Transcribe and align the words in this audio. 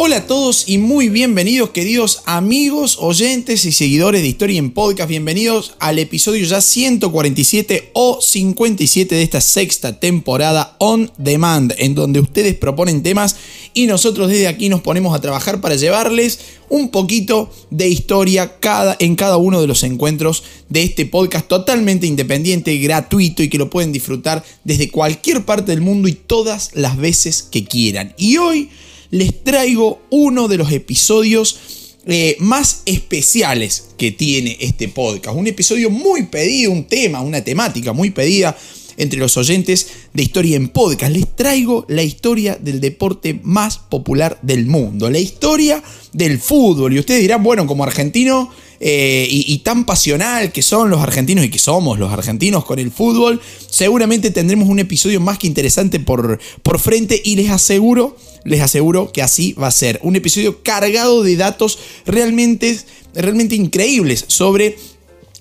Hola 0.00 0.18
a 0.18 0.26
todos 0.28 0.68
y 0.68 0.78
muy 0.78 1.08
bienvenidos 1.08 1.70
queridos 1.70 2.22
amigos, 2.24 2.98
oyentes 3.00 3.64
y 3.64 3.72
seguidores 3.72 4.22
de 4.22 4.28
Historia 4.28 4.60
en 4.60 4.70
Podcast. 4.70 5.08
Bienvenidos 5.08 5.74
al 5.80 5.98
episodio 5.98 6.46
ya 6.46 6.60
147 6.60 7.90
o 7.94 8.20
57 8.22 9.12
de 9.16 9.22
esta 9.24 9.40
sexta 9.40 9.98
temporada 9.98 10.76
On 10.78 11.10
Demand, 11.18 11.74
en 11.78 11.96
donde 11.96 12.20
ustedes 12.20 12.54
proponen 12.54 13.02
temas 13.02 13.34
y 13.74 13.86
nosotros 13.86 14.28
desde 14.28 14.46
aquí 14.46 14.68
nos 14.68 14.82
ponemos 14.82 15.16
a 15.16 15.20
trabajar 15.20 15.60
para 15.60 15.74
llevarles 15.74 16.38
un 16.68 16.90
poquito 16.90 17.50
de 17.70 17.88
historia 17.88 18.60
cada, 18.60 18.94
en 19.00 19.16
cada 19.16 19.36
uno 19.36 19.60
de 19.60 19.66
los 19.66 19.82
encuentros 19.82 20.44
de 20.68 20.84
este 20.84 21.06
podcast 21.06 21.48
totalmente 21.48 22.06
independiente, 22.06 22.78
gratuito 22.78 23.42
y 23.42 23.48
que 23.48 23.58
lo 23.58 23.68
pueden 23.68 23.90
disfrutar 23.90 24.44
desde 24.62 24.92
cualquier 24.92 25.44
parte 25.44 25.72
del 25.72 25.80
mundo 25.80 26.06
y 26.06 26.12
todas 26.12 26.70
las 26.74 26.96
veces 26.96 27.42
que 27.42 27.64
quieran. 27.64 28.14
Y 28.16 28.36
hoy 28.36 28.70
les 29.10 29.42
traigo 29.42 30.00
uno 30.10 30.48
de 30.48 30.56
los 30.56 30.72
episodios 30.72 31.58
eh, 32.06 32.36
más 32.40 32.82
especiales 32.86 33.88
que 33.96 34.10
tiene 34.10 34.56
este 34.60 34.88
podcast. 34.88 35.36
Un 35.36 35.46
episodio 35.46 35.90
muy 35.90 36.24
pedido, 36.24 36.72
un 36.72 36.84
tema, 36.84 37.20
una 37.20 37.42
temática 37.42 37.92
muy 37.92 38.10
pedida 38.10 38.56
entre 38.96 39.18
los 39.18 39.36
oyentes 39.36 39.88
de 40.12 40.22
Historia 40.22 40.56
en 40.56 40.68
Podcast. 40.68 41.12
Les 41.12 41.36
traigo 41.36 41.86
la 41.88 42.02
historia 42.02 42.58
del 42.60 42.80
deporte 42.80 43.40
más 43.42 43.78
popular 43.78 44.38
del 44.42 44.66
mundo, 44.66 45.10
la 45.10 45.18
historia 45.18 45.82
del 46.12 46.38
fútbol. 46.38 46.94
Y 46.94 46.98
ustedes 46.98 47.20
dirán, 47.20 47.42
bueno, 47.42 47.66
como 47.66 47.84
argentino 47.84 48.50
eh, 48.80 49.26
y, 49.28 49.58
tan 49.58 49.84
pasional 49.84 50.52
que 50.52 50.62
son 50.62 50.88
los 50.88 51.00
argentinos 51.00 51.44
y 51.44 51.50
que 51.50 51.58
somos 51.58 51.98
los 51.98 52.12
argentinos 52.12 52.64
con 52.64 52.78
el 52.78 52.92
fútbol, 52.92 53.40
seguramente 53.68 54.30
tendremos 54.30 54.68
un 54.68 54.78
episodio 54.78 55.20
más 55.20 55.38
que 55.38 55.48
interesante 55.48 55.98
por, 55.98 56.38
por 56.62 56.78
frente 56.78 57.20
y 57.24 57.34
les 57.34 57.50
aseguro, 57.50 58.16
les 58.44 58.60
aseguro 58.60 59.10
que 59.10 59.22
así 59.22 59.52
va 59.54 59.66
a 59.66 59.72
ser. 59.72 59.98
Un 60.02 60.14
episodio 60.14 60.62
cargado 60.62 61.24
de 61.24 61.36
datos 61.36 61.78
realmente, 62.06 62.78
realmente 63.14 63.56
increíbles 63.56 64.24
sobre 64.28 64.76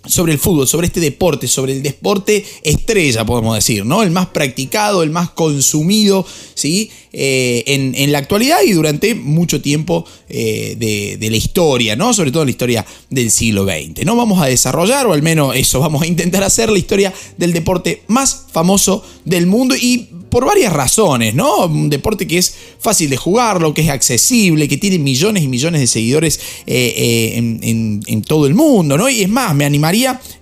sobre 0.08 0.34
el 0.34 0.40
fútbol, 0.40 0.68
sobre 0.68 0.88
este 0.88 1.00
deporte, 1.00 1.48
sobre 1.48 1.74
el 1.74 1.84
deporte 1.84 2.46
estrella, 2.64 3.26
podemos 3.26 3.56
decir, 3.56 3.86
¿no? 3.86 4.04
El 4.04 4.12
más 4.12 4.28
practicado, 4.28 5.04
el 5.04 5.10
más 5.10 5.30
consumido, 5.32 6.26
¿sí? 6.54 6.90
Eh, 7.20 7.64
en, 7.66 8.12
la 8.12 8.20
actualidad 8.20 8.60
y 8.64 8.74
durante 8.74 9.16
mucho 9.16 9.60
tiempo 9.60 10.06
eh, 10.30 10.76
de, 11.20 11.30
la 11.30 11.38
historia, 11.38 11.96
¿no? 11.96 12.14
Sobre 12.14 12.32
todo 12.32 12.46
la 12.46 12.52
historia 12.52 12.86
del 13.10 13.32
siglo 13.32 13.66
XX. 13.66 14.06
No 14.06 14.16
vamos 14.16 14.42
a 14.42 14.46
desarrollar, 14.46 15.08
o 15.08 15.14
al 15.14 15.24
menos 15.24 15.56
eso 15.56 15.80
vamos 15.88 16.04
a 16.04 16.08
intentar 16.08 16.44
hacer, 16.44 16.70
la 16.70 16.78
historia 16.78 17.14
del 17.38 17.54
deporte 17.54 18.04
más 18.08 18.46
famoso 18.52 19.04
del 19.26 19.48
mundo 19.48 19.76
y 19.76 20.10
por 20.30 20.46
varias 20.46 20.74
razones, 20.74 21.34
¿no? 21.34 21.66
Un 21.66 21.90
deporte 21.90 22.28
que 22.28 22.38
es 22.38 22.54
fácil 22.80 23.10
de 23.10 23.18
jugarlo, 23.18 23.74
que 23.74 23.82
es 23.82 23.90
accesible, 23.90 24.68
que 24.68 24.78
tiene 24.78 25.00
millones 25.00 25.44
y 25.44 25.48
millones 25.48 25.82
de 25.82 25.88
seguidores 25.88 26.40
eh, 26.68 27.34
en, 27.36 28.02
en, 28.06 28.22
todo 28.22 28.46
el 28.46 28.54
mundo, 28.54 28.98
¿no? 28.98 29.10
Y 29.10 29.22
es 29.22 29.30
más, 29.30 29.56
me 29.56 29.66
animaría, 29.66 29.97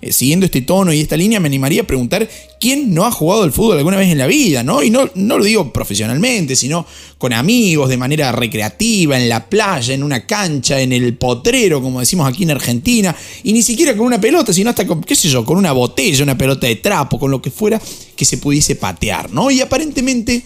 siguiendo 0.09 0.45
este 0.45 0.61
tono 0.61 0.91
y 0.93 1.01
esta 1.01 1.17
línea, 1.17 1.39
me 1.39 1.47
animaría 1.47 1.81
a 1.81 1.87
preguntar 1.87 2.27
quién 2.59 2.93
no 2.93 3.05
ha 3.05 3.11
jugado 3.11 3.43
al 3.43 3.51
fútbol 3.51 3.77
alguna 3.77 3.97
vez 3.97 4.11
en 4.11 4.17
la 4.17 4.27
vida, 4.27 4.63
¿no? 4.63 4.81
Y 4.83 4.89
no, 4.89 5.09
no 5.15 5.37
lo 5.37 5.43
digo 5.43 5.71
profesionalmente, 5.71 6.55
sino 6.55 6.85
con 7.17 7.33
amigos, 7.33 7.89
de 7.89 7.97
manera 7.97 8.31
recreativa, 8.31 9.17
en 9.17 9.29
la 9.29 9.47
playa, 9.47 9.93
en 9.93 10.03
una 10.03 10.25
cancha, 10.25 10.79
en 10.81 10.93
el 10.93 11.17
potrero, 11.17 11.81
como 11.81 11.99
decimos 11.99 12.27
aquí 12.27 12.43
en 12.43 12.51
Argentina, 12.51 13.15
y 13.43 13.53
ni 13.53 13.61
siquiera 13.61 13.95
con 13.95 14.05
una 14.05 14.19
pelota, 14.19 14.53
sino 14.53 14.69
hasta 14.69 14.85
con, 14.87 15.01
qué 15.01 15.15
sé 15.15 15.29
yo, 15.29 15.45
con 15.45 15.57
una 15.57 15.71
botella, 15.71 16.23
una 16.23 16.37
pelota 16.37 16.67
de 16.67 16.75
trapo, 16.77 17.19
con 17.19 17.31
lo 17.31 17.41
que 17.41 17.51
fuera 17.51 17.81
que 18.15 18.25
se 18.25 18.37
pudiese 18.37 18.75
patear, 18.75 19.31
¿no? 19.31 19.51
Y 19.51 19.61
aparentemente 19.61 20.43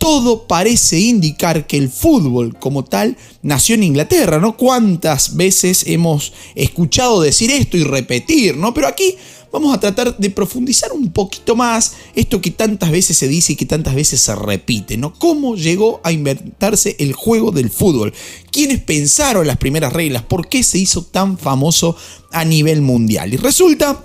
todo 0.00 0.46
parece 0.48 0.98
indicar 0.98 1.66
que 1.66 1.76
el 1.76 1.90
fútbol 1.90 2.58
como 2.58 2.84
tal 2.84 3.18
nació 3.42 3.74
en 3.74 3.82
Inglaterra, 3.82 4.38
¿no? 4.38 4.56
¿Cuántas 4.56 5.36
veces 5.36 5.84
hemos 5.86 6.32
escuchado 6.54 7.20
decir 7.20 7.50
esto 7.50 7.76
y 7.76 7.84
repetir, 7.84 8.56
¿no? 8.56 8.72
Pero 8.72 8.86
aquí 8.86 9.14
vamos 9.52 9.74
a 9.74 9.78
tratar 9.78 10.16
de 10.16 10.30
profundizar 10.30 10.90
un 10.92 11.12
poquito 11.12 11.54
más 11.54 11.92
esto 12.14 12.40
que 12.40 12.50
tantas 12.50 12.90
veces 12.90 13.18
se 13.18 13.28
dice 13.28 13.52
y 13.52 13.56
que 13.56 13.66
tantas 13.66 13.94
veces 13.94 14.22
se 14.22 14.34
repite, 14.34 14.96
¿no? 14.96 15.12
¿Cómo 15.12 15.54
llegó 15.54 16.00
a 16.02 16.12
inventarse 16.12 16.96
el 16.98 17.12
juego 17.12 17.50
del 17.50 17.68
fútbol? 17.68 18.14
¿Quiénes 18.50 18.80
pensaron 18.80 19.46
las 19.46 19.58
primeras 19.58 19.92
reglas? 19.92 20.22
¿Por 20.22 20.48
qué 20.48 20.62
se 20.62 20.78
hizo 20.78 21.04
tan 21.04 21.36
famoso 21.36 21.94
a 22.32 22.46
nivel 22.46 22.80
mundial? 22.80 23.34
Y 23.34 23.36
resulta 23.36 24.02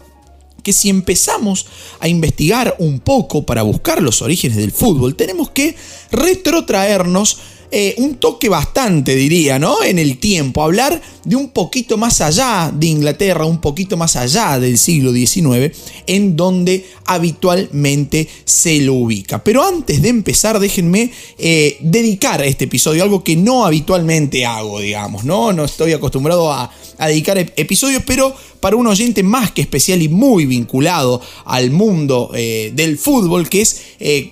que 0.66 0.74
si 0.74 0.90
empezamos 0.90 1.68
a 2.00 2.08
investigar 2.08 2.76
un 2.80 3.00
poco 3.00 3.46
para 3.46 3.62
buscar 3.62 4.02
los 4.02 4.24
orígenes 4.24 4.58
del 4.58 4.72
fútbol, 4.72 5.16
tenemos 5.16 5.52
que 5.52 5.76
retrotraernos 6.12 7.38
eh, 7.72 7.94
un 7.98 8.16
toque 8.16 8.48
bastante, 8.48 9.16
diría, 9.16 9.59
¿no? 9.59 9.84
En 9.84 10.00
el 10.00 10.18
tiempo, 10.18 10.64
hablar 10.64 11.02
de 11.24 11.36
un 11.36 11.50
poquito 11.50 11.98
más 11.98 12.22
allá 12.22 12.72
de 12.74 12.88
Inglaterra, 12.88 13.46
un 13.46 13.59
poquito 13.59 13.98
más 13.98 14.16
allá 14.16 14.59
del 14.59 14.78
siglo 14.78 15.12
XIX, 15.12 15.76
en 16.08 16.36
donde 16.36 16.86
habitualmente 17.06 18.30
se 18.46 18.80
lo 18.82 18.94
ubica. 18.94 19.44
Pero 19.44 19.64
antes 19.64 20.02
de 20.02 20.09
empezar, 20.09 20.59
déjenme 20.59 21.12
eh, 21.38 21.78
dedicar 21.82 22.42
a 22.42 22.46
este 22.46 22.66
episodio 22.66 23.03
algo 23.03 23.24
que 23.24 23.36
no 23.36 23.66
habitualmente 23.66 24.46
hago, 24.46 24.80
digamos, 24.80 25.26
¿no? 25.26 25.52
No 25.52 25.66
estoy 25.66 25.94
acostumbrado 25.94 26.52
a, 26.52 26.72
dedicar 27.00 27.38
episodios, 27.38 28.03
pero 28.06 28.35
para 28.59 28.75
un 28.75 28.88
oyente 28.88 29.22
más 29.22 29.51
que 29.51 29.61
especial 29.61 30.01
y 30.01 30.09
muy 30.09 30.45
vinculado 30.45 31.22
al 31.45 31.72
mundo 31.72 32.31
eh, 32.33 32.72
del 32.73 32.97
fútbol, 32.97 33.47
que 33.47 33.61
es 33.61 33.81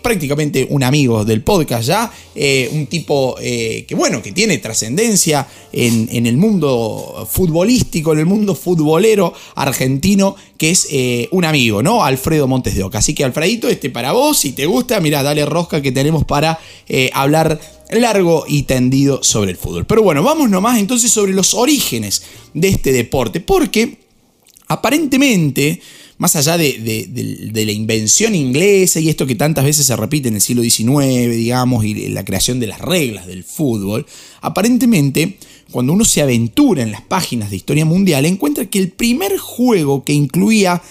prácticamente 0.02 0.68
un 0.70 0.84
amigo 0.84 1.24
del 1.24 1.42
podcast 1.42 1.88
ya, 1.88 2.12
un 2.72 2.88
tipo 2.88 3.36
que, 3.36 3.94
bueno, 3.96 4.22
que 4.22 4.32
tiene 4.32 4.58
trascendencia 4.58 5.48
en, 5.72 6.10
en 6.12 6.26
el 6.26 6.38
mundo 6.38 7.28
futbolístico, 7.30 8.14
en 8.14 8.20
el 8.20 8.26
mundo 8.26 8.56
futbolero 8.56 9.34
argentino, 9.56 10.36
que 10.58 10.72
es 10.72 10.88
eh, 10.92 11.28
un 11.32 11.46
amigo, 11.46 11.84
¿no? 11.84 12.04
Alfredo 12.04 12.48
Montes 12.48 12.76
de 12.76 12.84
Oca. 12.84 13.00
Así 13.00 13.14
que, 13.14 13.24
Alfredito, 13.24 13.68
este 13.68 13.90
para 13.90 14.12
vos, 14.12 14.38
si 14.38 14.54
te 14.54 14.66
gusta, 14.66 15.00
mira, 15.00 15.24
dale 15.24 15.46
rosca 15.46 15.82
que 15.82 15.92
tenemos 15.92 16.26
para 16.26 16.60
eh, 16.88 17.10
hablar 17.14 17.60
largo 18.00 18.46
y 18.48 18.64
tendido 18.64 19.24
sobre 19.24 19.52
el 19.52 19.58
fútbol. 19.58 19.86
Pero 19.86 20.04
bueno, 20.04 20.24
vamos 20.24 20.50
nomás 20.50 20.80
entonces 20.80 21.12
sobre 21.12 21.34
los 21.34 21.54
orígenes 21.54 22.24
de 22.54 22.70
este 22.70 22.92
deporte, 22.92 23.40
porque 23.40 24.00
aparentemente 24.68 25.82
más 26.18 26.36
allá 26.36 26.58
de, 26.58 27.52
la 27.54 27.72
invención 27.72 28.36
inglesa 28.36 29.00
y 29.00 29.10
esto 29.10 29.26
que 29.26 29.36
tantas 29.36 29.66
veces 29.66 29.86
se 29.86 29.96
repite 29.96 30.30
en 30.30 30.36
el 30.36 30.42
siglo 30.42 30.64
XIX, 30.64 31.36
digamos, 31.36 31.84
y 31.84 32.10
la 32.10 32.24
creación 32.24 32.60
de 32.60 32.68
las 32.68 32.80
reglas 32.80 33.28
del 33.28 33.44
fútbol, 33.44 34.06
aparentemente, 34.42 35.38
cuando 35.72 35.94
uno 35.94 36.06
se 36.06 36.22
aventura 36.22 36.84
en 36.84 36.92
las 36.92 37.02
páginas 37.02 37.50
de 37.50 37.58
historia 37.58 37.86
mundial, 37.86 38.26
encuentra 38.26 38.66
que 38.66 38.80
el 38.80 38.92
primer 38.92 39.38
juego 39.38 40.04
que 40.04 40.14
incluía 40.14 40.82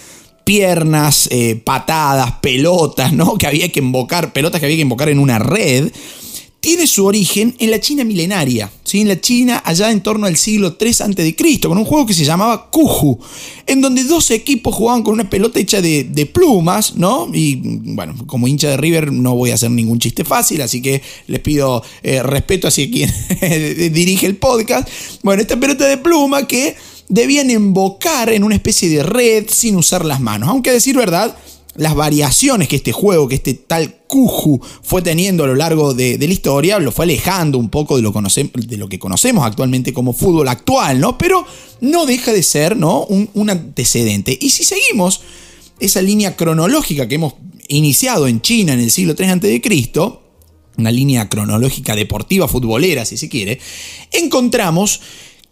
piernas, 0.44 1.28
eh, 1.30 1.60
patadas, 1.64 2.32
pelotas, 2.42 3.12
¿no? 3.12 3.38
Que 3.38 3.46
había 3.46 3.70
que 3.70 3.80
invocar, 3.80 4.32
pelotas 4.32 4.60
que 4.60 4.66
había 4.66 4.76
que 4.76 4.82
invocar 4.82 5.08
en 5.08 5.18
una 5.18 5.38
red, 5.38 5.90
tiene 6.62 6.86
su 6.86 7.04
origen 7.04 7.56
en 7.58 7.72
la 7.72 7.80
China 7.80 8.04
milenaria, 8.04 8.70
¿sí? 8.84 9.00
en 9.00 9.08
la 9.08 9.20
China 9.20 9.60
allá 9.64 9.90
en 9.90 10.00
torno 10.00 10.28
al 10.28 10.36
siglo 10.36 10.76
III 10.80 10.90
a.C., 10.90 11.60
con 11.60 11.76
un 11.76 11.84
juego 11.84 12.06
que 12.06 12.14
se 12.14 12.24
llamaba 12.24 12.70
Kuju, 12.70 13.18
en 13.66 13.80
donde 13.80 14.04
dos 14.04 14.30
equipos 14.30 14.72
jugaban 14.72 15.02
con 15.02 15.14
una 15.14 15.28
pelota 15.28 15.58
hecha 15.58 15.82
de, 15.82 16.30
plumas, 16.32 16.94
¿no? 16.94 17.28
Y 17.34 17.56
bueno, 17.56 18.14
como 18.28 18.46
hincha 18.46 18.70
de 18.70 18.76
River 18.76 19.10
no 19.10 19.34
voy 19.34 19.50
a 19.50 19.54
hacer 19.54 19.72
ningún 19.72 19.98
chiste 19.98 20.24
fácil, 20.24 20.62
así 20.62 20.80
que 20.80 21.02
les 21.26 21.40
pido 21.40 21.82
eh, 22.04 22.22
respeto 22.22 22.68
hacia 22.68 22.88
quien 22.88 23.12
dirige 23.92 24.26
el 24.26 24.36
podcast. 24.36 24.88
Bueno, 25.24 25.42
esta 25.42 25.58
pelota 25.58 25.84
de 25.88 25.98
pluma 25.98 26.46
que 26.46 26.76
debían 27.08 27.50
invocar 27.50 28.32
en 28.32 28.44
una 28.44 28.54
especie 28.54 28.88
de 28.88 29.02
red 29.02 29.46
sin 29.48 29.74
usar 29.74 30.04
las 30.04 30.20
manos, 30.20 30.48
aunque 30.48 30.70
a 30.70 30.74
decir 30.74 30.96
verdad, 30.96 31.36
las 31.76 31.94
variaciones 31.94 32.68
que 32.68 32.76
este 32.76 32.92
juego, 32.92 33.28
que 33.28 33.36
este 33.36 33.54
tal 33.54 33.94
Kuju 34.06 34.60
fue 34.82 35.00
teniendo 35.00 35.44
a 35.44 35.46
lo 35.46 35.54
largo 35.54 35.94
de, 35.94 36.18
la 36.18 36.32
historia, 36.32 36.78
lo 36.78 36.92
fue 36.92 37.04
alejando 37.04 37.58
un 37.58 37.70
poco 37.70 37.96
de 37.96 38.02
lo, 38.02 38.88
que 38.88 38.98
conocemos 38.98 39.44
actualmente 39.44 39.92
como 39.92 40.12
fútbol 40.12 40.48
actual, 40.48 41.00
¿no? 41.00 41.16
Pero 41.16 41.46
no 41.80 42.04
deja 42.04 42.32
de 42.32 42.42
ser, 42.42 42.76
¿no? 42.76 43.04
Un, 43.04 43.30
un 43.34 43.50
antecedente. 43.50 44.36
Y 44.38 44.50
si 44.50 44.64
seguimos 44.64 45.22
esa 45.80 46.02
línea 46.02 46.36
cronológica 46.36 47.08
que 47.08 47.14
hemos 47.14 47.34
iniciado 47.68 48.28
en 48.28 48.42
China 48.42 48.74
en 48.74 48.80
el 48.80 48.90
siglo 48.90 49.14
III 49.18 49.28
a.C., 49.28 49.62
una 50.76 50.90
línea 50.90 51.28
cronológica 51.28 51.94
deportiva, 51.94 52.48
futbolera, 52.48 53.04
si 53.04 53.16
se 53.16 53.28
quiere, 53.28 53.60
encontramos 54.10 55.00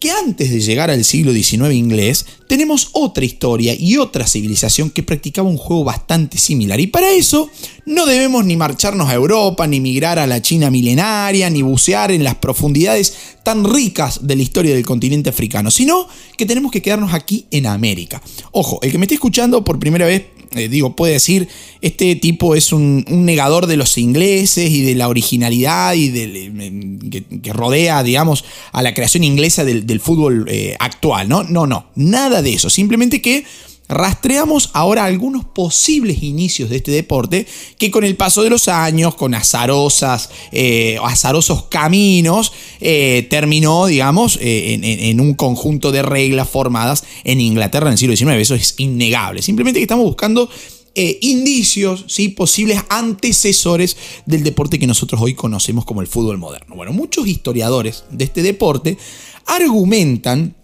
que 0.01 0.09
antes 0.09 0.49
de 0.49 0.59
llegar 0.59 0.89
al 0.89 1.05
siglo 1.05 1.31
XIX 1.31 1.73
inglés, 1.73 2.25
tenemos 2.47 2.89
otra 2.93 3.23
historia 3.23 3.75
y 3.77 3.97
otra 3.97 4.25
civilización 4.25 4.89
que 4.89 5.03
practicaba 5.03 5.47
un 5.47 5.57
juego 5.57 5.83
bastante 5.83 6.39
similar. 6.39 6.79
Y 6.79 6.87
para 6.87 7.11
eso 7.11 7.51
no 7.85 8.07
debemos 8.07 8.43
ni 8.43 8.57
marcharnos 8.57 9.09
a 9.09 9.13
Europa, 9.13 9.67
ni 9.67 9.79
migrar 9.79 10.17
a 10.17 10.25
la 10.25 10.41
China 10.41 10.71
milenaria, 10.71 11.51
ni 11.51 11.61
bucear 11.61 12.11
en 12.11 12.23
las 12.23 12.33
profundidades 12.35 13.13
tan 13.43 13.63
ricas 13.63 14.25
de 14.25 14.35
la 14.35 14.41
historia 14.41 14.73
del 14.73 14.87
continente 14.87 15.29
africano, 15.29 15.69
sino 15.69 16.07
que 16.35 16.47
tenemos 16.47 16.71
que 16.71 16.81
quedarnos 16.81 17.13
aquí 17.13 17.45
en 17.51 17.67
América. 17.67 18.23
Ojo, 18.51 18.79
el 18.81 18.91
que 18.91 18.97
me 18.97 19.05
esté 19.05 19.13
escuchando 19.13 19.63
por 19.63 19.77
primera 19.77 20.07
vez 20.07 20.25
eh, 20.53 20.67
digo, 20.67 20.95
puede 20.95 21.13
decir, 21.13 21.47
este 21.81 22.15
tipo 22.15 22.55
es 22.55 22.73
un, 22.73 23.05
negador 23.07 23.67
de 23.67 23.77
los 23.77 23.97
ingleses 23.97 24.69
y 24.69 24.81
de 24.81 24.95
la 24.95 25.07
originalidad 25.07 25.93
y 25.93 26.09
de, 26.09 27.21
que, 27.41 27.53
rodea, 27.53 28.03
digamos, 28.03 28.43
a 28.71 28.81
la 28.81 28.93
creación 28.93 29.23
inglesa 29.23 29.63
del, 29.63 29.99
fútbol 29.99 30.45
eh, 30.49 30.75
actual, 30.79 31.29
¿no? 31.29 31.43
No, 31.43 31.67
no, 31.67 31.85
nada 31.95 32.41
de 32.41 32.53
eso. 32.53 32.69
Simplemente 32.69 33.21
que 33.21 33.45
rastreamos 33.91 34.71
ahora 34.73 35.05
algunos 35.05 35.45
posibles 35.45 36.23
inicios 36.23 36.69
de 36.69 36.77
este 36.77 36.91
deporte 36.91 37.45
que 37.77 37.91
con 37.91 38.03
el 38.03 38.15
paso 38.15 38.41
de 38.41 38.49
los 38.49 38.67
años, 38.67 39.15
con 39.15 39.35
azarosas, 39.35 40.29
eh, 40.51 40.97
azarosos 41.03 41.63
caminos, 41.63 42.53
eh, 42.79 43.27
terminó, 43.29 43.85
digamos, 43.85 44.39
eh, 44.41 44.79
en, 44.81 45.19
un 45.19 45.33
conjunto 45.35 45.91
de 45.91 46.01
reglas 46.01 46.49
formadas 46.49 47.03
en 47.23 47.41
Inglaterra 47.41 47.87
en 47.87 47.93
el 47.93 47.97
siglo 47.97 48.15
XIX. 48.15 48.41
Eso 48.41 48.55
es 48.55 48.75
innegable. 48.77 49.41
Simplemente 49.41 49.79
que 49.79 49.83
estamos 49.83 50.05
buscando 50.05 50.49
indicios, 50.93 52.03
¿sí? 52.07 52.27
posibles 52.29 52.77
antecesores 52.89 53.95
del 54.25 54.43
deporte 54.43 54.77
que 54.77 54.87
nosotros 54.87 55.21
hoy 55.21 55.33
conocemos 55.35 55.85
como 55.85 56.01
el 56.01 56.07
fútbol 56.07 56.37
moderno. 56.37 56.75
Bueno, 56.75 56.91
muchos 56.91 57.27
historiadores 57.27 58.03
de 58.09 58.25
este 58.25 58.41
deporte 58.41 58.97
argumentan 59.45 60.55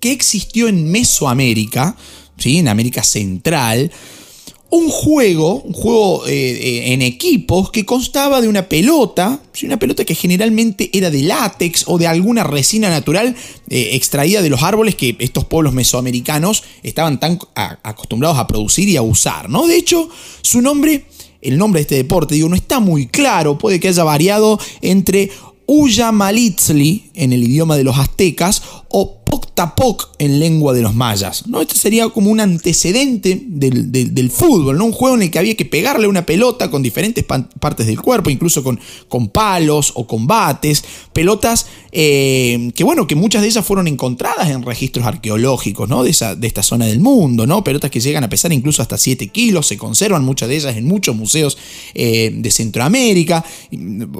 que 0.00 0.12
existió 0.12 0.68
en 0.68 0.90
Mesoamérica 0.90 1.96
en 2.44 2.68
América 2.68 3.02
Central, 3.02 3.90
un 4.70 4.90
juego, 4.90 5.62
un 5.62 5.72
juego 5.72 6.26
eh, 6.26 6.32
eh, 6.32 6.92
en 6.92 7.00
equipos 7.00 7.70
que 7.70 7.86
constaba 7.86 8.42
de 8.42 8.48
una 8.48 8.68
pelota, 8.68 9.40
una 9.62 9.78
pelota 9.78 10.04
que 10.04 10.14
generalmente 10.14 10.90
era 10.92 11.10
de 11.10 11.22
látex 11.22 11.84
o 11.86 11.96
de 11.96 12.06
alguna 12.06 12.44
resina 12.44 12.90
natural 12.90 13.34
eh, 13.70 13.90
extraída 13.92 14.42
de 14.42 14.50
los 14.50 14.62
árboles 14.62 14.94
que 14.94 15.16
estos 15.20 15.46
pueblos 15.46 15.72
mesoamericanos 15.72 16.64
estaban 16.82 17.18
tan 17.18 17.38
acostumbrados 17.54 18.38
a 18.38 18.46
producir 18.46 18.88
y 18.90 18.98
a 18.98 19.02
usar, 19.02 19.48
¿no? 19.48 19.66
De 19.66 19.76
hecho, 19.76 20.10
su 20.42 20.60
nombre, 20.60 21.06
el 21.40 21.56
nombre 21.56 21.80
de 21.80 21.82
este 21.82 21.94
deporte, 21.94 22.34
digo, 22.34 22.50
no 22.50 22.56
está 22.56 22.78
muy 22.78 23.06
claro, 23.06 23.56
puede 23.56 23.80
que 23.80 23.88
haya 23.88 24.04
variado 24.04 24.60
entre 24.82 25.30
Uyamalitzli 25.66 27.10
en 27.14 27.34
el 27.34 27.44
idioma 27.44 27.76
de 27.76 27.84
los 27.84 27.98
aztecas 27.98 28.62
o 28.88 29.18
Poctapoc 29.24 30.08
en 30.18 30.40
lengua 30.40 30.72
de 30.72 30.80
los 30.82 30.94
mayas. 30.94 31.46
¿no? 31.46 31.60
Este 31.60 31.76
sería 31.76 32.08
como 32.08 32.30
un 32.30 32.40
antecedente 32.40 33.42
del, 33.46 34.30
fútbol, 34.30 34.78
¿no? 34.78 34.86
un 34.86 34.92
juego 34.92 35.16
en 35.16 35.22
el 35.22 35.30
que 35.30 35.38
había 35.38 35.54
que 35.54 35.64
pegarle 35.64 36.06
una 36.06 36.24
pelota 36.24 36.70
con 36.70 36.82
diferentes 36.82 37.24
partes 37.24 37.86
del 37.86 38.00
cuerpo, 38.00 38.30
incluso 38.30 38.64
con, 38.64 38.80
con 39.08 39.28
palos 39.28 39.92
o 39.94 40.06
combates, 40.06 40.82
pelotas 41.12 41.66
eh, 41.92 42.70
que 42.74 42.84
bueno, 42.84 43.06
que 43.06 43.14
muchas 43.14 43.42
de 43.42 43.48
ellas 43.48 43.64
fueron 43.64 43.88
encontradas 43.88 44.48
en 44.50 44.62
registros 44.62 45.06
arqueológicos 45.06 45.88
¿no? 45.88 46.02
de, 46.02 46.10
esa, 46.10 46.34
de 46.34 46.46
esta 46.46 46.62
zona 46.62 46.86
del 46.86 47.00
mundo, 47.00 47.46
¿no? 47.46 47.62
pelotas 47.64 47.90
que 47.90 48.00
llegan 48.00 48.24
a 48.24 48.28
pesar 48.30 48.52
incluso 48.52 48.80
hasta 48.80 48.96
7 48.96 49.28
kilos, 49.28 49.66
se 49.66 49.76
conservan 49.76 50.24
muchas 50.24 50.48
de 50.48 50.56
ellas 50.56 50.76
en 50.76 50.86
muchos 50.86 51.14
museos 51.14 51.58
eh, 51.94 52.30
de 52.34 52.50
Centroamérica, 52.50 53.44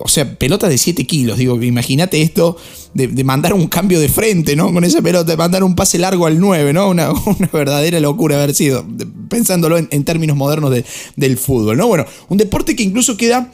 o 0.02 0.08
sea, 0.08 0.38
pelotas 0.38 0.70
de 0.70 0.78
7 0.78 1.04
kilos, 1.06 1.38
digo, 1.38 1.62
imagínate 1.62 2.20
esto 2.20 2.56
de, 2.94 3.24
mandar 3.24 3.54
un 3.54 3.66
cambio 3.66 4.00
de 4.00 4.08
frente. 4.08 4.56
Con 4.66 4.84
esa 4.84 5.02
pero 5.02 5.24
te 5.24 5.36
mandar 5.36 5.62
un 5.62 5.74
pase 5.74 5.98
largo 5.98 6.26
al 6.26 6.38
9, 6.38 6.72
¿no? 6.72 6.88
Una, 6.90 7.12
verdadera 7.52 8.00
locura 8.00 8.36
haber 8.36 8.54
sido, 8.54 8.84
pensándolo 9.28 9.78
en, 9.78 10.04
términos 10.04 10.36
modernos 10.36 10.72
del 11.16 11.38
fútbol, 11.38 11.76
¿no? 11.76 11.86
Bueno, 11.86 12.04
un 12.28 12.38
deporte 12.38 12.76
que 12.76 12.82
incluso 12.82 13.16
queda 13.16 13.50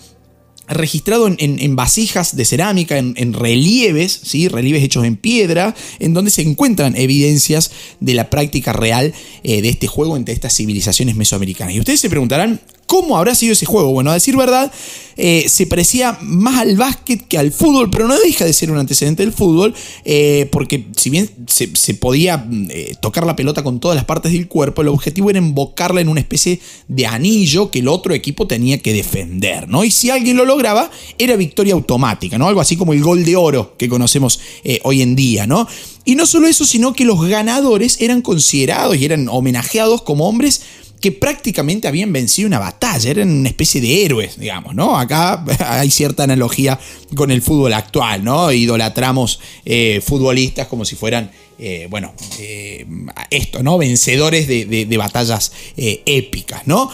registrado 0.69 1.29
en, 1.29 1.77
vasijas 1.77 2.37
de 2.37 2.45
cerámica, 2.45 2.97
en, 2.97 3.33
relieves, 3.33 4.21
¿sí? 4.23 4.49
relieves 4.49 4.83
hechos 4.83 5.05
en 5.05 5.17
piedra, 5.17 5.75
en 5.99 6.15
donde 6.15 6.31
se 6.31 6.43
encuentran 6.43 6.97
evidencias 6.97 7.71
de 8.01 8.15
la 8.15 8.31
práctica 8.31 8.73
real 8.73 9.13
eh, 9.43 9.63
de 9.63 9.69
este 9.69 9.87
juego 9.87 10.17
entre 10.17 10.35
estas 10.35 10.55
civilizaciones 10.55 11.17
mesoamericanas. 11.17 11.75
Y 11.75 11.81
ustedes 11.81 12.01
se 12.01 12.11
preguntarán, 12.11 12.61
¿Cómo 12.87 13.17
habrá 13.17 13.35
sido 13.35 13.53
ese 13.53 13.67
juego? 13.67 13.93
Bueno, 13.93 14.11
a 14.11 14.15
decir 14.15 14.37
verdad, 14.37 14.71
eh, 15.17 15.47
se 15.49 15.67
parecía 15.67 16.19
más 16.21 16.59
al 16.59 16.77
básquet 16.77 17.27
que 17.27 17.39
al 17.39 17.53
fútbol, 17.53 17.91
pero 17.91 18.09
no 18.09 18.19
deja 18.19 18.45
de 18.45 18.53
ser 18.53 18.71
un 18.71 18.79
antecedente 18.79 19.23
del 19.23 19.33
fútbol, 19.33 19.75
eh, 20.05 20.49
porque 20.51 20.87
si 20.97 21.11
bien 21.11 21.31
se, 21.47 21.95
podía 21.95 22.47
eh, 22.71 22.95
tocar 23.01 23.25
la 23.25 23.37
pelota 23.37 23.63
con 23.63 23.81
todas 23.81 23.95
las 23.95 24.05
partes 24.05 24.33
del 24.33 24.49
cuerpo, 24.49 24.83
el 24.83 24.89
objetivo 24.89 25.31
era 25.31 25.39
invocarla 25.39 26.01
en 26.01 26.09
una 26.09 26.21
especie 26.21 26.61
de 26.89 27.07
anillo 27.07 27.71
que 27.71 27.79
el 27.79 27.89
otro 27.89 28.13
equipo 28.13 28.47
tenía 28.47 28.79
que 28.79 28.93
defender, 28.93 29.69
¿no? 29.69 29.85
Y 29.85 29.91
si 29.91 30.11
alguien 30.11 30.37
lo 30.37 30.45
lograba, 30.45 30.91
era 31.19 31.37
victoria 31.37 31.75
automática, 31.75 32.39
¿no? 32.39 32.49
Algo 32.49 32.61
así 32.61 32.77
como 32.77 32.93
el 32.93 33.03
gol 33.03 33.25
de 33.25 33.37
oro 33.37 33.77
que 33.79 33.89
conocemos 33.89 34.41
hoy 34.83 35.03
en 35.03 35.15
día, 35.15 35.47
¿no? 35.47 35.67
Y 36.05 36.17
no 36.17 36.27
solo 36.27 36.49
eso, 36.49 36.65
sino 36.65 36.93
que 36.93 37.05
los 37.05 37.25
ganadores 37.27 38.01
eran 38.01 38.21
considerados 38.21 38.97
y 38.97 39.05
eran 39.05 39.29
homenajeados 39.29 40.03
como 40.03 40.29
hombres 40.29 40.61
que 41.05 41.13
prácticamente 41.13 41.87
habían 41.87 42.15
vencido 42.15 42.47
una 42.47 42.59
batalla, 42.59 43.11
eran 43.11 43.29
una 43.29 43.51
especie 43.51 43.79
de 43.79 44.07
héroes, 44.07 44.39
digamos, 44.39 44.75
¿no? 44.75 44.99
Acá 44.99 45.45
hay 45.59 45.91
cierta 45.91 46.23
analogía 46.23 46.81
con 47.15 47.31
el 47.31 47.43
fútbol 47.43 47.75
actual, 47.75 48.25
¿no? 48.25 48.51
Idolatramos 48.51 49.39
eh, 49.67 50.01
futbolistas 50.03 50.67
como 50.67 50.87
si 50.87 50.97
fueran, 50.97 51.31
eh, 51.59 51.89
bueno, 51.91 52.15
eh, 52.39 52.87
esto, 53.29 53.63
¿no? 53.63 53.77
Vencedores 53.77 54.49
de, 54.49 54.65
de 54.65 54.97
batallas 54.97 55.53
épicas, 55.77 56.63
¿no? 56.67 56.91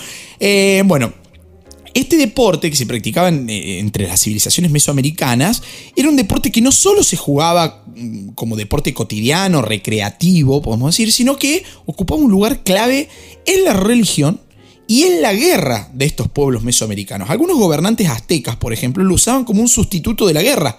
bueno, 0.87 1.13
este 1.95 2.17
deporte 2.17 2.71
que 2.71 2.77
se 2.77 2.87
practicaba 2.87 3.29
eh, 3.29 3.79
entre 3.79 4.07
las 4.07 4.21
civilizaciones 4.21 4.71
mesoamericanas 4.71 5.63
era 5.97 6.09
un 6.09 6.17
deporte 6.17 6.53
que 6.53 6.61
no 6.61 6.73
solo 6.73 7.03
se 7.03 7.17
jugaba 7.17 7.85
mm, 7.95 8.31
como 8.31 8.57
deporte 8.57 8.95
cotidiano, 8.95 9.63
recreativo, 9.63 10.63
podemos 10.63 10.95
decir, 10.95 11.13
sino 11.13 11.37
que 11.37 11.65
ocupaba 11.87 12.21
un 12.21 12.31
lugar 12.31 12.63
clave 12.63 13.09
en 13.47 13.65
la 13.65 13.73
religión 13.73 14.41
y 14.87 15.05
en 15.05 15.23
la 15.23 15.33
guerra 15.33 15.89
de 15.95 16.05
estos 16.05 16.29
pueblos 16.29 16.65
mesoamericanos. 16.65 17.31
Algunos 17.31 17.57
gobernantes 17.59 18.09
aztecas, 18.09 18.57
por 18.57 18.73
ejemplo, 18.73 19.05
lo 19.05 19.15
usaban 19.15 19.45
como 19.45 19.63
un 19.63 19.69
sustituto 19.69 20.27
de 20.27 20.35
la 20.35 20.43
guerra. 20.43 20.79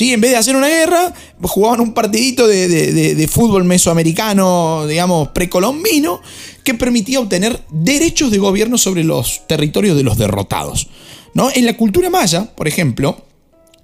¿Sí? 0.00 0.14
En 0.14 0.22
vez 0.22 0.30
de 0.30 0.38
hacer 0.38 0.56
una 0.56 0.68
guerra, 0.70 1.12
jugaban 1.42 1.78
un 1.78 1.92
partidito 1.92 2.46
de, 2.46 3.28
fútbol 3.30 3.64
mesoamericano, 3.64 4.86
digamos, 4.86 5.28
precolombino, 5.28 6.22
que 6.64 6.72
permitía 6.72 7.20
obtener 7.20 7.60
derechos 7.68 8.30
de 8.30 8.38
gobierno 8.38 8.78
sobre 8.78 9.04
los 9.04 9.46
territorios 9.46 9.98
de 9.98 10.02
los 10.02 10.16
derrotados. 10.16 10.88
¿no? 11.34 11.50
En 11.54 11.66
la 11.66 11.76
cultura 11.76 12.08
maya, 12.08 12.50
por 12.56 12.66
ejemplo, 12.66 13.26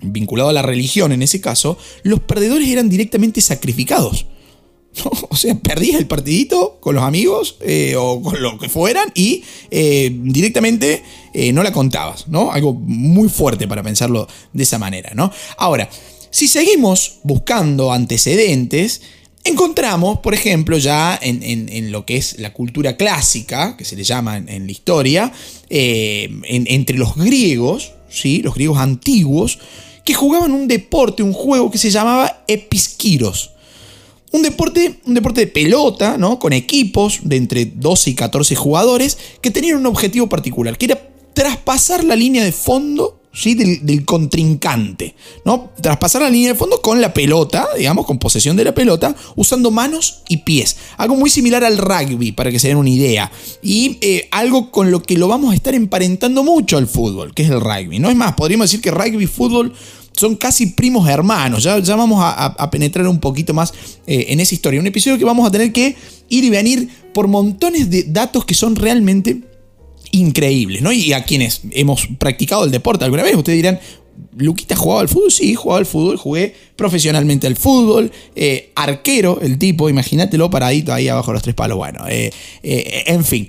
vinculado 0.01 0.49
a 0.49 0.55
la 0.55 0.63
religión 0.63 1.13
en 1.13 1.21
ese 1.21 1.43
caso, 1.43 1.77
los 2.03 2.21
perdedores 2.21 2.67
eran 2.67 2.89
directamente 2.89 3.43
sacrificados. 3.43 4.25
O 5.29 5.37
sea, 5.37 5.55
perdías 5.55 5.99
el 5.99 6.07
partidito 6.07 6.79
con 6.81 6.95
los 6.95 7.05
amigos 7.05 7.57
eh, 7.61 7.95
o 7.97 8.21
con 8.23 8.41
lo 8.41 8.59
que 8.59 8.69
fueran 8.69 9.11
y 9.15 9.45
eh, 9.71 10.11
directamente 10.13 11.03
eh, 11.33 11.53
no 11.53 11.63
la 11.63 11.73
contabas, 11.73 12.29
¿no? 12.29 12.53
Algo 12.53 12.73
muy 12.75 13.29
fuerte 13.29 13.69
para 13.69 13.83
pensarlo 13.83 14.27
de 14.53 14.63
esa 14.63 14.79
manera, 14.79 15.13
¿no? 15.15 15.31
Ahora, 15.59 15.89
si 16.31 16.49
seguimos 16.49 17.19
buscando 17.23 17.93
antecedentes, 17.93 19.03
encontramos, 19.45 20.19
por 20.21 20.35
ejemplo, 20.35 20.79
ya 20.79 21.19
en, 21.21 21.93
lo 21.93 22.05
que 22.05 22.17
es 22.17 22.39
la 22.39 22.53
cultura 22.53 22.97
clásica, 22.97 23.77
que 23.77 23.85
se 23.85 23.97
le 23.97 24.05
llama 24.05 24.37
en, 24.37 24.67
la 24.67 24.73
historia, 24.73 25.33
entre 25.69 26.99
los 26.99 27.15
griegos, 27.17 27.93
¿sí? 28.11 28.43
los 28.43 28.55
griegos 28.55 28.79
antiguos, 28.79 29.59
que 30.05 30.15
jugaban 30.15 30.53
un 30.53 30.69
deporte, 30.69 31.23
un 31.23 31.33
juego 31.33 31.71
que 31.71 31.79
se 31.79 31.91
llamaba 31.91 32.45
episquiros. 32.49 33.56
Un 34.33 34.43
deporte, 34.43 35.01
un 35.07 35.15
deporte 35.15 35.41
de 35.41 35.47
pelota, 35.47 36.19
¿no? 36.19 36.39
Con 36.39 36.53
equipos 36.53 37.21
de 37.23 37.37
entre 37.37 37.67
12 37.67 38.11
y 38.11 38.15
14 38.15 38.55
jugadores 38.57 39.19
que 39.41 39.51
tenían 39.51 39.79
un 39.79 39.87
objetivo 39.87 40.29
particular, 40.29 40.77
que 40.77 40.87
era 40.87 41.11
traspasar 41.33 42.05
la 42.05 42.17
línea 42.17 42.45
de 42.45 42.53
fondo 42.53 43.21
del, 43.45 44.05
contrincante, 44.05 45.15
¿no? 45.45 45.71
Traspasar 45.81 46.23
la 46.23 46.31
línea 46.31 46.53
de 46.53 46.59
fondo 46.59 46.81
con 46.81 47.01
la 47.01 47.13
pelota, 47.13 47.69
digamos, 47.77 48.07
con 48.07 48.19
posesión 48.19 48.57
de 48.57 48.65
la 48.65 48.75
pelota, 48.75 49.15
usando 49.37 49.71
manos 49.71 50.23
y 50.29 50.39
pies. 50.39 50.77
Algo 50.97 51.17
muy 51.17 51.29
similar 51.29 51.63
al 51.63 51.77
rugby, 51.77 52.33
para 52.33 52.51
que 52.51 52.59
se 52.59 52.69
den 52.69 52.79
una 52.79 52.89
idea. 52.89 53.31
Y 53.63 53.99
eh, 54.01 54.29
algo 54.31 54.71
con 54.71 54.91
lo 54.91 55.03
que 55.03 55.19
lo 55.19 55.29
vamos 55.29 55.53
a 55.53 55.55
estar 55.55 55.75
emparentando 55.75 56.43
mucho 56.43 56.79
al 56.79 56.87
fútbol, 56.87 57.35
que 57.35 57.43
es 57.43 57.51
el 57.51 57.61
rugby. 57.61 57.99
No 57.99 58.09
es 58.09 58.17
más, 58.17 58.35
podríamos 58.35 58.71
decir 58.71 58.81
que 58.81 58.91
rugby 58.91 59.27
fútbol 59.27 59.75
son 60.17 60.37
casi 60.37 60.67
primos 60.67 61.09
hermanos. 61.09 61.63
Ya, 61.63 61.79
vamos 61.97 62.21
a, 62.23 62.71
penetrar 62.71 63.07
un 63.07 63.21
poquito 63.21 63.55
más 63.55 63.73
eh, 64.07 64.27
en 64.29 64.41
esa 64.41 64.55
historia. 64.55 64.81
Un 64.81 64.87
episodio 64.87 65.19
que 65.19 65.25
vamos 65.25 65.47
a 65.47 65.51
tener 65.51 65.73
que 65.73 65.95
ir 66.29 66.45
y 66.45 66.51
venir 66.51 66.89
por 67.13 67.29
montones 67.29 67.91
de 67.91 68.05
datos 68.05 68.45
que 68.45 68.55
son 68.55 68.77
realmente 68.77 69.43
increíbles, 70.13 70.83
¿no? 70.83 70.93
Y 70.93 71.13
a 71.13 71.25
quienes 71.25 71.61
hemos 71.71 72.07
practicado 72.19 72.65
el 72.65 72.71
deporte 72.71 73.05
alguna 73.05 73.23
vez, 73.23 73.37
ustedes 73.37 73.59
dirán, 73.59 73.81
Luquita 74.37 74.75
jugaba 74.77 75.03
al 75.03 75.09
fútbol, 75.09 75.31
sí, 75.31 75.55
jugaba 75.55 75.79
al 75.79 75.87
fútbol, 75.87 76.17
jugué 76.17 76.55
profesionalmente 76.75 77.47
al 77.47 77.57
fútbol, 77.57 78.11
eh, 78.35 78.71
arquero 78.75 79.41
el 79.43 79.59
tipo, 79.59 79.91
imagínatelo 79.91 80.49
paradito 80.49 80.95
ahí 80.95 81.09
abajo 81.09 81.33
los 81.35 81.43
tres 81.43 81.55
palos, 81.55 81.77
bueno, 81.77 82.05
eh, 82.09 82.31
en 82.63 83.25
fin, 83.25 83.49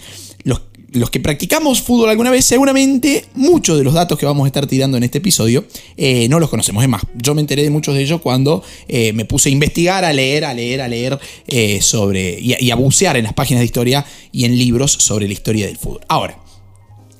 los, 0.99 1.09
que 1.09 1.19
practicamos 1.19 1.81
fútbol 1.81 2.09
alguna 2.09 2.31
vez, 2.31 2.45
seguramente 2.45 3.25
muchos 3.35 3.77
de 3.77 3.83
los 3.83 3.93
datos 3.93 4.17
que 4.17 4.25
vamos 4.25 4.45
a 4.45 4.47
estar 4.47 4.67
tirando 4.67 4.97
en 4.97 5.03
este 5.03 5.19
episodio 5.19 5.65
eh, 5.95 6.27
no 6.29 6.39
los 6.39 6.49
conocemos. 6.49 6.83
Es 6.83 6.89
más, 6.89 7.03
yo 7.15 7.33
me 7.35 7.41
enteré 7.41 7.63
de 7.63 7.69
muchos 7.69 7.95
de 7.95 8.01
ellos 8.01 8.21
cuando 8.21 8.63
eh, 8.87 9.13
me 9.13 9.25
puse 9.25 9.49
a 9.49 9.51
investigar, 9.51 10.05
a 10.05 10.13
leer, 10.13 10.45
a 10.45 10.53
leer, 10.53 10.81
a 10.81 10.87
leer 10.87 11.19
eh, 11.47 11.81
sobre 11.81 12.39
y 12.39 12.55
y 12.59 12.71
a 12.71 12.75
bucear 12.75 13.17
en 13.17 13.23
las 13.23 13.33
páginas 13.33 13.61
de 13.61 13.65
historia 13.65 14.05
y 14.31 14.45
en 14.45 14.57
libros 14.57 14.91
sobre 14.91 15.27
la 15.27 15.33
historia 15.33 15.67
del 15.67 15.77
fútbol. 15.77 16.01
Ahora, 16.07 16.37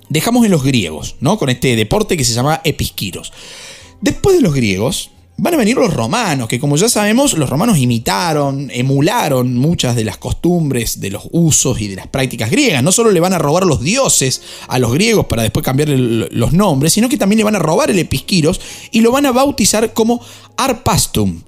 dejamos 0.10 0.46
en 0.46 0.52
los 0.52 0.64
griegos, 0.64 1.16
¿no? 1.20 1.38
Con 1.38 1.50
este 1.50 1.76
deporte 1.76 2.18
que 2.18 2.26
se 2.26 2.34
llama 2.34 2.62
episquiros. 2.64 3.32
Después 4.02 4.36
de 4.36 4.42
los 4.42 4.54
griegos, 4.54 5.12
van 5.40 5.54
a 5.54 5.58
venir 5.58 5.78
los 5.78 5.94
romanos, 5.94 6.48
que 6.48 6.60
como 6.60 6.78
ya 6.78 6.90
sabemos, 6.90 7.34
los 7.38 7.50
romanos 7.50 7.78
imitaron, 7.78 8.70
emularon 8.74 9.56
muchas 9.56 9.96
de 9.96 10.04
las 10.04 10.18
costumbres, 10.18 11.00
de 11.00 11.12
los 11.12 11.28
usos 11.32 11.80
y 11.80 11.88
de 11.88 11.96
las 11.96 12.08
prácticas 12.08 12.50
griegas. 12.50 12.84
No 12.84 12.92
solo 12.92 13.12
le 13.12 13.20
van 13.20 13.34
a 13.34 13.38
robar 13.38 13.66
los 13.66 13.82
dioses 13.82 14.42
a 14.68 14.80
los 14.80 14.92
griegos 14.92 15.28
para 15.28 15.44
después 15.44 15.64
cambiarle 15.64 16.28
los 16.32 16.54
nombres, 16.54 16.94
sino 16.94 17.08
que 17.08 17.18
también 17.18 17.38
le 17.38 17.44
van 17.44 17.56
a 17.56 17.60
robar 17.60 17.92
el 17.92 18.00
episquiros 18.00 18.60
y 18.92 19.02
lo 19.02 19.12
van 19.12 19.28
a 19.28 19.32
bautizar 19.32 19.94
como 19.94 20.20
arpastum. 20.58 21.44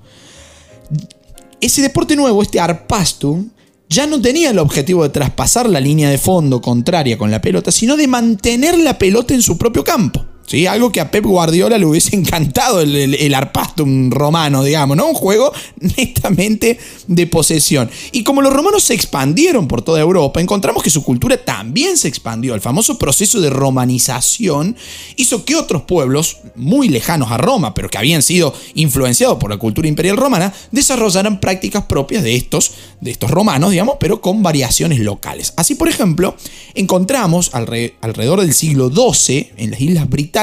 Ese 1.60 1.82
deporte 1.82 2.16
nuevo, 2.16 2.44
este 2.44 2.60
arpastum, 2.60 3.50
ya 3.90 4.06
no 4.06 4.22
tenía 4.22 4.52
el 4.52 4.60
objetivo 4.60 5.02
de 5.02 5.10
traspasar 5.10 5.68
la 5.68 5.80
línea 5.80 6.12
de 6.12 6.20
fondo 6.20 6.62
contraria 6.62 7.18
con 7.18 7.32
la 7.32 7.42
pelota, 7.42 7.72
sino 7.72 7.98
de 7.98 8.08
mantener 8.08 8.78
la 8.78 9.00
pelota 9.00 9.34
en 9.34 9.42
su 9.42 9.58
propio 9.58 9.84
campo. 9.84 10.24
Algo 10.70 10.92
que 10.92 11.00
a 11.00 11.12
Pep 11.12 11.26
Guardiola 11.26 11.78
le 11.78 11.86
hubiese 11.86 12.16
encantado 12.16 12.82
el, 12.82 12.96
el, 12.96 13.34
Arpastum 13.34 14.10
romano, 14.10 14.64
digamos, 14.64 14.98
¿no? 14.98 15.08
Un 15.08 15.14
juego 15.14 15.54
netamente 15.80 16.80
de 17.08 17.28
posesión. 17.28 17.90
Y 18.12 18.24
como 18.24 18.42
los 18.42 18.54
romanos 18.54 18.84
se 18.84 18.94
expandieron 18.94 19.68
por 19.68 19.82
toda 19.82 20.00
Europa, 20.00 20.42
encontramos 20.42 20.84
que 20.84 20.90
su 20.90 21.04
cultura 21.04 21.38
también 21.38 21.98
se 21.98 22.08
expandió. 22.08 22.56
El 22.56 22.62
famoso 22.62 22.98
proceso 22.98 23.40
de 23.42 23.50
romanización 23.50 24.76
hizo 25.16 25.46
que 25.46 25.56
otros 25.56 25.84
pueblos, 25.84 26.38
muy 26.56 26.90
lejanos 26.90 27.32
a 27.32 27.38
Roma, 27.38 27.74
pero 27.74 27.90
que 27.90 27.98
habían 27.98 28.22
sido 28.22 28.54
influenciados 28.74 29.38
por 29.38 29.50
la 29.50 29.58
cultura 29.58 29.88
imperial 29.88 30.18
romana, 30.18 30.54
desarrollaran 30.72 31.40
prácticas 31.40 31.86
propias 31.86 32.24
de 32.24 32.36
estos, 32.36 32.72
de 33.02 33.12
estos 33.12 33.30
romanos, 33.30 33.72
digamos, 33.72 33.98
pero 34.00 34.22
con 34.22 34.42
variaciones 34.42 35.00
locales. 35.00 35.54
Así, 35.58 35.76
por 35.76 35.90
ejemplo, 35.90 36.36
encontramos 36.74 37.52
alrededor 37.54 38.42
del 38.42 38.54
siglo 38.54 38.90
XII 38.90 39.52
en 39.58 39.72
las 39.72 39.82
Islas 39.82 40.10
Británicas, 40.10 40.39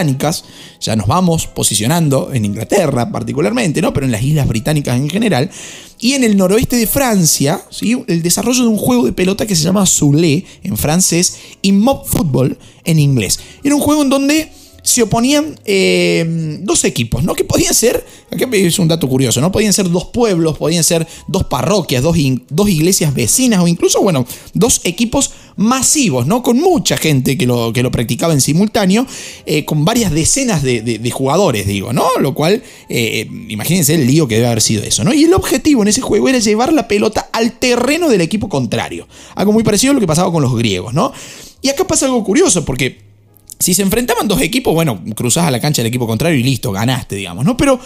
ya 0.80 0.96
nos 0.96 1.06
vamos 1.06 1.46
posicionando 1.46 2.32
en 2.32 2.44
Inglaterra 2.44 3.10
particularmente, 3.10 3.80
¿no? 3.80 3.92
pero 3.92 4.06
en 4.06 4.12
las 4.12 4.22
islas 4.22 4.48
británicas 4.48 4.96
en 4.96 5.08
general, 5.08 5.50
y 5.98 6.12
en 6.12 6.24
el 6.24 6.36
noroeste 6.36 6.76
de 6.76 6.86
Francia, 6.86 7.62
¿sí? 7.70 7.96
el 8.06 8.22
desarrollo 8.22 8.62
de 8.62 8.68
un 8.68 8.76
juego 8.76 9.06
de 9.06 9.12
pelota 9.12 9.46
que 9.46 9.56
se 9.56 9.64
llama 9.64 9.86
Soulé 9.86 10.44
en 10.62 10.76
francés 10.76 11.38
y 11.62 11.72
Mob 11.72 12.06
Football 12.06 12.58
en 12.84 12.98
inglés. 12.98 13.40
Era 13.64 13.74
un 13.74 13.80
juego 13.80 14.02
en 14.02 14.10
donde 14.10 14.52
se 14.86 15.02
oponían 15.02 15.58
eh, 15.64 16.58
dos 16.60 16.84
equipos, 16.84 17.24
¿no? 17.24 17.34
Que 17.34 17.42
podían 17.42 17.74
ser, 17.74 18.06
aquí 18.30 18.44
es 18.52 18.78
un 18.78 18.86
dato 18.86 19.08
curioso, 19.08 19.40
¿no? 19.40 19.50
Podían 19.50 19.72
ser 19.72 19.90
dos 19.90 20.06
pueblos, 20.06 20.56
podían 20.58 20.84
ser 20.84 21.04
dos 21.26 21.42
parroquias, 21.44 22.04
dos, 22.04 22.16
dos 22.50 22.68
iglesias 22.68 23.12
vecinas 23.12 23.60
o 23.60 23.66
incluso, 23.66 24.00
bueno, 24.00 24.24
dos 24.54 24.80
equipos 24.84 25.32
masivos, 25.56 26.28
¿no? 26.28 26.40
Con 26.40 26.60
mucha 26.60 26.96
gente 26.96 27.36
que 27.36 27.46
lo, 27.46 27.72
que 27.72 27.82
lo 27.82 27.90
practicaba 27.90 28.32
en 28.32 28.40
simultáneo, 28.40 29.08
eh, 29.44 29.64
con 29.64 29.84
varias 29.84 30.12
decenas 30.12 30.62
de, 30.62 31.10
jugadores, 31.12 31.66
digo, 31.66 31.92
¿no? 31.92 32.06
Lo 32.20 32.32
cual, 32.34 32.62
eh, 32.88 33.28
imagínense 33.48 33.96
el 33.96 34.06
lío 34.06 34.28
que 34.28 34.36
debe 34.36 34.46
haber 34.46 34.62
sido 34.62 34.84
eso, 34.84 35.02
¿no? 35.02 35.12
Y 35.12 35.24
el 35.24 35.34
objetivo 35.34 35.82
en 35.82 35.88
ese 35.88 36.00
juego 36.00 36.28
era 36.28 36.38
llevar 36.38 36.72
la 36.72 36.86
pelota 36.86 37.28
al 37.32 37.58
terreno 37.58 38.08
del 38.08 38.20
equipo 38.20 38.48
contrario. 38.48 39.08
Algo 39.34 39.52
muy 39.52 39.64
parecido 39.64 39.90
a 39.90 39.94
lo 39.94 40.00
que 40.00 40.06
pasaba 40.06 40.30
con 40.30 40.42
los 40.42 40.54
griegos, 40.54 40.94
¿no? 40.94 41.12
Y 41.60 41.70
acá 41.70 41.84
pasa 41.84 42.06
algo 42.06 42.22
curioso, 42.22 42.64
porque 42.64 43.15
si 43.58 43.74
se 43.74 43.82
enfrentaban 43.82 44.28
dos 44.28 44.40
equipos, 44.40 44.74
bueno, 44.74 45.02
cruzás 45.14 45.44
a 45.44 45.50
la 45.50 45.60
cancha 45.60 45.82
del 45.82 45.88
equipo 45.88 46.06
contrario 46.06 46.38
y 46.38 46.42
listo, 46.42 46.72
ganaste, 46.72 47.16
digamos, 47.16 47.44
¿no? 47.44 47.56
Pero, 47.56 47.80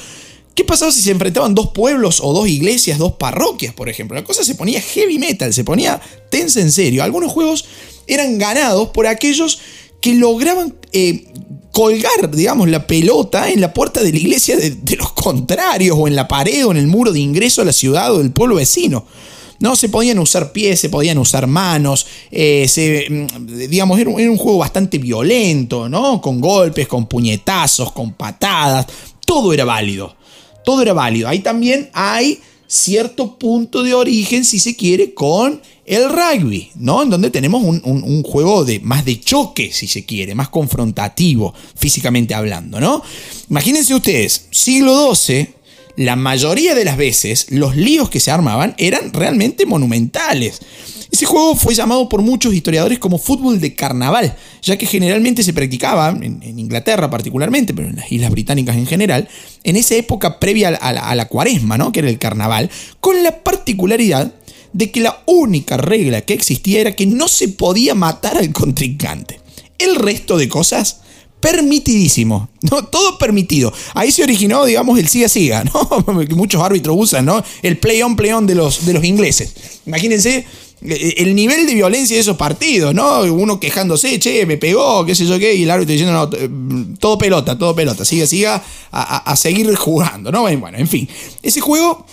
¿qué 0.55 0.65
pasaba 0.65 0.91
si 0.91 1.01
se 1.01 1.11
enfrentaban 1.11 1.55
dos 1.55 1.69
pueblos 1.69 2.21
o 2.23 2.33
dos 2.33 2.49
iglesias, 2.49 2.99
dos 2.99 3.13
parroquias, 3.13 3.75
por 3.75 3.89
ejemplo? 3.89 4.17
La 4.17 4.25
cosa 4.25 4.45
se 4.45 4.55
ponía 4.55 4.81
heavy 4.81 5.19
metal, 5.19 5.55
se 5.55 5.65
ponía 5.65 6.01
tensa 6.29 6.61
en 6.61 6.73
serio. 6.73 7.03
Algunos 7.03 7.33
juegos 7.33 7.67
eran 8.07 8.39
ganados 8.39 8.89
por 8.89 9.07
aquellos 9.07 9.61
que 10.01 10.15
lograban 10.15 10.75
eh, 10.93 11.27
colgar, 11.73 12.31
digamos, 12.33 12.69
la 12.69 12.87
pelota 12.87 13.51
en 13.51 13.61
la 13.61 13.73
puerta 13.73 14.03
de 14.03 14.11
la 14.11 14.19
iglesia 14.19 14.57
de, 14.57 14.71
de 14.71 14.97
los 14.97 15.13
contrarios, 15.13 15.97
o 15.99 16.09
en 16.09 16.17
la 16.17 16.27
pared, 16.27 16.67
o 16.67 16.73
en 16.73 16.79
el 16.79 16.89
muro 16.89 17.13
de 17.13 17.21
ingreso 17.21 17.63
a 17.63 17.65
la 17.65 17.73
ciudad 17.73 18.13
o 18.13 18.19
del 18.19 18.33
pueblo 18.33 18.57
vecino. 18.57 19.07
No, 19.61 19.77
se 19.77 19.91
podían 19.91 20.19
usar 20.19 20.53
pies, 20.53 20.81
se 20.81 20.89
podían 20.89 21.19
usar 21.19 21.47
manos, 21.47 22.07
eh, 22.31 23.07
mm, 23.09 23.69
digamos, 23.69 24.01
era 24.01 24.09
un, 24.09 24.37
juego 24.39 24.59
bastante 24.59 24.97
violento, 24.97 25.87
¿no? 25.87 26.21
Con 26.21 26.41
golpes, 26.41 26.89
con 26.89 27.07
puñetazos, 27.07 27.93
con 27.93 28.15
patadas, 28.15 28.87
todo 29.27 29.53
era 29.53 29.67
válido, 29.67 30.17
todo 30.65 30.81
era 30.81 30.95
válido. 30.95 31.29
Ahí 31.29 31.41
también 31.41 31.91
hay 31.93 32.41
cierto 32.67 33.39
punto 33.39 33.83
de 33.83 33.93
origen, 33.93 34.47
si 34.47 34.59
se 34.59 34.75
quiere, 34.75 35.13
con 35.13 35.61
el 35.85 36.09
rugby, 36.09 36.71
¿no? 36.77 37.03
En 37.03 37.11
donde 37.11 37.29
tenemos 37.29 37.63
un, 37.63 37.83
un, 37.85 38.23
juego 38.23 38.65
de, 38.65 38.81
más 38.81 39.05
de 39.05 39.21
choque, 39.21 39.73
si 39.73 39.89
se 39.89 40.07
quiere, 40.07 40.35
más 40.35 40.49
confrontativo, 40.49 41.53
físicamente 41.75 42.33
hablando, 42.33 42.81
¿no? 42.81 43.03
Imagínense 43.51 43.95
ustedes, 43.95 44.47
siglo 44.53 45.15
XII, 45.15 45.60
la 46.01 46.17
mayoría 46.17 46.75
de 46.75 46.87
las 46.87 46.97
veces 46.97 47.49
los 47.51 47.77
líos 47.77 48.09
que 48.09 48.21
se 48.21 48.31
armaban 48.31 48.75
eran 48.79 49.13
realmente 49.13 49.67
monumentales. 49.67 50.59
Ese 51.13 51.27
juego 51.27 51.55
fue 51.55 51.75
llamado 51.75 52.09
por 52.09 52.23
muchos 52.23 52.55
historiadores 52.55 52.99
como 52.99 53.19
fútbol 53.19 53.61
de 53.61 53.75
carnaval, 53.75 54.35
ya 54.63 54.79
que 54.79 54.87
generalmente 54.87 55.43
se 55.43 55.53
practicaba, 55.53 56.09
en, 56.09 56.59
Inglaterra 56.59 57.11
particularmente, 57.11 57.75
pero 57.75 57.89
en 57.89 57.97
las 57.97 58.11
islas 58.11 58.31
británicas 58.31 58.77
en 58.77 58.87
general, 58.87 59.29
en 59.63 59.77
esa 59.77 59.95
época 59.95 60.41
previa 60.41 60.69
a 60.69 61.15
la, 61.15 61.29
cuaresma, 61.29 61.77
¿no? 61.77 61.93
que 61.93 62.01
era 62.01 62.09
el 62.09 62.19
carnaval, 62.19 62.71
con 63.01 63.23
la 63.23 63.45
particularidad 63.45 64.33
de 64.73 64.91
que 64.91 65.01
la 65.01 65.23
única 65.27 65.77
regla 65.77 66.23
que 66.23 66.33
existía 66.33 66.81
era 66.81 66.97
que 66.97 67.05
no 67.05 67.29
se 67.29 67.49
podía 67.49 67.95
matar 67.95 68.39
al 68.39 68.53
contrincante. 68.53 69.39
El 69.77 69.97
resto 69.97 70.39
de 70.39 70.49
cosas 70.49 71.03
permitidísimo, 71.41 72.49
¿no? 72.71 72.85
Todo 72.85 73.19
permitido. 73.19 73.73
Ahí 73.95 74.13
se 74.13 74.23
originó, 74.23 74.65
digamos, 74.65 74.99
el 74.99 75.09
siga-siga, 75.09 75.65
¿no? 75.65 76.05
Que 76.27 76.35
muchos 76.35 76.63
árbitros 76.63 76.97
usan, 76.99 77.25
¿no? 77.25 77.43
El 77.63 77.79
play-on, 77.79 78.17
play-on 78.17 78.47
de 78.47 78.55
los, 78.55 78.87
de 78.87 78.93
los 78.93 79.05
ingleses. 79.05 79.53
Imagínense 79.87 80.45
eh, 80.83 81.15
el 81.19 81.35
nivel 81.35 81.67
de 81.67 81.75
violencia 81.75 82.17
de 82.17 82.21
esos 82.21 82.37
partidos, 82.37 82.95
¿no? 82.95 83.23
Uno 83.23 83.59
quejándose, 83.59 84.19
che, 84.19 84.47
me 84.47 84.57
pegó, 84.57 85.05
qué 85.05 85.15
sé 85.15 85.27
yo 85.27 85.39
qué, 85.39 85.55
y 85.55 85.65
el 85.65 85.71
árbitro 85.71 85.93
diciendo, 85.93 86.13
no, 86.13 86.37
eh, 86.37 86.49
todo 86.99 87.19
pelota, 87.19 87.57
todo 87.59 87.75
pelota, 87.75 88.05
siga, 88.05 88.27
siga, 88.27 88.63
a, 88.93 89.31
a 89.31 89.37
seguir 89.37 89.75
jugando, 89.77 90.31
¿no? 90.31 90.43
Bueno, 90.43 90.79
en 90.79 90.89
fin. 90.89 91.09
Ese 91.43 91.61
juego 91.61 92.07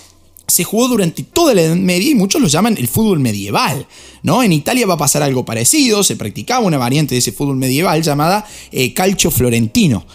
se 0.48 0.64
jugó 0.64 0.88
durante 0.88 1.24
toda 1.24 1.54
la 1.54 1.62
Edad 1.62 1.76
Media 1.76 2.12
y 2.12 2.16
muchos 2.16 2.42
lo 2.42 2.48
llaman 2.48 2.78
el 2.78 2.88
fútbol 2.88 3.20
medieval. 3.20 3.86
¿no? 4.24 4.42
En 4.44 4.54
Italia 4.54 4.88
va 4.88 4.94
a 4.94 4.98
pasar 4.98 5.22
algo 5.22 5.44
parecido, 5.44 6.04
se 6.04 6.16
practicaba 6.16 6.66
una 6.66 6.78
variante 6.78 7.16
de 7.16 7.20
ese 7.20 7.34
fútbol 7.34 7.58
medieval 7.58 8.02
llamada 8.02 8.46
eh, 8.72 8.94
calcio 8.94 9.30
florentino. 9.30 10.06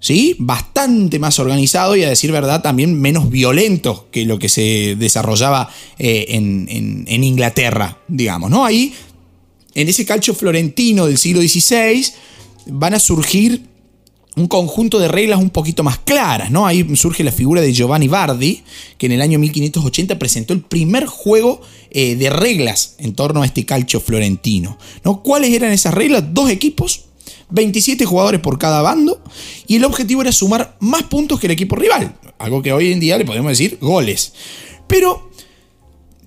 ¿Sí? 0.00 0.34
Bastante 0.40 1.20
más 1.20 1.38
organizado 1.38 1.94
y 1.94 2.02
a 2.02 2.08
decir 2.08 2.32
verdad 2.32 2.60
también 2.60 3.00
menos 3.00 3.30
violento 3.30 4.08
que 4.10 4.24
lo 4.24 4.36
que 4.36 4.48
se 4.48 4.96
desarrollaba 4.96 5.70
eh, 5.96 6.24
en, 6.30 6.66
en, 7.06 7.22
Inglaterra, 7.22 7.98
digamos, 8.08 8.50
¿no? 8.50 8.64
Ahí, 8.64 8.92
en 9.74 9.88
ese 9.88 10.04
calcio 10.04 10.34
florentino 10.34 11.06
del 11.06 11.18
siglo 11.18 11.40
XVI, 11.40 12.04
van 12.66 12.94
a 12.94 12.98
surgir 12.98 13.62
un 14.36 14.46
conjunto 14.46 14.98
de 14.98 15.08
reglas 15.08 15.40
un 15.40 15.50
poquito 15.50 15.82
más 15.82 15.98
claras, 15.98 16.50
¿no? 16.50 16.66
Ahí 16.66 16.86
surge 16.96 17.22
la 17.22 17.32
figura 17.32 17.60
de 17.60 17.72
Giovanni 17.72 18.08
Bardi, 18.08 18.62
que 18.96 19.06
en 19.06 19.12
el 19.12 19.20
año 19.20 19.38
1580 19.38 20.18
presentó 20.18 20.54
el 20.54 20.62
primer 20.62 21.06
juego 21.06 21.60
eh, 21.90 22.16
de 22.16 22.30
reglas 22.30 22.94
en 22.98 23.14
torno 23.14 23.42
a 23.42 23.46
este 23.46 23.66
calcio 23.66 24.00
florentino, 24.00 24.78
¿no? 25.04 25.22
¿Cuáles 25.22 25.52
eran 25.52 25.72
esas 25.72 25.92
reglas? 25.92 26.24
Dos 26.32 26.50
equipos, 26.50 27.04
27 27.50 28.06
jugadores 28.06 28.40
por 28.40 28.58
cada 28.58 28.80
bando, 28.80 29.22
y 29.66 29.76
el 29.76 29.84
objetivo 29.84 30.22
era 30.22 30.32
sumar 30.32 30.76
más 30.80 31.02
puntos 31.02 31.38
que 31.38 31.46
el 31.46 31.52
equipo 31.52 31.76
rival, 31.76 32.16
algo 32.38 32.62
que 32.62 32.72
hoy 32.72 32.92
en 32.92 33.00
día 33.00 33.18
le 33.18 33.26
podemos 33.26 33.50
decir 33.50 33.76
goles. 33.80 34.32
Pero 34.86 35.30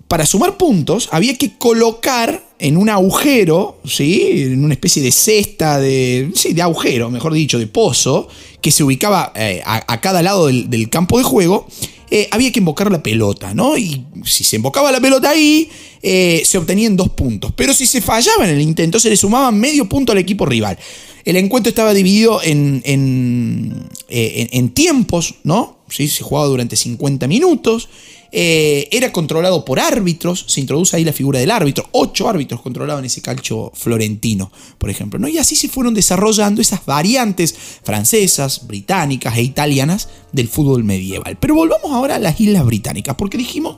para 0.08 0.26
sumar 0.26 0.58
puntos 0.58 1.10
había 1.12 1.36
que 1.36 1.58
colocar 1.58 2.44
en 2.60 2.78
un 2.78 2.90
agujero, 2.90 3.80
¿sí? 3.86 4.44
en 4.44 4.64
una 4.64 4.74
especie 4.74 5.02
de 5.02 5.12
cesta, 5.12 5.80
de, 5.80 6.32
sí, 6.36 6.54
de 6.54 6.62
agujero, 6.62 7.10
mejor 7.10 7.34
dicho, 7.34 7.60
de 7.60 7.68
pozo, 7.68 8.28
que 8.62 8.72
se 8.72 8.84
ubicaba 8.84 9.34
eh, 9.36 9.62
a, 9.66 10.02
cada 10.02 10.22
lado 10.22 10.48
del, 10.48 10.90
campo 10.90 11.18
de 11.18 11.24
juego, 11.24 11.68
eh, 12.12 12.28
había 12.32 12.52
que 12.52 12.60
invocar 12.60 12.92
la 12.92 13.02
pelota, 13.02 13.54
¿no? 13.54 13.78
Y 13.78 14.06
si 14.24 14.44
se 14.44 14.56
invocaba 14.58 14.92
la 14.92 15.02
pelota 15.02 15.32
ahí, 15.32 15.70
eh, 16.02 16.44
se 16.46 16.58
obtenían 16.58 16.96
dos 16.96 17.10
puntos. 17.10 17.52
Pero 17.56 17.74
si 17.74 17.86
se 17.88 18.00
fallaba 18.00 18.46
en 18.46 18.52
el 18.52 18.62
intento, 18.62 19.00
se 19.00 19.10
le 19.10 19.18
sumaban 19.18 19.60
medio 19.60 19.90
punto 19.90 20.12
al 20.12 20.20
equipo 20.20 20.46
rival. 20.46 20.78
El 21.26 21.36
encuentro 21.38 21.70
estaba 21.70 21.94
dividido 21.94 22.42
en, 22.44 22.82
en, 22.86 23.90
en 24.08 24.70
tiempos, 24.70 25.36
¿no? 25.44 25.80
¿Sí? 25.90 26.08
Se 26.08 26.24
jugaba 26.24 26.48
durante 26.48 26.76
50 26.76 27.28
minutos. 27.28 27.90
eh, 28.38 28.90
era 28.92 29.14
controlado 29.14 29.64
por 29.64 29.80
árbitros, 29.80 30.44
se 30.48 30.60
introduce 30.60 30.98
ahí 30.98 31.06
la 31.06 31.14
figura 31.14 31.40
del 31.40 31.52
árbitro, 31.52 31.88
ocho 31.94 32.28
árbitros 32.28 32.62
controlaban 32.62 33.06
ese 33.06 33.22
calcio 33.22 33.72
florentino, 33.74 34.52
por 34.78 34.90
ejemplo, 34.90 35.18
¿no? 35.18 35.30
Y 35.30 35.38
así 35.38 35.56
se 35.56 35.70
fueron 35.70 35.94
desarrollando 35.94 36.60
esas 36.60 36.86
variantes 36.86 37.56
francesas, 37.84 38.68
británicas 38.68 39.38
e 39.38 39.42
italianas 39.44 40.10
del 40.34 40.50
fútbol 40.50 40.84
medieval. 40.84 41.38
Pero 41.40 41.56
volvamos 41.56 41.90
ahora 41.92 42.16
a 42.16 42.20
las 42.20 42.40
Islas 42.42 42.66
Británicas, 42.66 43.16
porque 43.16 43.38
dijimos 43.38 43.78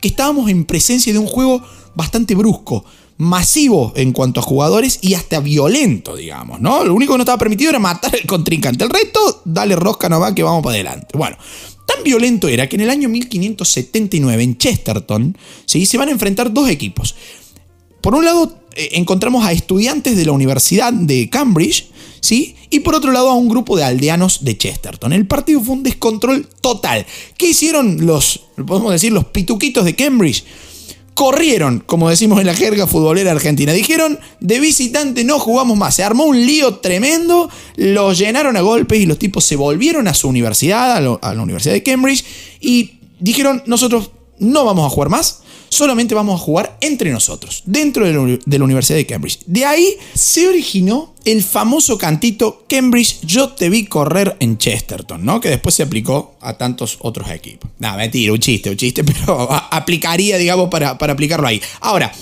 que 0.00 0.08
estábamos 0.08 0.48
en 0.48 0.64
presencia 0.64 1.12
de 1.12 1.18
un 1.18 1.26
juego 1.26 1.62
bastante 1.94 2.34
brusco, 2.34 2.86
masivo 3.18 3.92
en 3.96 4.12
cuanto 4.12 4.40
a 4.40 4.42
jugadores 4.44 5.00
y 5.02 5.14
hasta 5.14 5.40
violento, 5.40 6.16
digamos, 6.16 6.60
¿no? 6.60 6.84
Lo 6.84 6.94
único 6.94 7.12
que 7.12 7.18
no 7.18 7.22
estaba 7.22 7.38
permitido 7.38 7.70
era 7.70 7.80
matar 7.80 8.14
al 8.14 8.26
contrincante. 8.26 8.84
El 8.84 8.90
resto, 8.90 9.42
dale 9.44 9.76
rosca 9.76 10.08
nomás 10.08 10.32
que 10.32 10.44
vamos 10.44 10.62
para 10.62 10.74
adelante. 10.74 11.18
Bueno, 11.18 11.36
tan 11.84 12.02
violento 12.04 12.48
era 12.48 12.68
que 12.68 12.76
en 12.76 12.82
el 12.82 12.90
año 12.90 13.08
1579 13.08 14.42
en 14.42 14.56
Chesterton 14.56 15.36
¿sí? 15.66 15.84
se 15.84 15.98
van 15.98 16.08
a 16.08 16.12
enfrentar 16.12 16.52
dos 16.52 16.70
equipos. 16.70 17.16
Por 18.00 18.14
un 18.14 18.24
lado, 18.24 18.56
eh, 18.76 18.90
encontramos 18.92 19.44
a 19.44 19.52
estudiantes 19.52 20.16
de 20.16 20.24
la 20.24 20.32
Universidad 20.32 20.92
de 20.92 21.28
Cambridge, 21.28 21.88
¿sí? 22.20 22.54
Y 22.70 22.80
por 22.80 22.94
otro 22.94 23.10
lado, 23.10 23.30
a 23.30 23.34
un 23.34 23.48
grupo 23.48 23.76
de 23.76 23.82
aldeanos 23.82 24.44
de 24.44 24.56
Chesterton. 24.56 25.12
El 25.12 25.26
partido 25.26 25.60
fue 25.60 25.74
un 25.74 25.82
descontrol 25.82 26.46
total. 26.60 27.04
¿Qué 27.36 27.48
hicieron 27.48 28.06
los, 28.06 28.42
podemos 28.66 28.92
decir, 28.92 29.12
los 29.12 29.24
pituquitos 29.24 29.84
de 29.84 29.96
Cambridge? 29.96 30.44
Corrieron, 31.18 31.82
como 31.84 32.08
decimos 32.08 32.38
en 32.38 32.46
la 32.46 32.54
jerga 32.54 32.86
futbolera 32.86 33.32
argentina. 33.32 33.72
Dijeron, 33.72 34.20
de 34.38 34.60
visitante 34.60 35.24
no 35.24 35.40
jugamos 35.40 35.76
más. 35.76 35.96
Se 35.96 36.04
armó 36.04 36.22
un 36.26 36.46
lío 36.46 36.76
tremendo, 36.76 37.50
los 37.74 38.16
llenaron 38.16 38.56
a 38.56 38.60
golpes 38.60 39.00
y 39.00 39.06
los 39.06 39.18
tipos 39.18 39.44
se 39.44 39.56
volvieron 39.56 40.06
a 40.06 40.14
su 40.14 40.28
universidad, 40.28 40.96
a, 40.96 41.34
la 41.34 41.42
Universidad 41.42 41.74
de 41.74 41.82
Cambridge, 41.82 42.24
y 42.60 43.00
dijeron, 43.18 43.64
nosotros 43.66 44.12
no 44.38 44.64
vamos 44.64 44.86
a 44.86 44.90
jugar 44.90 45.08
más 45.08 45.40
solamente 45.68 46.14
vamos 46.14 46.40
a 46.40 46.44
jugar 46.44 46.76
entre 46.80 47.10
nosotros, 47.10 47.62
dentro 47.66 48.06
de 48.06 48.12
la, 48.58 48.64
Universidad 48.64 48.98
de 48.98 49.06
Cambridge. 49.06 49.40
De 49.46 49.64
ahí 49.64 49.96
se 50.14 50.48
originó 50.48 51.14
el 51.24 51.42
famoso 51.42 51.98
cantito 51.98 52.64
Cambridge 52.68 53.20
Yo 53.22 53.50
te 53.50 53.68
vi 53.68 53.84
correr 53.84 54.36
en 54.40 54.58
Chesterton, 54.58 55.24
¿no? 55.24 55.40
Que 55.40 55.48
después 55.48 55.74
se 55.74 55.82
aplicó 55.82 56.36
a 56.40 56.58
tantos 56.58 56.98
otros 57.00 57.30
equipos. 57.30 57.70
Nada, 57.78 57.96
mentira, 57.96 58.32
un 58.32 58.38
chiste, 58.38 58.70
un 58.70 58.76
chiste, 58.76 59.04
pero 59.04 59.48
aplicaría, 59.50 60.38
digamos, 60.38 60.68
para, 60.68 60.98
para 60.98 61.12
aplicarlo 61.12 61.46
ahí. 61.46 61.60
Ahora, 61.80 62.12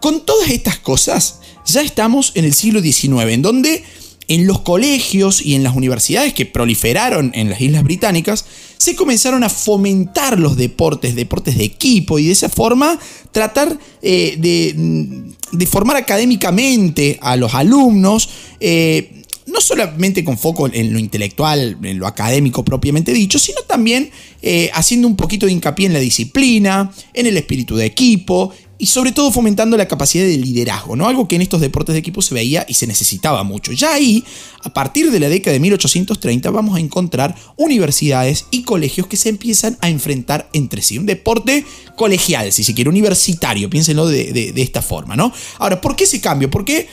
con 0.00 0.24
todas 0.24 0.50
estas 0.50 0.78
cosas, 0.78 1.40
ya 1.66 1.82
estamos 1.82 2.32
en 2.34 2.44
el 2.44 2.54
siglo 2.54 2.80
XIX, 2.80 3.30
en 3.30 3.42
donde 3.42 3.84
en 4.30 4.46
los 4.46 4.60
colegios 4.60 5.44
y 5.44 5.56
en 5.56 5.64
las 5.64 5.74
universidades 5.74 6.32
que 6.32 6.46
proliferaron 6.46 7.32
en 7.34 7.50
las 7.50 7.60
Islas 7.60 7.82
Británicas, 7.82 8.44
se 8.76 8.94
comenzaron 8.94 9.42
a 9.42 9.48
fomentar 9.48 10.38
los 10.38 10.56
deportes, 10.56 11.16
deportes 11.16 11.58
de 11.58 11.64
equipo, 11.64 12.16
y 12.20 12.26
de 12.26 12.32
esa 12.32 12.48
forma 12.48 12.96
tratar 13.32 13.76
eh, 14.02 14.36
de, 14.38 15.66
formar 15.66 15.96
académicamente 15.96 17.18
a 17.20 17.34
los 17.34 17.54
alumnos. 17.54 18.28
Eh, 18.60 19.16
no 19.46 19.60
solamente 19.60 20.22
con 20.22 20.38
foco 20.38 20.68
en 20.72 20.92
lo 20.92 21.00
intelectual, 21.00 21.76
en 21.82 21.98
lo 21.98 22.06
académico 22.06 22.64
propiamente 22.64 23.12
dicho, 23.12 23.36
sino 23.40 23.62
también 23.62 24.12
eh, 24.42 24.70
haciendo 24.74 25.08
un 25.08 25.16
poquito 25.16 25.46
de 25.46 25.52
hincapié 25.52 25.86
en 25.86 25.92
la 25.92 25.98
disciplina, 25.98 26.92
en 27.14 27.26
el 27.26 27.36
espíritu 27.36 27.74
de 27.74 27.86
equipo 27.86 28.52
y 28.80 28.86
sobre 28.86 29.12
todo 29.12 29.30
fomentando 29.30 29.76
la 29.76 29.86
capacidad 29.86 30.24
de 30.24 30.38
liderazgo, 30.38 30.96
¿no? 30.96 31.06
Algo 31.06 31.28
que 31.28 31.36
en 31.36 31.42
estos 31.42 31.60
deportes 31.60 31.92
de 31.92 31.98
equipo 31.98 32.22
se 32.22 32.34
veía 32.34 32.64
y 32.66 32.72
se 32.74 32.86
necesitaba 32.86 33.44
mucho. 33.44 33.72
Ya 33.72 33.92
ahí, 33.92 34.24
a 34.64 34.72
partir 34.72 35.10
de 35.10 35.20
la 35.20 35.28
década 35.28 35.52
de 35.52 35.60
1830, 35.60 36.50
vamos 36.50 36.76
a 36.76 36.80
encontrar 36.80 37.36
universidades 37.56 38.46
y 38.50 38.62
colegios 38.62 39.06
que 39.06 39.18
se 39.18 39.28
empiezan 39.28 39.76
a 39.82 39.90
enfrentar 39.90 40.48
entre 40.54 40.80
sí. 40.80 40.96
Un 40.96 41.04
deporte 41.04 41.66
colegial, 41.94 42.50
si 42.52 42.64
se 42.64 42.72
quiere, 42.72 42.88
universitario, 42.88 43.68
piénsenlo 43.68 44.08
de, 44.08 44.54
esta 44.56 44.80
forma, 44.80 45.14
¿no? 45.14 45.30
Ahora, 45.58 45.82
¿por 45.82 45.94
qué 45.94 46.04
ese 46.04 46.22
cambio? 46.22 46.48
¿Por 46.48 46.64
qué 46.64 46.88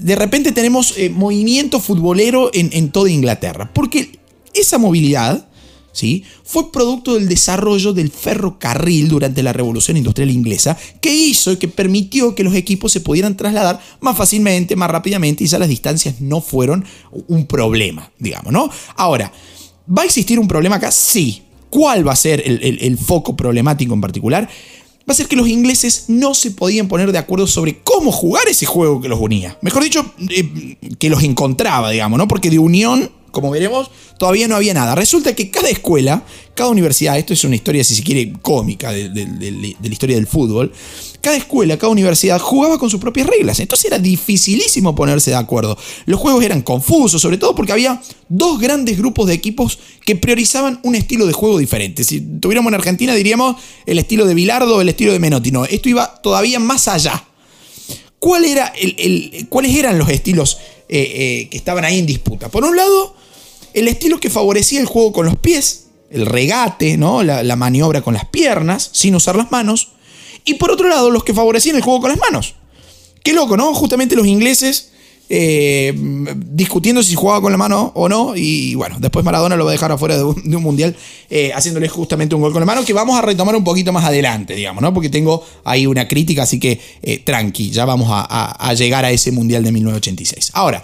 de 0.00 0.16
repente 0.16 0.50
tenemos 0.50 0.94
eh, 0.98 1.10
movimiento 1.10 1.78
futbolero 1.78 2.50
en, 2.52 2.70
en 2.72 2.90
toda 2.90 3.08
Inglaterra? 3.08 3.70
Porque 3.72 4.18
esa 4.52 4.78
movilidad 4.78 5.48
¿sí? 5.92 6.24
fue 6.44 6.70
producto 6.72 7.14
del 7.14 7.28
desarrollo 7.28 7.92
del 7.92 8.10
ferrocarril 8.10 9.08
durante 9.08 9.42
la 9.42 9.52
Revolución 9.52 9.96
Industrial 9.96 10.30
Inglesa, 10.30 10.76
que 11.00 11.14
hizo 11.14 11.52
y 11.52 11.56
que 11.56 11.68
permitió 11.68 12.34
que 12.34 12.44
los 12.44 12.54
equipos 12.54 12.92
se 12.92 13.00
pudieran 13.00 13.36
trasladar 13.36 13.80
más 14.00 14.16
fácilmente, 14.16 14.76
más 14.76 14.90
rápidamente, 14.90 15.44
y 15.44 15.46
ya 15.46 15.58
las 15.58 15.68
distancias 15.68 16.20
no 16.20 16.40
fueron 16.40 16.84
un 17.28 17.46
problema, 17.46 18.10
digamos, 18.18 18.52
¿no? 18.52 18.70
Ahora, 18.96 19.32
¿va 19.86 20.02
a 20.02 20.06
existir 20.06 20.38
un 20.38 20.48
problema 20.48 20.76
acá? 20.76 20.90
Sí. 20.90 21.42
¿Cuál 21.70 22.06
va 22.06 22.12
a 22.12 22.16
ser 22.16 22.42
el, 22.44 22.98
foco 22.98 23.36
problemático 23.36 23.94
en 23.94 24.00
particular? 24.00 24.48
va 25.08 25.12
a 25.12 25.16
ser 25.16 25.26
que 25.26 25.34
los 25.34 25.48
ingleses 25.48 26.04
no 26.06 26.34
se 26.34 26.52
podían 26.52 26.86
poner 26.86 27.10
de 27.10 27.18
acuerdo 27.18 27.48
sobre 27.48 27.78
cómo 27.78 28.12
jugar 28.12 28.46
ese 28.48 28.66
juego 28.66 29.00
que 29.00 29.08
los 29.08 29.18
unía. 29.18 29.58
Mejor 29.60 29.82
dicho, 29.82 30.14
eh, 30.28 30.76
que 31.00 31.10
los 31.10 31.24
encontraba, 31.24 31.90
digamos, 31.90 32.16
¿no? 32.16 32.28
Porque 32.28 32.48
de 32.48 32.60
unión 32.60 33.10
como 33.30 33.50
veremos, 33.50 33.90
todavía 34.18 34.48
no 34.48 34.56
había 34.56 34.74
nada. 34.74 34.94
Resulta 34.94 35.34
que 35.34 35.50
cada 35.50 35.68
escuela, 35.68 36.24
cada 36.54 36.70
universidad, 36.70 37.18
esto 37.18 37.32
es 37.32 37.44
una 37.44 37.56
historia, 37.56 37.82
si 37.84 37.94
se 37.94 38.02
quiere, 38.02 38.32
cómica 38.42 38.92
de, 38.92 39.08
la 39.08 39.88
historia 39.88 40.16
del 40.16 40.26
fútbol, 40.26 40.72
cada 41.20 41.36
escuela, 41.36 41.76
cada 41.76 41.90
universidad 41.90 42.38
jugaba 42.38 42.78
con 42.78 42.90
sus 42.90 43.00
propias 43.00 43.26
reglas. 43.26 43.60
Entonces 43.60 43.86
era 43.86 43.98
dificilísimo 43.98 44.94
ponerse 44.94 45.30
de 45.30 45.36
acuerdo. 45.36 45.76
Los 46.06 46.18
juegos 46.18 46.44
eran 46.44 46.62
confusos, 46.62 47.20
sobre 47.20 47.38
todo 47.38 47.54
porque 47.54 47.72
había 47.72 48.02
dos 48.28 48.58
grandes 48.58 48.98
grupos 48.98 49.26
de 49.26 49.34
equipos 49.34 49.78
que 50.04 50.16
priorizaban 50.16 50.80
un 50.82 50.94
estilo 50.94 51.26
de 51.26 51.32
juego 51.32 51.58
diferente. 51.58 52.04
Si 52.04 52.20
tuviéramos 52.20 52.70
en 52.70 52.74
Argentina, 52.74 53.14
diríamos 53.14 53.56
el 53.86 53.98
estilo 53.98 54.24
de 54.24 54.34
Bilardo 54.34 54.76
o 54.76 54.80
el 54.80 54.88
estilo 54.88 55.12
de 55.12 55.18
Menotti. 55.18 55.50
No, 55.50 55.64
esto 55.64 55.88
iba 55.88 56.20
todavía 56.22 56.58
más 56.58 56.88
allá. 56.88 57.24
¿Cuál 58.18 58.44
era 58.44 58.66
el, 58.78 59.46
¿Cuáles 59.48 59.74
eran 59.74 59.98
los 59.98 60.10
estilos 60.10 60.58
eh, 60.92 61.12
eh, 61.42 61.48
que 61.48 61.56
estaban 61.56 61.84
ahí 61.84 61.98
en 61.98 62.06
disputa? 62.06 62.48
Por 62.48 62.64
un 62.64 62.76
lado, 62.76 63.14
el 63.74 63.88
estilo 63.88 64.18
que 64.18 64.28
favorecía 64.28 64.80
el 64.80 64.86
juego 64.86 65.12
con 65.12 65.26
los 65.26 65.36
pies, 65.36 65.86
el 66.10 66.26
regate, 66.26 66.96
¿no? 66.96 67.22
la, 67.22 67.56
maniobra 67.56 68.02
con 68.02 68.14
las 68.14 68.24
piernas, 68.26 68.90
sin 68.92 69.14
usar 69.14 69.36
las 69.36 69.50
manos. 69.50 69.92
Y 70.44 70.54
por 70.54 70.70
otro 70.70 70.88
lado, 70.88 71.10
los 71.10 71.24
que 71.24 71.32
favorecían 71.32 71.76
el 71.76 71.82
juego 71.82 72.00
con 72.00 72.10
las 72.10 72.18
manos. 72.18 72.56
Qué 73.22 73.32
loco, 73.32 73.56
¿no? 73.56 73.72
Justamente 73.74 74.16
los 74.16 74.26
ingleses 74.26 74.89
eh, 75.30 75.94
discutiendo 75.96 77.02
si 77.02 77.14
jugaba 77.14 77.40
con 77.40 77.52
la 77.52 77.56
mano 77.56 77.92
o 77.94 78.08
no. 78.08 78.34
Y 78.36 78.74
bueno, 78.74 78.96
después 78.98 79.24
Maradona 79.24 79.56
lo 79.56 79.64
va 79.64 79.70
a 79.70 79.72
dejar 79.72 79.92
afuera 79.92 80.16
de 80.16 80.24
un, 80.24 80.62
mundial 80.62 80.94
haciéndole 81.54 81.88
justamente 81.88 82.34
un 82.34 82.42
gol 82.42 82.52
con 82.52 82.60
la 82.60 82.66
mano 82.66 82.84
que 82.84 82.92
vamos 82.92 83.16
a 83.16 83.22
retomar 83.22 83.54
un 83.56 83.64
poquito 83.64 83.92
más 83.92 84.04
adelante, 84.04 84.54
digamos, 84.54 84.82
¿no? 84.82 84.92
Porque 84.92 85.08
tengo 85.08 85.42
ahí 85.64 85.86
una 85.86 86.06
crítica, 86.06 86.42
así 86.42 86.58
que 86.60 86.78
tranqui, 87.24 87.70
ya 87.70 87.84
vamos 87.86 88.08
a 88.10 88.74
llegar 88.74 89.04
a 89.04 89.10
ese 89.10 89.32
mundial 89.32 89.62
de 89.62 89.72
1986. 89.72 90.50
Ahora. 90.54 90.82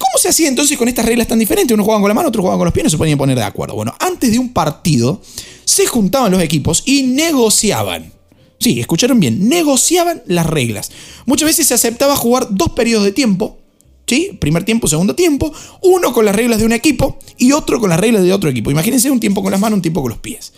¿Cómo 0.00 0.18
se 0.18 0.30
hacía 0.30 0.48
entonces 0.48 0.78
con 0.78 0.88
estas 0.88 1.04
reglas 1.04 1.28
tan 1.28 1.38
diferentes? 1.38 1.74
Uno 1.74 1.84
jugaban 1.84 2.00
con 2.00 2.08
la 2.08 2.14
mano, 2.14 2.28
otro 2.30 2.40
jugaban 2.40 2.58
con 2.58 2.64
los 2.64 2.72
pies, 2.72 2.84
no 2.84 2.90
se 2.90 2.96
podían 2.96 3.18
poner 3.18 3.36
de 3.36 3.44
acuerdo. 3.44 3.74
Bueno, 3.74 3.94
antes 3.98 4.32
de 4.32 4.38
un 4.38 4.50
partido 4.54 5.20
se 5.66 5.86
juntaban 5.86 6.32
los 6.32 6.42
equipos 6.42 6.82
y 6.86 7.02
negociaban. 7.02 8.10
Sí, 8.58 8.80
escucharon 8.80 9.20
bien, 9.20 9.48
negociaban 9.48 10.22
las 10.26 10.46
reglas. 10.46 10.90
Muchas 11.26 11.46
veces 11.46 11.66
se 11.66 11.74
aceptaba 11.74 12.16
jugar 12.16 12.48
dos 12.50 12.70
periodos 12.70 13.04
de 13.04 13.12
tiempo, 13.12 13.58
¿sí? 14.10 14.36
Primer 14.40 14.64
tiempo, 14.64 14.88
segundo 14.88 15.14
tiempo, 15.14 15.52
uno 15.82 16.12
con 16.12 16.24
las 16.24 16.34
reglas 16.34 16.58
de 16.58 16.64
un 16.64 16.72
equipo 16.72 17.16
y 17.38 17.52
otro 17.52 17.78
con 17.78 17.90
las 17.90 18.00
reglas 18.00 18.24
de 18.24 18.32
otro 18.32 18.50
equipo. 18.50 18.72
Imagínense 18.72 19.08
un 19.08 19.20
tiempo 19.20 19.40
con 19.40 19.52
las 19.52 19.60
manos, 19.60 19.76
un 19.76 19.82
tiempo 19.82 20.02
con 20.02 20.10
los 20.10 20.18
pies. 20.18 20.52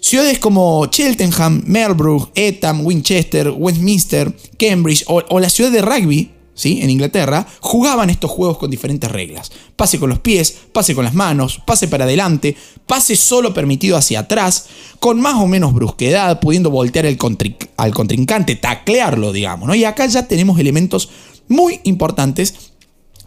Ciudades 0.00 0.40
como 0.40 0.84
Cheltenham, 0.86 1.62
Melbourne, 1.66 2.26
Etham, 2.34 2.84
Winchester, 2.84 3.50
Westminster, 3.56 4.36
Cambridge 4.58 5.04
o, 5.06 5.38
la 5.38 5.48
ciudad 5.48 5.70
de 5.70 5.82
rugby 5.82 6.30
en 6.64 6.90
Inglaterra, 6.90 7.46
jugaban 7.60 8.10
estos 8.10 8.30
juegos 8.30 8.58
con 8.58 8.70
diferentes 8.70 9.10
reglas. 9.10 9.52
Pase 9.76 9.98
con 9.98 10.08
los 10.10 10.18
pies, 10.18 10.56
pase 10.72 10.94
con 10.94 11.04
las 11.04 11.14
manos, 11.14 11.60
pase 11.64 11.88
para 11.88 12.04
adelante, 12.04 12.56
pase 12.86 13.16
solo 13.16 13.54
permitido 13.54 13.96
hacia 13.96 14.20
atrás, 14.20 14.66
con 14.98 15.20
más 15.20 15.36
o 15.36 15.46
menos 15.46 15.74
brusquedad, 15.74 16.40
pudiendo 16.40 16.70
voltear 16.70 17.06
al 17.06 17.92
contrincante, 17.94 18.56
taclearlo, 18.56 19.32
digamos. 19.32 19.74
Y 19.76 19.84
acá 19.84 20.06
ya 20.06 20.28
tenemos 20.28 20.58
elementos 20.58 21.08
muy 21.48 21.80
importantes 21.84 22.54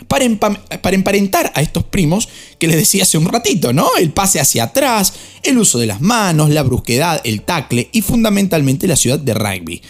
para, 0.07 0.25
emparentar 0.25 1.51
a 1.55 1.61
estos 1.61 1.83
primos 1.83 2.29
que 2.59 2.67
les 2.67 2.77
decía 2.77 3.03
hace 3.03 3.17
un 3.17 3.25
ratito, 3.25 3.73
¿no? 3.73 3.89
El 3.97 4.11
pase 4.11 4.39
hacia 4.39 4.65
atrás, 4.65 5.13
el 5.43 5.57
uso 5.57 5.79
de 5.79 5.87
las 5.87 6.01
manos, 6.01 6.49
la 6.49 6.63
brusquedad, 6.63 7.19
el 7.23 7.41
tacle 7.41 7.89
y 7.91 8.01
fundamentalmente 8.01 8.87
la 8.87 8.95
ciudad 8.95 9.19
de 9.19 9.33
rugby 9.33 9.81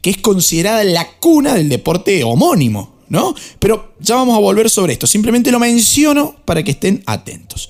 que 0.00 0.10
es 0.10 0.18
considerada 0.18 0.82
la 0.84 1.06
cuna 1.18 1.54
del 1.54 1.68
deporte 1.68 2.22
homónimo, 2.24 2.94
¿no? 3.08 3.34
Pero 3.58 3.94
ya 4.00 4.16
vamos 4.16 4.36
a 4.36 4.40
volver 4.40 4.70
sobre 4.70 4.94
esto, 4.94 5.06
simplemente 5.06 5.50
lo 5.50 5.58
menciono 5.58 6.36
para 6.44 6.62
que 6.62 6.72
estén 6.72 7.02
atentos. 7.06 7.68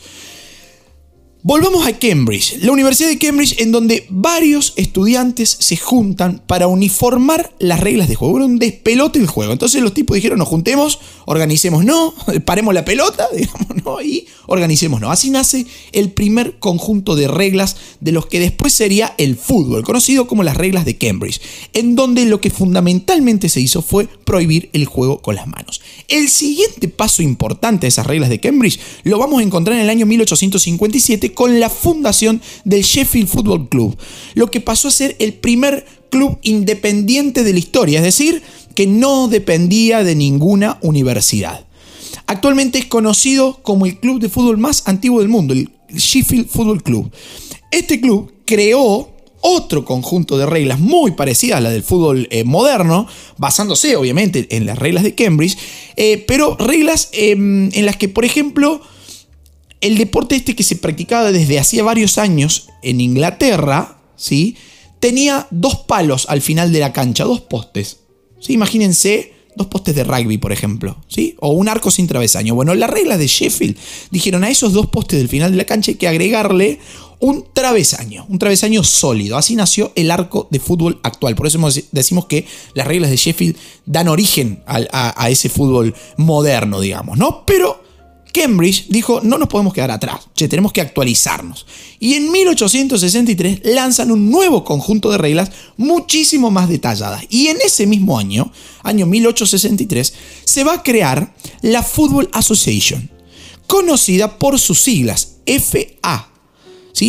Volvamos 1.43 1.87
a 1.87 1.99
Cambridge, 1.99 2.59
la 2.61 2.71
Universidad 2.71 3.09
de 3.09 3.17
Cambridge 3.17 3.59
en 3.63 3.73
donde 3.73 4.05
varios 4.11 4.75
estudiantes 4.77 5.57
se 5.59 5.79
juntan 5.79 6.43
para 6.47 6.67
uniformar 6.67 7.55
las 7.59 7.81
reglas 7.81 8.11
de 8.11 8.15
juego. 8.15 8.37
Era 8.37 8.45
un 8.45 8.59
despelote 8.59 9.19
el 9.19 9.27
juego. 9.27 9.51
Entonces 9.51 9.81
los 9.81 9.95
tipos 9.95 10.17
dijeron, 10.17 10.39
nos 10.39 10.49
juntemos, 10.49 10.99
organicemos, 11.25 11.83
no, 11.83 12.13
paremos 12.45 12.75
la 12.75 12.85
pelota, 12.85 13.27
digamos, 13.35 13.83
¿no? 13.83 14.03
Y 14.03 14.27
organicémonos. 14.49 15.11
Así 15.11 15.31
nace 15.31 15.65
el 15.93 16.11
primer 16.11 16.59
conjunto 16.59 17.17
de 17.17 17.27
reglas 17.27 17.77
de 18.01 18.13
los 18.13 18.27
que 18.27 18.39
después 18.39 18.75
sería 18.75 19.15
el 19.17 19.37
fútbol, 19.37 19.83
conocido 19.83 20.27
como 20.27 20.43
las 20.43 20.59
reglas 20.59 20.85
de 20.85 20.99
Cambridge, 20.99 21.41
en 21.73 21.97
donde 21.97 22.27
lo 22.27 22.43
que 22.43 22.51
fundamentalmente 22.51 23.49
se 23.49 23.63
hizo 23.63 23.81
fue 23.81 24.07
prohibir 24.27 24.69
el 24.75 24.85
juego 24.85 25.23
con 25.23 25.37
las 25.37 25.47
manos. 25.47 25.81
El 26.09 26.29
siguiente 26.29 26.89
paso 26.89 27.23
importante 27.23 27.87
de 27.87 27.89
esas 27.89 28.07
reglas 28.07 28.29
de 28.29 28.41
Cambridge 28.41 28.79
lo 29.05 29.19
vamos 29.19 29.41
a 29.41 29.43
encontrar 29.43 29.79
en 29.79 29.85
el 29.85 29.91
año 29.91 30.05
1857 30.05 31.30
con 31.35 31.61
la 31.61 31.71
fundación 31.71 32.41
del 32.65 32.83
Sheffield 32.83 33.29
Football 33.29 33.69
Club, 33.69 33.97
lo 34.35 34.51
que 34.51 34.61
pasó 34.61 34.89
a 34.89 34.93
ser 34.93 35.17
el 35.19 35.35
primer 35.35 35.87
club 36.11 36.39
independiente 36.43 37.45
de 37.45 37.53
la 37.53 37.59
historia, 37.59 37.99
es 37.99 38.05
decir, 38.05 38.43
que 38.75 38.87
no 38.87 39.29
dependía 39.29 40.05
de 40.05 40.15
ninguna 40.15 40.79
universidad. 40.83 41.67
Actualmente 42.27 42.79
es 42.79 42.87
conocido 42.87 43.61
como 43.63 43.87
el 43.87 43.99
club 43.99 44.21
de 44.21 44.29
fútbol 44.29 44.59
más 44.59 44.83
antiguo 44.87 45.21
del 45.21 45.29
mundo, 45.29 45.55
el 45.55 45.71
Sheffield 45.93 46.49
Football 46.49 46.83
Club. 46.83 47.11
Este 47.71 48.01
club 48.01 48.33
creó 48.45 49.11
otro 49.41 49.85
conjunto 49.85 50.39
de 50.39 50.47
reglas 50.47 50.79
muy 50.79 51.13
parecidas 51.13 51.59
a 51.59 51.61
la 51.61 51.71
del 51.71 51.83
fútbol 51.83 52.29
eh, 52.31 52.45
moderno, 52.45 53.07
basándose 53.39 53.97
obviamente 53.97 54.47
en 54.51 54.67
las 54.67 54.79
reglas 54.79 55.03
de 55.03 55.15
Cambridge, 55.15 55.57
eh, 55.97 56.25
pero 56.27 56.57
reglas 56.59 57.09
em, 57.13 57.71
en 57.73 57.87
las 57.87 57.97
que, 57.97 58.09
por 58.09 58.25
ejemplo, 58.25 58.81
el 59.81 59.97
deporte 59.99 60.37
este 60.37 60.55
que 60.55 60.63
se 60.63 60.77
practicaba 60.77 61.33
desde 61.33 61.59
hacía 61.59 61.83
varios 61.83 62.19
años 62.19 62.69
en 62.83 63.01
Inglaterra, 63.01 63.99
¿sí? 64.17 64.57
tenía 65.01 65.49
dos 65.51 65.77
palos 65.77 66.27
al 66.29 66.43
final 66.43 66.73
de 66.73 66.81
la 66.81 66.93
cancha, 66.93 67.25
dos 67.25 67.41
postes. 67.41 68.01
¿sí? 68.39 68.53
Imagínense 68.53 69.33
dos 69.57 69.67
postes 69.67 69.95
de 69.95 70.05
rugby, 70.05 70.39
por 70.39 70.53
ejemplo, 70.53 70.97
¿sí? 71.09 71.35
O 71.41 71.51
un 71.51 71.69
arco 71.69 71.91
sin 71.91 72.07
travesaño. 72.07 72.55
Bueno, 72.55 72.75
las 72.75 72.89
reglas 72.89 73.19
de 73.19 73.27
Sheffield 73.27 73.77
dijeron 74.11 74.45
a 74.45 74.51
esos 74.51 74.73
dos 74.73 74.87
postes 74.87 75.19
del 75.19 75.29
final 75.29 75.51
de 75.51 75.57
la 75.57 75.65
cancha 75.65 75.91
hay 75.91 75.97
que 75.97 76.09
agregarle 76.09 76.79
un 77.19 77.45
travesaño, 77.53 78.25
un 78.29 78.39
travesaño 78.39 78.85
sólido. 78.85 79.37
Así 79.37 79.57
nació 79.57 79.93
el 79.97 80.11
arco 80.11 80.49
de 80.51 80.61
fútbol 80.61 81.01
actual. 81.03 81.35
Por 81.35 81.47
eso 81.47 81.59
decimos 81.93 82.27
que 82.27 82.47
las 82.75 82.87
reglas 82.87 83.11
de 83.11 83.17
Sheffield 83.17 83.57
dan 83.87 84.09
origen 84.09 84.63
a, 84.67 85.15
a 85.23 85.31
ese 85.31 85.49
fútbol 85.49 85.95
moderno, 86.17 86.81
digamos, 86.81 87.19
¿no? 87.19 87.45
Pero 87.45 87.83
Cambridge 88.33 88.87
dijo, 88.89 89.21
no 89.23 89.39
nos 89.39 89.49
podemos 89.49 89.75
quedar 89.75 89.91
atrás, 89.91 90.29
che, 90.35 90.49
tenemos 90.49 90.73
que 90.73 90.81
actualizarnos. 90.81 91.67
Y 91.99 92.15
en 92.15 92.31
1863 92.31 93.61
lanzan 93.65 94.11
un 94.11 94.31
nuevo 94.31 94.65
conjunto 94.65 95.11
de 95.11 95.19
reglas 95.19 95.51
muchísimo 95.77 96.51
más 96.51 96.69
detalladas. 96.69 97.25
Y 97.29 97.49
en 97.49 97.59
ese 97.65 97.87
mismo 97.87 98.19
año, 98.19 98.53
año 98.83 99.07
1863, 99.07 100.15
se 100.45 100.65
va 100.65 100.75
a 100.75 100.83
crear 100.83 101.35
la 101.63 101.83
Football 101.83 102.31
Association, 102.33 103.11
conocida 103.67 104.39
por 104.39 104.59
sus 104.59 104.81
siglas, 104.81 105.37
FA, 105.47 106.30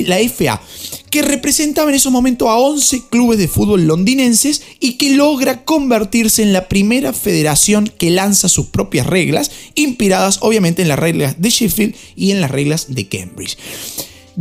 la 0.08 0.18
FA, 0.30 0.62
que 1.10 1.22
representaba 1.22 1.90
en 1.90 1.96
esos 1.96 2.12
momentos 2.12 2.48
a 2.48 2.56
11 2.56 3.04
clubes 3.10 3.38
de 3.38 3.48
fútbol 3.48 3.86
londinenses 3.86 4.62
y 4.80 4.94
que 4.94 5.16
logra 5.16 5.64
convertirse 5.64 6.42
en 6.42 6.54
la 6.54 6.70
primera 6.70 7.14
federación 7.14 7.92
que 7.98 8.10
lanza 8.10 8.50
sus 8.50 8.68
propias 8.68 9.08
reglas, 9.08 9.52
inspiradas 9.76 10.40
obviamente 10.42 10.82
en 10.82 10.88
las 10.88 11.00
reglas 11.00 11.42
de 11.42 11.50
Sheffield 11.50 11.96
y 12.16 12.32
en 12.32 12.42
las 12.42 12.52
reglas 12.52 12.94
de 12.94 13.08
Cambridge. 13.08 13.58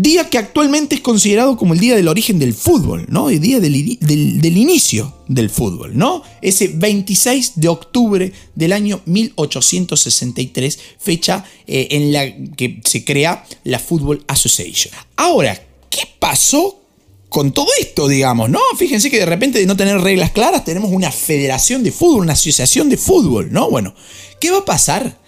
Día 0.03 0.31
que 0.31 0.39
actualmente 0.39 0.95
es 0.95 1.03
considerado 1.03 1.59
como 1.59 1.75
el 1.75 1.81
día 1.81 1.95
del 1.95 2.09
origen 2.09 2.39
del 2.39 2.55
fútbol, 2.55 3.05
¿no? 3.11 3.29
El 3.29 3.39
día 3.39 3.61
del, 3.61 3.77
inicio 3.77 5.15
del 5.29 5.51
fútbol, 5.51 5.91
¿no? 5.95 6.23
Ese 6.41 6.69
26 6.69 7.53
de 7.57 7.69
octubre 7.69 8.33
del 8.55 8.73
año 8.73 9.03
1863, 9.05 10.79
fecha 10.99 11.45
eh, 11.67 11.89
en 11.91 12.13
la 12.13 12.35
que 12.57 12.81
se 12.83 13.05
crea 13.05 13.45
la 13.65 13.79
Football 13.79 14.25
Association. 14.27 14.95
Ahora, 15.17 15.63
¿qué 15.91 16.09
pasó 16.19 16.81
con 17.29 17.53
todo 17.53 17.69
esto, 17.79 18.09
digamos, 18.09 18.49
¿no? 18.49 18.61
Fíjense 18.79 19.11
que 19.11 19.19
de 19.19 19.27
repente 19.27 19.59
de 19.59 19.67
no 19.67 19.77
tener 19.77 20.01
reglas 20.01 20.31
claras 20.31 20.65
tenemos 20.65 20.93
una 20.93 21.13
federación 21.13 21.83
de 21.83 21.93
fútbol, 21.93 22.23
una 22.23 22.33
asociación 22.33 22.89
de 22.89 22.97
fútbol, 22.97 23.53
¿no? 23.53 23.69
Bueno, 23.69 23.95
¿qué 24.41 24.51
va 24.51 24.61
a 24.61 24.65
pasar? 24.65 25.21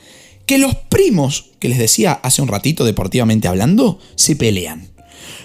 Que 0.47 0.59
los 0.59 0.75
primos, 0.75 1.51
que 1.59 1.69
les 1.69 1.79
decía 1.79 2.13
hace 2.13 2.43
un 2.43 2.49
ratito 2.49 2.85
deportivamente 2.85 3.49
hablando, 3.49 3.99
se 4.15 4.37
pelean. 4.37 4.91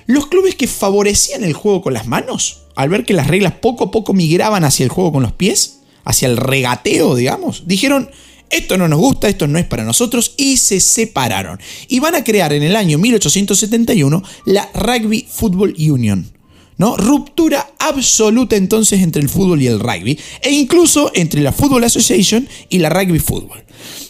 Los 0.05 0.27
clubes 0.27 0.55
que 0.55 0.67
favorecían 0.67 1.43
el 1.43 1.53
juego 1.53 1.81
con 1.81 1.93
las 1.93 2.07
manos, 2.07 2.63
al 2.75 2.89
ver 2.89 3.05
que 3.05 3.13
las 3.13 3.27
reglas 3.27 3.53
poco 3.53 3.85
a 3.85 3.91
poco 3.91 4.13
migraban 4.13 4.63
hacia 4.63 4.83
el 4.83 4.89
juego 4.89 5.11
con 5.11 5.23
los 5.23 5.33
pies, 5.33 5.79
hacia 6.05 6.27
el 6.27 6.37
regateo, 6.37 7.15
digamos, 7.15 7.63
dijeron, 7.67 8.09
esto 8.49 8.77
no 8.77 8.87
nos 8.87 8.99
gusta, 8.99 9.27
esto 9.27 9.47
no 9.47 9.59
es 9.59 9.65
para 9.65 9.83
nosotros, 9.83 10.33
y 10.37 10.57
se 10.57 10.79
separaron. 10.79 11.59
Y 11.89 11.99
van 11.99 12.15
a 12.15 12.23
crear 12.23 12.53
en 12.53 12.63
el 12.63 12.75
año 12.75 12.97
1871 12.97 14.23
la 14.45 14.69
Rugby 14.73 15.27
Football 15.29 15.75
Union. 15.77 16.31
¿No? 16.77 16.95
Ruptura 16.95 17.71
absoluta 17.79 18.55
entonces 18.55 19.01
entre 19.01 19.21
el 19.21 19.29
fútbol 19.29 19.61
y 19.63 19.67
el 19.67 19.79
rugby, 19.79 20.17
e 20.41 20.51
incluso 20.51 21.11
entre 21.15 21.41
la 21.41 21.51
Football 21.51 21.83
Association 21.85 22.47
y 22.69 22.77
la 22.77 22.89
Rugby 22.89 23.17
Football. 23.17 23.63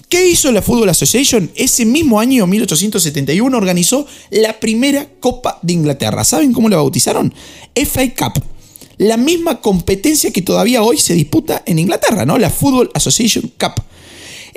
¿Qué 0.09 0.25
hizo 0.25 0.53
la 0.53 0.61
Football 0.61 0.87
Association? 0.87 1.51
Ese 1.55 1.85
mismo 1.85 2.21
año, 2.21 2.47
1871, 2.47 3.57
organizó 3.57 4.07
la 4.29 4.57
primera 4.57 5.09
Copa 5.19 5.59
de 5.61 5.73
Inglaterra. 5.73 6.23
¿Saben 6.23 6.53
cómo 6.53 6.69
la 6.69 6.77
bautizaron? 6.77 7.33
FA 7.75 8.13
Cup. 8.15 8.41
La 8.97 9.17
misma 9.17 9.59
competencia 9.59 10.31
que 10.31 10.41
todavía 10.41 10.81
hoy 10.81 10.97
se 10.97 11.13
disputa 11.13 11.61
en 11.65 11.79
Inglaterra, 11.79 12.25
¿no? 12.25 12.37
La 12.37 12.49
Football 12.49 12.89
Association 12.93 13.51
Cup. 13.59 13.83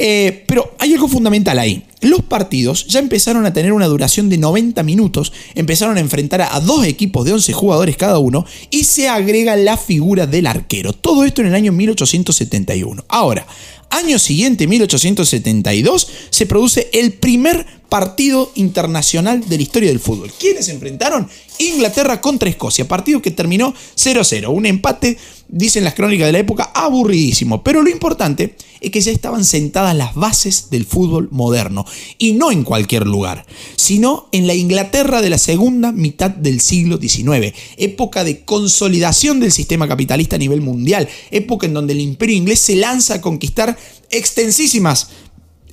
Eh, 0.02 0.44
pero 0.46 0.74
hay 0.78 0.94
algo 0.94 1.08
fundamental 1.08 1.58
ahí. 1.58 1.84
Los 2.00 2.22
partidos 2.22 2.86
ya 2.86 3.00
empezaron 3.00 3.44
a 3.44 3.52
tener 3.52 3.74
una 3.74 3.86
duración 3.86 4.30
de 4.30 4.38
90 4.38 4.82
minutos, 4.82 5.30
empezaron 5.54 5.98
a 5.98 6.00
enfrentar 6.00 6.40
a 6.40 6.58
dos 6.60 6.86
equipos 6.86 7.26
de 7.26 7.34
11 7.34 7.52
jugadores 7.52 7.98
cada 7.98 8.18
uno 8.18 8.46
y 8.70 8.84
se 8.84 9.10
agrega 9.10 9.56
la 9.56 9.76
figura 9.76 10.26
del 10.26 10.46
arquero. 10.46 10.94
Todo 10.94 11.24
esto 11.24 11.42
en 11.42 11.48
el 11.48 11.54
año 11.54 11.72
1871. 11.72 13.04
Ahora, 13.08 13.46
Año 13.90 14.20
siguiente, 14.20 14.68
1872, 14.68 16.08
se 16.30 16.46
produce 16.46 16.88
el 16.92 17.12
primer 17.12 17.66
partido 17.88 18.52
internacional 18.54 19.48
de 19.48 19.56
la 19.56 19.62
historia 19.62 19.88
del 19.88 19.98
fútbol. 19.98 20.30
¿Quiénes 20.38 20.66
se 20.66 20.72
enfrentaron? 20.72 21.28
Inglaterra 21.58 22.20
contra 22.20 22.48
Escocia, 22.48 22.86
partido 22.86 23.20
que 23.20 23.32
terminó 23.32 23.74
0-0, 23.96 24.48
un 24.48 24.66
empate, 24.66 25.18
dicen 25.50 25.84
las 25.84 25.94
crónicas 25.94 26.26
de 26.26 26.32
la 26.32 26.38
época, 26.38 26.70
aburridísimo, 26.74 27.62
pero 27.62 27.82
lo 27.82 27.90
importante 27.90 28.54
es 28.80 28.90
que 28.90 29.00
ya 29.00 29.12
estaban 29.12 29.44
sentadas 29.44 29.94
las 29.96 30.14
bases 30.14 30.70
del 30.70 30.86
fútbol 30.86 31.28
moderno, 31.30 31.84
y 32.18 32.32
no 32.32 32.50
en 32.50 32.64
cualquier 32.64 33.06
lugar, 33.06 33.44
sino 33.76 34.28
en 34.32 34.46
la 34.46 34.54
Inglaterra 34.54 35.20
de 35.20 35.30
la 35.30 35.38
segunda 35.38 35.92
mitad 35.92 36.30
del 36.30 36.60
siglo 36.60 36.98
XIX, 36.98 37.54
época 37.76 38.24
de 38.24 38.44
consolidación 38.44 39.40
del 39.40 39.52
sistema 39.52 39.88
capitalista 39.88 40.36
a 40.36 40.38
nivel 40.38 40.60
mundial, 40.60 41.08
época 41.30 41.66
en 41.66 41.74
donde 41.74 41.92
el 41.92 42.00
imperio 42.00 42.36
inglés 42.36 42.60
se 42.60 42.76
lanza 42.76 43.14
a 43.14 43.20
conquistar 43.20 43.76
extensísimas 44.10 45.08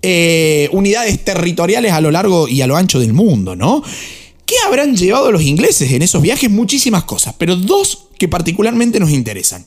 eh, 0.01 0.69
unidades 0.73 1.23
territoriales 1.23 1.91
a 1.91 2.01
lo 2.01 2.11
largo 2.11 2.47
y 2.47 2.61
a 2.61 2.67
lo 2.67 2.77
ancho 2.77 2.99
del 2.99 3.13
mundo, 3.13 3.55
¿no? 3.55 3.83
¿Qué 4.47 4.55
habrán 4.65 4.95
llevado 4.95 5.29
los 5.29 5.41
ingleses 5.41 5.91
en 5.91 6.01
esos 6.01 6.21
viajes? 6.21 6.49
Muchísimas 6.49 7.03
cosas, 7.03 7.35
pero 7.37 7.57
dos 7.57 8.07
que 8.17 8.29
particularmente 8.29 8.97
nos 8.97 9.11
interesan. 9.11 9.65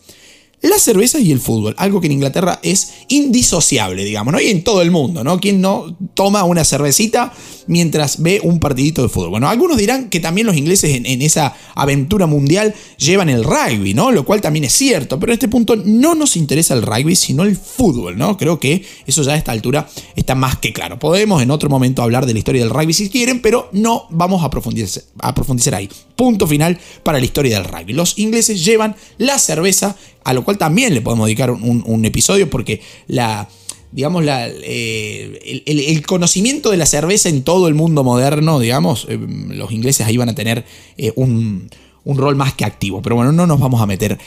La 0.63 0.79
cerveza 0.79 1.19
y 1.19 1.33
el 1.33 1.41
fútbol, 1.41 1.75
algo 1.79 2.03
que 2.03 2.07
en 2.07 2.13
Inglaterra 2.13 2.61
es 2.63 2.93
indisociable, 3.09 4.05
digamos, 4.05 4.33
¿no? 4.33 4.41
Y 4.43 4.49
en 4.49 4.63
todo 4.63 4.83
el 4.83 4.91
mundo, 4.91 5.25
¿no? 5.25 5.41
¿Quién 5.41 5.63
no 5.63 5.97
toma 6.13 6.45
una 6.45 6.67
cervecita 6.67 7.33
mientras 7.67 8.21
ve 8.21 8.41
un 8.43 8.61
partidito 8.61 9.01
de 9.01 9.09
fútbol? 9.09 9.31
Bueno, 9.31 9.49
algunos 9.49 9.79
dirán 9.79 10.11
que 10.11 10.21
también 10.21 10.47
los 10.47 10.59
ingleses 10.59 10.97
en, 10.97 11.07
en, 11.07 11.23
esa 11.23 11.57
aventura 11.75 12.27
mundial 12.27 12.75
llevan 12.99 13.31
el 13.31 13.43
rugby, 13.43 13.95
¿no? 13.95 14.11
Lo 14.11 14.27
cual 14.27 14.43
también 14.43 14.65
es 14.65 14.75
cierto, 14.75 15.19
pero 15.19 15.33
en 15.33 15.35
este 15.35 15.49
punto 15.49 15.77
no 15.77 16.15
nos 16.15 16.37
interesa 16.37 16.75
el 16.75 16.83
rugby, 16.83 17.17
sino 17.17 17.45
el 17.45 17.57
fútbol, 17.57 18.19
¿no? 18.19 18.37
Creo 18.37 18.61
que 18.61 18.85
eso 19.07 19.23
ya 19.23 19.33
a 19.33 19.37
esta 19.37 19.53
altura 19.53 19.89
está 20.15 20.35
más 20.35 20.59
que 20.59 20.75
claro. 20.75 20.99
Podemos 20.99 21.41
en 21.43 21.51
otro 21.51 21.71
momento 21.71 22.03
hablar 22.03 22.27
de 22.27 22.35
la 22.35 22.39
historia 22.39 22.61
del 22.61 22.71
rugby 22.71 22.93
si 22.93 23.09
quieren, 23.09 23.41
pero 23.41 23.71
no 23.73 24.09
vamos 24.11 24.45
a 24.45 24.51
profundizar, 24.51 25.05
a 25.21 25.35
profundizar 25.35 25.75
ahí. 25.75 25.89
Punto 26.17 26.47
final 26.47 26.79
para 27.03 27.19
la 27.19 27.25
historia 27.25 27.59
del 27.59 27.65
rugby. 27.65 27.95
Los 27.95 28.19
ingleses 28.19 28.63
llevan 28.63 28.95
la 29.17 29.39
cerveza 29.39 29.97
a 30.25 30.33
lo 30.33 30.45
cual 30.45 30.59
también 30.59 30.95
le 30.95 31.01
podemos 31.01 31.27
dedicar 31.27 31.51
un, 31.51 32.05
episodio 32.05 32.49
porque 32.51 32.81
la, 33.07 33.49
digamos, 33.93 34.25
la, 34.25 34.49
eh, 34.49 35.63
el, 35.67 36.07
conocimiento 36.07 36.71
de 36.71 36.77
la 36.77 36.87
cerveza 36.87 37.29
en 37.29 37.43
todo 37.43 37.69
el 37.69 37.75
mundo 37.75 38.05
moderno, 38.05 38.59
digamos, 38.61 39.07
eh, 39.09 39.19
los 39.19 39.73
ingleses 39.73 40.07
ahí 40.07 40.17
van 40.17 40.29
a 40.29 40.35
tener 40.35 40.65
eh, 40.97 41.13
un, 41.17 41.71
un, 42.05 42.19
rol 42.19 42.37
más 42.37 42.55
que 42.55 42.65
activo. 42.65 43.03
Pero 43.03 43.17
bueno, 43.17 43.33
no 43.33 43.47
nos 43.47 43.61
vamos 43.61 43.81
a 43.81 43.87
meter 43.87 44.19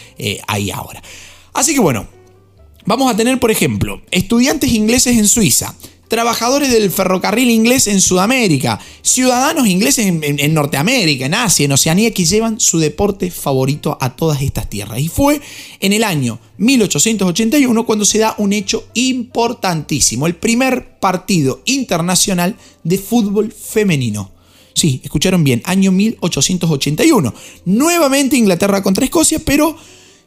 ahí 0.48 0.72
ahora. 0.72 1.02
Así 1.54 1.74
que 1.74 1.80
bueno, 1.80 2.08
vamos 2.86 3.12
a 3.12 3.16
tener, 3.16 3.40
por 3.40 3.52
ejemplo, 3.52 4.02
estudiantes 4.12 4.72
ingleses 4.72 5.18
en 5.18 5.28
Suiza, 5.28 5.76
trabajadores 6.08 6.72
del 6.72 6.92
ferrocarril 6.92 7.50
inglés 7.50 7.88
en 7.88 8.00
Sudamérica, 8.00 8.80
ciudadanos 9.02 9.68
ingleses 9.68 10.06
en, 10.06 10.54
Norteamérica, 10.54 11.26
en 11.26 11.34
Asia, 11.34 11.66
en 11.66 11.72
Oceanía, 11.72 12.14
que 12.14 12.26
llevan 12.26 12.60
su 12.60 12.80
deporte 12.80 13.32
favorito 13.32 13.98
a 14.00 14.16
todas 14.16 14.42
estas 14.42 14.70
tierras. 14.70 15.00
Y 15.00 15.08
fue 15.08 15.42
en 15.80 15.94
el 15.94 16.04
año 16.04 16.40
1881 16.58 17.86
cuando 17.86 18.06
se 18.06 18.20
da 18.20 18.36
un 18.38 18.54
hecho 18.54 18.86
importantísimo, 18.94 20.28
el 20.28 20.36
primer 20.36 21.00
partido 21.00 21.62
internacional 21.66 22.56
de 22.84 22.98
fútbol 22.98 23.52
femenino. 23.52 24.32
Sí, 24.76 25.02
escucharon 25.04 25.44
bien, 25.44 25.62
año 25.66 25.92
1881. 25.92 27.34
Nuevamente 27.66 28.38
Inglaterra 28.38 28.82
contra 28.82 29.06
Escocia, 29.06 29.40
pero 29.40 29.76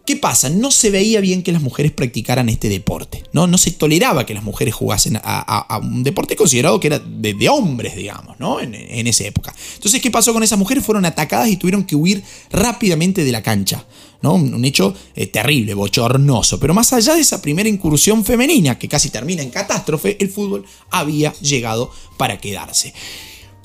¿Qué 0.07 0.15
pasa? 0.15 0.49
No 0.49 0.71
se 0.71 0.91
veía 0.91 1.21
bien 1.21 1.43
que 1.43 1.51
las 1.51 1.61
mujeres 1.61 1.91
practicaran 1.91 2.49
este 2.49 2.69
deporte. 2.69 3.25
No, 3.33 3.49
no 3.49 3.59
se 3.59 3.73
toleraba 3.73 4.25
que 4.25 4.35
las 4.35 4.45
mujeres 4.45 4.73
jugasen 4.73 5.19
a, 5.21 5.81
un 5.83 6.05
deporte 6.05 6.37
considerado 6.37 6.79
que 6.79 6.87
era 6.87 7.01
de, 7.01 7.49
hombres, 7.49 7.97
digamos, 7.97 8.39
¿no? 8.39 8.61
En, 8.61 8.75
esa 8.75 9.25
época. 9.25 9.53
Entonces, 9.75 10.01
¿qué 10.01 10.13
pasó 10.13 10.33
con 10.33 10.45
esas 10.45 10.61
mujeres? 10.61 10.85
Fueron 10.85 11.05
atacadas 11.07 11.49
y 11.49 11.57
tuvieron 11.57 11.83
que 11.83 11.97
huir 11.97 12.23
rápidamente 12.53 13.25
de 13.25 13.33
la 13.33 13.43
cancha. 13.43 13.85
¿no? 14.23 14.35
Un, 14.35 14.65
hecho 14.65 14.95
eh, 15.17 15.27
terrible, 15.27 15.75
bochornoso. 15.75 16.61
Pero 16.61 16.73
más 16.73 16.93
allá 16.93 17.15
de 17.15 17.23
esa 17.23 17.43
primera 17.43 17.69
incursión 17.69 18.25
femenina, 18.25 18.79
que 18.79 18.89
casi 18.89 19.11
termina 19.11 19.43
en 19.43 19.51
catástrofe, 19.51 20.17
el 20.21 20.31
fútbol 20.31 20.65
había 20.91 21.33
llegado 21.41 21.91
para 22.17 22.39
quedarse. 22.39 22.95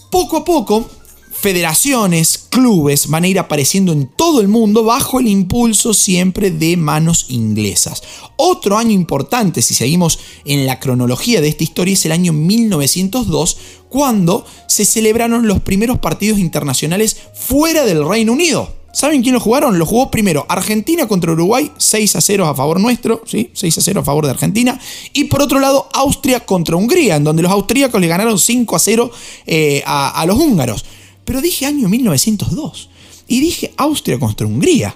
Poco 0.10 0.38
a 0.38 0.43
poco, 0.43 0.89
federaciones, 1.41 2.38
clubes 2.49 3.08
van 3.08 3.23
a 3.23 3.27
ir 3.27 3.39
apareciendo 3.39 3.91
en 3.91 4.08
todo 4.08 4.41
el 4.41 4.47
mundo 4.47 4.84
bajo 4.84 5.19
el 5.19 5.27
impulso 5.27 5.93
siempre 5.95 6.51
de 6.51 6.77
manos 6.77 7.25
inglesas. 7.30 8.04
Otro 8.38 8.77
año 8.77 8.91
importante, 8.91 9.63
si 9.63 9.73
seguimos 9.73 10.19
en 10.45 10.67
la 10.67 10.80
cronología 10.80 11.41
de 11.41 11.47
esta 11.47 11.63
historia, 11.63 11.95
es 11.95 12.06
el 12.06 12.12
año 12.12 12.32
1902, 12.32 13.58
cuando 13.89 14.45
se 14.67 14.86
celebraron 14.86 15.47
los 15.47 15.62
primeros 15.62 15.97
partidos 15.97 16.38
internacionales 16.38 17.17
fuera 17.34 17.86
del 17.86 18.08
Reino 18.08 18.34
Unido. 18.34 18.73
¿Saben 18.93 19.23
quién 19.23 19.34
lo 19.34 19.39
jugaron? 19.39 19.80
Lo 19.80 19.86
jugó 19.86 20.12
primero 20.12 20.45
Argentina 20.47 21.08
contra 21.08 21.32
Uruguay, 21.32 21.71
6 21.77 22.17
a 22.17 22.21
0 22.21 22.47
a 22.47 22.56
favor 22.56 22.80
nuestro, 22.80 23.23
¿sí? 23.25 23.49
6 23.54 23.77
a 23.80 23.82
0 23.82 24.01
a 24.01 24.04
favor 24.04 24.25
de 24.25 24.32
Argentina. 24.32 24.80
Y 25.13 25.23
por 25.23 25.41
otro 25.41 25.60
lado, 25.60 25.89
Austria 25.93 26.41
contra 26.41 26.75
Hungría, 26.75 27.15
en 27.15 27.23
donde 27.23 27.41
los 27.41 27.51
austríacos 27.51 27.99
le 27.99 28.08
ganaron 28.08 28.38
5 28.38 28.75
a 28.75 28.80
0 28.80 29.12
eh, 29.47 29.82
a 29.86 30.23
los 30.27 30.38
húngaros 30.38 30.86
pero 31.32 31.39
dije 31.39 31.65
año 31.65 31.88
1902 31.88 32.89
y 33.26 33.39
dije 33.39 33.74
Austria 33.78 34.20
contra 34.20 34.46
Hungría. 34.46 34.94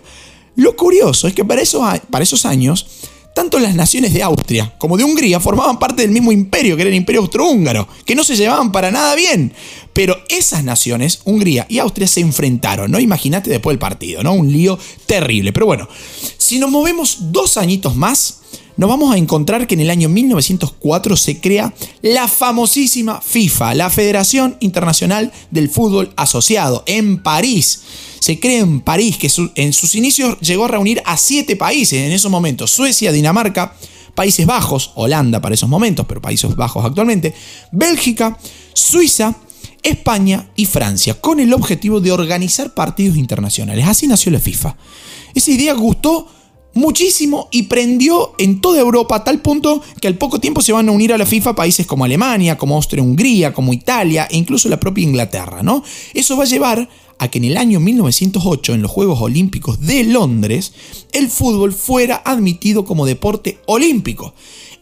Lo 0.58 0.76
curioso 0.76 1.30
es 1.30 1.34
que 1.34 1.46
para 1.46 1.62
esos, 1.62 2.46
años, 2.46 2.88
tanto 3.34 3.58
las 3.58 3.74
naciones 3.74 4.14
de 4.14 4.22
Austria 4.22 4.76
como 4.78 4.98
de 4.98 5.06
Hungría 5.06 5.40
formaban 5.40 5.80
parte 5.80 6.02
del 6.02 6.12
mismo 6.12 6.34
imperio, 6.34 6.76
que 6.76 6.82
era 6.82 6.90
el 6.90 6.98
imperio 6.98 7.22
austrohúngaro, 7.22 7.88
que 8.04 8.16
no 8.16 8.26
se 8.26 8.36
llevaban 8.36 8.74
para 8.74 8.92
nada 8.92 9.16
bien. 9.16 9.54
Pero 9.94 10.18
esas 10.28 10.66
naciones, 10.66 11.22
Hungría 11.24 11.68
y 11.70 11.80
Austria, 11.80 12.06
se 12.06 12.20
enfrentaron, 12.20 12.92
¿no? 12.92 13.00
Imagínate 13.00 13.50
después 13.50 13.72
del 13.72 13.80
partido, 13.80 14.22
¿no? 14.22 14.34
Un 14.34 14.52
lío 14.52 14.78
terrible. 15.06 15.54
Pero 15.54 15.68
bueno, 15.68 15.88
si 16.38 16.60
nos 16.60 16.70
movemos 16.70 17.32
dos 17.32 17.56
añitos 17.56 17.96
más, 17.96 18.40
nos 18.78 18.90
vamos 18.90 19.14
a 19.14 19.18
encontrar 19.18 19.68
que 19.68 19.76
en 19.76 19.82
el 19.82 19.90
año 19.90 20.10
1904 20.10 21.16
se 21.16 21.40
crea 21.40 21.74
la 22.02 22.28
famosísima 22.28 23.22
FIFA, 23.22 23.74
la 23.76 23.90
Federación 23.90 24.58
Internacional 24.60 25.32
del 25.52 25.70
Fútbol 25.70 26.12
Asociado, 26.18 26.84
en 26.86 27.22
París. 27.24 27.82
Se 28.20 28.40
crea 28.40 28.60
en 28.60 28.82
París, 28.82 29.18
que 29.18 29.32
en 29.56 29.72
sus 29.72 29.96
inicios 29.96 30.40
llegó 30.42 30.66
a 30.66 30.70
reunir 30.70 31.02
a 31.06 31.16
siete 31.16 31.56
países 31.56 32.00
en 32.00 32.12
esos 32.12 32.32
momentos, 32.32 32.72
Suecia, 32.72 33.12
Dinamarca, 33.12 33.76
Países 34.14 34.46
Bajos, 34.46 34.92
Holanda 34.96 35.42
para 35.42 35.56
esos 35.56 35.70
momentos, 35.70 36.06
pero 36.08 36.22
Países 36.22 36.56
Bajos 36.56 36.84
actualmente, 36.84 37.34
Bélgica, 37.72 38.38
Suiza, 38.74 39.36
España 39.84 40.50
y 40.56 40.66
Francia, 40.66 41.14
con 41.22 41.40
el 41.40 41.54
objetivo 41.54 42.02
de 42.02 42.12
organizar 42.12 42.74
partidos 42.74 43.18
internacionales. 43.18 43.86
Así 43.88 44.08
nació 44.08 44.32
la 44.32 44.40
FIFA. 44.40 44.76
Esa 45.36 45.52
idea 45.52 45.74
gustó 45.74 46.28
muchísimo 46.76 47.48
y 47.52 47.64
prendió 47.64 48.34
en 48.38 48.62
toda 48.62 48.80
Europa 48.80 49.16
a 49.16 49.24
tal 49.24 49.42
punto 49.42 49.82
que 50.00 50.08
al 50.08 50.18
poco 50.18 50.40
tiempo 50.40 50.62
se 50.62 50.74
van 50.74 50.88
a 50.88 50.92
unir 50.92 51.12
a 51.14 51.18
la 51.18 51.26
FIFA 51.26 51.56
países 51.56 51.88
como 51.88 52.06
Alemania, 52.06 52.58
como 52.58 52.76
Austria-Hungría, 52.76 53.54
como 53.54 53.74
Italia 53.74 54.28
e 54.30 54.38
incluso 54.38 54.70
la 54.70 54.80
propia 54.80 55.04
Inglaterra, 55.04 55.64
¿no? 55.64 55.84
Eso 56.14 56.38
va 56.38 56.44
a 56.44 56.48
llevar 56.48 56.88
a 57.18 57.30
que 57.30 57.38
en 57.38 57.46
el 57.46 57.58
año 57.58 57.80
1908, 57.80 58.74
en 58.74 58.82
los 58.82 58.92
Juegos 58.92 59.22
Olímpicos 59.22 59.80
de 59.80 60.04
Londres, 60.04 60.74
el 61.14 61.30
fútbol 61.30 61.74
fuera 61.74 62.22
admitido 62.26 62.84
como 62.84 63.06
deporte 63.06 63.60
olímpico, 63.66 64.34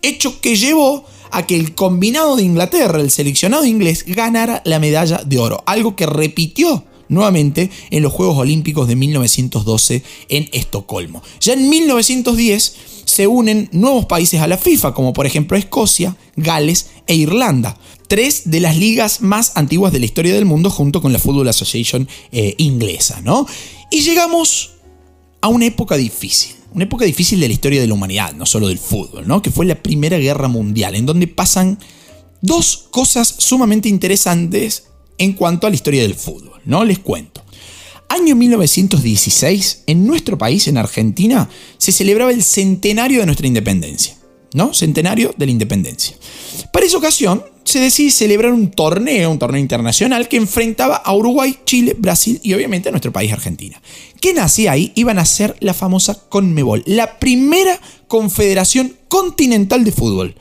hecho 0.01 0.41
que 0.41 0.55
llevó 0.55 1.05
a 1.29 1.45
que 1.45 1.55
el 1.55 1.75
combinado 1.75 2.35
de 2.35 2.43
Inglaterra, 2.43 2.99
el 2.99 3.11
seleccionado 3.11 3.65
inglés, 3.65 4.03
ganara 4.07 4.61
la 4.65 4.79
medalla 4.79 5.21
de 5.23 5.37
oro, 5.37 5.63
algo 5.67 5.95
que 5.95 6.07
repitió 6.07 6.85
nuevamente 7.09 7.69
en 7.91 8.03
los 8.03 8.13
Juegos 8.13 8.37
Olímpicos 8.37 8.87
de 8.87 8.95
1912 8.95 10.03
en 10.29 10.49
Estocolmo. 10.51 11.21
Ya 11.39 11.53
en 11.53 11.69
1910 11.69 12.75
se 13.05 13.27
unen 13.27 13.69
nuevos 13.71 14.05
países 14.05 14.41
a 14.41 14.47
la 14.47 14.57
FIFA, 14.57 14.93
como 14.93 15.13
por 15.13 15.25
ejemplo 15.25 15.57
Escocia, 15.57 16.15
Gales 16.35 16.87
e 17.07 17.15
Irlanda, 17.15 17.77
tres 18.07 18.43
de 18.49 18.59
las 18.59 18.77
ligas 18.77 19.21
más 19.21 19.53
antiguas 19.55 19.91
de 19.91 19.99
la 19.99 20.05
historia 20.05 20.33
del 20.33 20.45
mundo 20.45 20.69
junto 20.69 21.01
con 21.01 21.13
la 21.13 21.19
Football 21.19 21.47
Association 21.47 22.07
eh, 22.31 22.55
inglesa, 22.57 23.21
¿no? 23.21 23.45
Y 23.91 24.01
llegamos 24.01 24.71
a 25.41 25.47
una 25.49 25.65
época 25.65 25.95
difícil, 25.95 26.55
una 26.73 26.85
época 26.85 27.05
difícil 27.05 27.39
de 27.39 27.47
la 27.47 27.53
historia 27.53 27.81
de 27.81 27.87
la 27.87 27.93
humanidad, 27.93 28.33
no 28.33 28.45
solo 28.45 28.67
del 28.67 28.79
fútbol, 28.79 29.27
¿no? 29.27 29.41
Que 29.41 29.51
fue 29.51 29.65
la 29.65 29.81
Primera 29.81 30.17
Guerra 30.17 30.47
Mundial, 30.47 30.95
en 30.95 31.05
donde 31.05 31.27
pasan 31.27 31.77
dos 32.41 32.87
cosas 32.91 33.35
sumamente 33.37 33.89
interesantes 33.89 34.85
en 35.17 35.33
cuanto 35.33 35.67
a 35.67 35.69
la 35.69 35.75
historia 35.75 36.01
del 36.01 36.15
fútbol, 36.15 36.52
¿no? 36.65 36.85
Les 36.85 36.99
cuento. 36.99 37.43
Año 38.09 38.35
1916, 38.35 39.83
en 39.87 40.05
nuestro 40.05 40.37
país, 40.37 40.67
en 40.67 40.77
Argentina, 40.77 41.49
se 41.77 41.91
celebraba 41.91 42.31
el 42.31 42.43
centenario 42.43 43.19
de 43.19 43.25
nuestra 43.25 43.47
independencia, 43.47 44.15
¿no? 44.53 44.73
Centenario 44.73 45.33
de 45.35 45.45
la 45.47 45.51
independencia. 45.51 46.15
Para 46.71 46.85
esa 46.85 46.97
ocasión, 46.97 47.43
se 47.63 47.79
decide 47.79 48.11
celebrar 48.11 48.51
un 48.51 48.69
torneo, 48.71 49.31
un 49.31 49.39
torneo 49.39 49.61
internacional 49.61 50.27
que 50.27 50.37
enfrentaba 50.37 50.95
a 50.97 51.15
Uruguay, 51.15 51.57
Chile, 51.65 51.95
Brasil 51.97 52.39
y 52.43 52.53
obviamente 52.53 52.89
a 52.89 52.91
nuestro 52.91 53.11
país 53.11 53.31
Argentina. 53.31 53.81
¿Qué 54.21 54.33
nacía 54.33 54.73
ahí? 54.73 54.91
Iban 54.95 55.17
a 55.17 55.25
ser 55.25 55.55
la 55.59 55.73
famosa 55.73 56.19
CONMEBOL, 56.29 56.83
la 56.85 57.19
primera 57.19 57.79
confederación 58.07 58.95
continental 59.07 59.83
de 59.83 59.91
fútbol. 59.91 60.35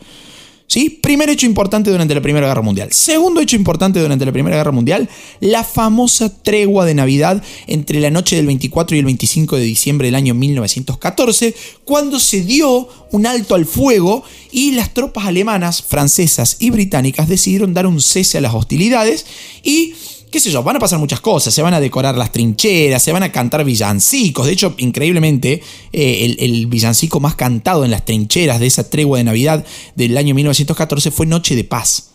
Primer 1.03 1.29
hecho 1.29 1.45
importante 1.45 1.91
durante 1.91 2.15
la 2.15 2.23
Primera 2.23 2.47
Guerra 2.47 2.63
Mundial. 2.63 2.93
Segundo 2.93 3.41
hecho 3.41 3.57
importante 3.57 4.01
durante 4.01 4.25
la 4.25 4.33
Primera 4.33 4.57
Guerra 4.57 4.73
Mundial, 4.73 5.09
la 5.41 5.65
famosa 5.65 6.43
tregua 6.43 6.87
de 6.87 6.95
Navidad 6.95 7.43
entre 7.67 8.01
la 8.01 8.11
noche 8.11 8.37
del 8.37 8.47
24 8.47 8.97
y 8.97 9.01
el 9.01 9.05
25 9.05 9.57
de 9.57 9.65
diciembre 9.65 10.09
del 10.09 10.15
año 10.15 10.35
1914, 10.35 11.55
cuando 11.85 12.19
se 12.19 12.41
dio 12.41 12.89
un 13.11 13.27
alto 13.27 13.55
al 13.55 13.67
fuego 13.67 14.25
y 14.51 14.73
las 14.73 14.95
tropas 14.95 15.27
alemanas, 15.27 15.83
francesas 15.83 16.57
y 16.59 16.71
británicas 16.71 17.29
decidieron 17.29 17.75
dar 17.75 17.87
un 17.87 18.01
cese 18.01 18.39
a 18.39 18.41
las 18.41 18.55
hostilidades 18.55 19.27
y 19.63 19.95
qué 20.33 20.41
sé 20.41 20.51
yo, 20.51 20.63
van 20.63 20.77
a 20.77 20.79
pasar 20.81 20.99
muchas 20.99 21.21
cosas, 21.21 21.53
se 21.53 21.61
van 21.61 21.75
a 21.75 21.81
decorar 21.81 22.17
las 22.17 22.33
trincheras, 22.33 23.03
se 23.03 23.13
van 23.13 23.23
a 23.23 23.31
cantar 23.31 23.65
villancicos. 23.65 24.47
De 24.47 24.53
hecho, 24.53 24.75
increíblemente, 24.79 25.63
eh, 25.93 26.37
el, 26.39 26.67
villancico 26.67 27.21
más 27.21 27.35
cantado 27.35 27.85
en 27.85 27.91
las 27.91 28.05
trincheras 28.07 28.59
de 28.59 28.67
esa 28.67 28.89
tregua 28.89 29.19
de 29.19 29.25
Navidad 29.25 29.65
del 29.95 30.17
año 30.17 30.35
1914 30.35 31.11
fue 31.11 31.27
Noche 31.27 31.55
de 31.55 31.65
Paz. 31.65 32.09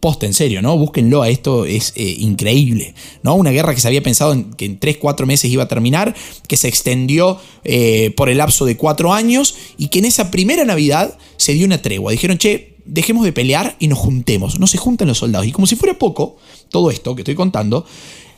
Posta, 0.00 0.26
en 0.26 0.34
serio, 0.34 0.62
¿no? 0.62 0.76
Búsquenlo 0.76 1.22
a 1.22 1.28
esto, 1.28 1.64
es 1.64 1.92
eh, 1.94 2.16
increíble, 2.18 2.94
¿no? 3.22 3.34
Una 3.34 3.50
guerra 3.50 3.74
que 3.74 3.80
se 3.80 3.86
había 3.86 4.02
pensado 4.02 4.32
en, 4.32 4.52
que 4.54 4.64
en 4.64 4.78
3, 4.80 4.96
4 4.96 5.26
meses 5.26 5.50
iba 5.50 5.62
a 5.62 5.68
terminar, 5.68 6.16
que 6.48 6.56
se 6.56 6.68
extendió 6.68 7.38
eh, 7.64 8.12
por 8.16 8.30
el 8.30 8.38
lapso 8.38 8.64
de 8.64 8.76
4 8.76 9.12
años 9.12 9.54
y 9.78 9.88
que 9.88 10.00
en 10.00 10.06
esa 10.06 10.30
primera 10.30 10.64
Navidad 10.64 11.16
se 11.36 11.52
dio 11.52 11.66
una 11.66 11.82
tregua. 11.82 12.10
Dijeron, 12.10 12.38
che, 12.38 12.78
dejemos 12.90 13.24
de 13.24 13.32
pelear 13.32 13.76
y 13.78 13.88
nos 13.88 13.98
juntemos. 13.98 14.58
No 14.58 14.66
se 14.66 14.78
juntan 14.78 15.08
los 15.08 15.18
soldados. 15.18 15.46
Y 15.46 15.52
como 15.52 15.66
si 15.66 15.76
fuera 15.76 15.98
poco, 15.98 16.36
todo 16.70 16.90
esto 16.90 17.14
que 17.14 17.22
estoy 17.22 17.34
contando, 17.34 17.86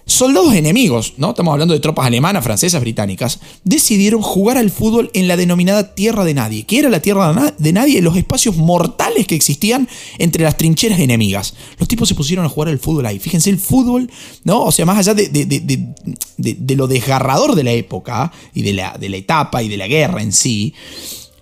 soldados 0.05 0.55
enemigos, 0.55 1.15
¿no? 1.17 1.31
Estamos 1.31 1.53
hablando 1.53 1.75
de 1.75 1.81
tropas 1.81 2.07
alemanas, 2.07 2.45
francesas, 2.45 2.81
británicas, 2.81 3.41
decidieron 3.65 4.21
jugar 4.23 4.59
al 4.59 4.71
fútbol 4.71 5.11
en 5.15 5.29
la 5.29 5.37
denominada 5.37 5.95
Tierra 5.95 6.25
de 6.25 6.35
Nadie. 6.35 6.65
que 6.65 6.81
era 6.81 6.89
la 6.91 7.01
Tierra 7.01 7.55
de 7.57 7.73
Nadie? 7.73 8.03
Los 8.03 8.17
espacios 8.17 8.57
mortales 8.57 9.27
que 9.27 9.35
existían 9.35 9.89
entre 10.19 10.45
las 10.45 10.57
trincheras 10.57 11.01
enemigas. 11.01 11.55
Los 11.79 11.89
tipos 11.89 12.09
se 12.09 12.15
pusieron 12.15 12.45
a 12.45 12.49
jugar 12.49 12.69
al 12.69 12.79
fútbol 12.79 13.07
ahí. 13.07 13.19
Fíjense 13.19 13.51
el 13.51 13.59
fútbol, 13.59 14.11
¿no? 14.45 14.65
O 14.65 14.73
sea, 14.73 14.87
más 14.87 14.99
allá 14.99 15.15
de, 15.15 15.29
de, 15.29 16.77
lo 16.77 16.87
desgarrador 16.89 17.55
de 17.55 17.65
la 17.65 17.73
época 17.73 18.33
y 18.55 18.63
de 18.63 18.73
de 18.73 19.09
la 19.09 19.17
etapa 19.17 19.63
y 19.63 19.69
de 19.69 19.77
la 19.77 19.87
guerra 19.87 20.23
en 20.23 20.33
sí, 20.33 20.75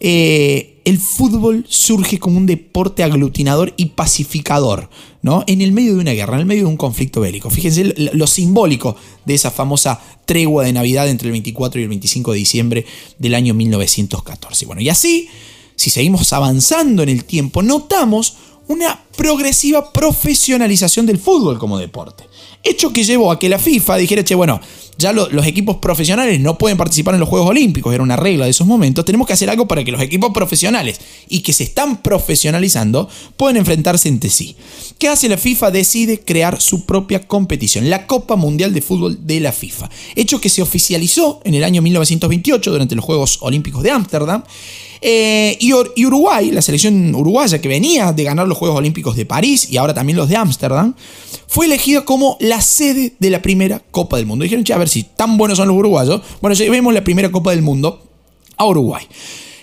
eh, 0.01 0.81
el 0.87 0.99
fútbol 0.99 1.67
surge 1.69 2.19
como 2.19 2.39
un 2.39 2.47
deporte 2.47 3.03
aglutinador 3.03 3.75
y 3.77 3.87
pacificador, 3.91 4.89
¿no? 5.21 5.45
En 5.47 5.61
el 5.61 5.73
medio 5.73 5.95
de 5.95 6.01
una 6.01 6.13
guerra, 6.13 6.35
en 6.35 6.41
el 6.41 6.47
medio 6.47 6.63
de 6.63 6.71
un 6.71 6.79
conflicto 6.79 7.21
bélico. 7.21 7.51
Fíjense 7.51 7.85
lo, 8.15 8.27
simbólico 8.27 8.97
de 9.27 9.35
esa 9.35 9.51
famosa 9.51 10.01
tregua 10.25 10.65
de 10.65 10.73
Navidad 10.73 11.09
entre 11.09 11.29
el 11.29 11.33
24 11.33 11.81
y 11.81 11.85
el 11.85 11.89
25 11.91 12.33
de 12.33 12.39
diciembre 12.39 12.87
del 13.19 13.35
año 13.35 13.53
1914. 13.53 14.67
Bueno, 14.67 14.81
y 14.81 14.89
así, 14.89 15.29
si 15.77 15.91
seguimos 15.91 16.33
avanzando 16.33 17.03
en 17.03 17.11
el 17.11 17.25
tiempo, 17.25 17.63
notamos 17.63 18.37
una 18.71 18.97
progresiva 19.17 19.93
profesionalización 19.93 21.05
del 21.05 21.19
fútbol 21.19 21.59
como 21.59 21.77
deporte. 21.77 22.25
Hecho 22.63 22.93
que 22.93 23.03
llevó 23.03 23.33
a 23.33 23.39
que 23.39 23.49
la 23.49 23.59
FIFA 23.59 23.97
dijera, 23.97 24.23
che, 24.23 24.37
bueno, 24.37 24.61
ya 24.97 25.13
los 25.13 25.47
equipos 25.47 25.79
profesionales 25.79 26.39
no 26.39 26.57
pueden 26.57 26.79
participar 26.79 27.15
en 27.15 27.21
los 27.21 27.29
Juegos 27.29 27.51
Olímpicos, 27.51 27.93
era 27.93 28.05
una 28.05 28.15
regla 28.15 28.45
de 28.45 28.53
esos 28.53 28.69
momentos, 28.69 29.05
tenemos 29.05 29.27
que 29.27 29.33
hacer 29.33 29.51
algo 29.51 29.67
para 29.67 29.83
que 29.83 29.91
los 29.91 30.01
equipos 30.01 30.31
profesionales 30.33 31.01
y 31.29 31.41
que 31.41 31.53
se 31.53 31.65
están 31.65 32.01
profesionalizando 32.01 33.09
puedan 33.37 33.57
enfrentarse 33.57 34.09
entre 34.09 34.31
sí. 34.31 34.55
¿Qué 34.99 35.09
hace 35.09 35.29
la 35.29 35.37
FIFA? 35.37 35.73
Decide 35.73 36.21
crear 36.21 36.61
su 36.61 36.87
propia 36.87 37.27
competición, 37.27 37.91
la 37.91 38.07
Copa 38.07 38.37
Mundial 38.37 38.73
de 38.73 38.83
Fútbol 38.83 39.27
de 39.27 39.41
la 39.41 39.51
FIFA, 39.51 39.91
hecho 40.15 40.41
que 40.41 40.49
se 40.49 40.63
oficializó 40.63 41.41
en 41.45 41.55
el 41.55 41.65
año 41.65 41.83
1928 41.83 42.71
durante 42.71 42.95
los 42.95 43.05
Juegos 43.05 43.39
Olímpicos 43.41 43.83
de 43.83 43.91
Ámsterdam 43.91 44.45
eh, 45.03 45.57
y, 45.61 45.73
Uruguay, 46.05 46.51
la 46.51 46.63
selección 46.63 47.15
uruguaya 47.15 47.61
que 47.61 47.69
venía 47.69 48.13
de 48.13 48.25
ganar 48.25 48.47
los 48.47 48.59
Juegos 48.59 48.79
Olímpicos 48.79 49.17
de 49.17 49.25
París 49.25 49.69
y 49.71 49.77
ahora 49.77 49.95
también 49.95 50.17
los 50.17 50.29
de 50.29 50.37
Ámsterdam, 50.37 50.95
fue 51.47 51.67
elegida 51.67 52.05
como 52.05 52.37
la 52.41 52.61
sede 52.61 53.15
de 53.19 53.31
la 53.31 53.43
primera 53.43 53.81
Copa 53.91 54.17
del 54.19 54.27
Mundo. 54.27 54.43
Dijeron, 54.43 54.65
che, 54.65 54.73
a 54.73 54.79
ver 54.79 54.89
si 54.89 55.03
tan 55.03 55.37
buenos 55.37 55.59
son 55.59 55.69
los 55.69 55.77
uruguayos. 55.77 56.21
Bueno, 56.41 56.57
vemos 56.59 56.95
la 56.95 57.03
primera 57.03 57.31
Copa 57.31 57.51
del 57.51 57.63
Mundo 57.63 58.03
a 58.57 58.67
Uruguay. 58.67 59.05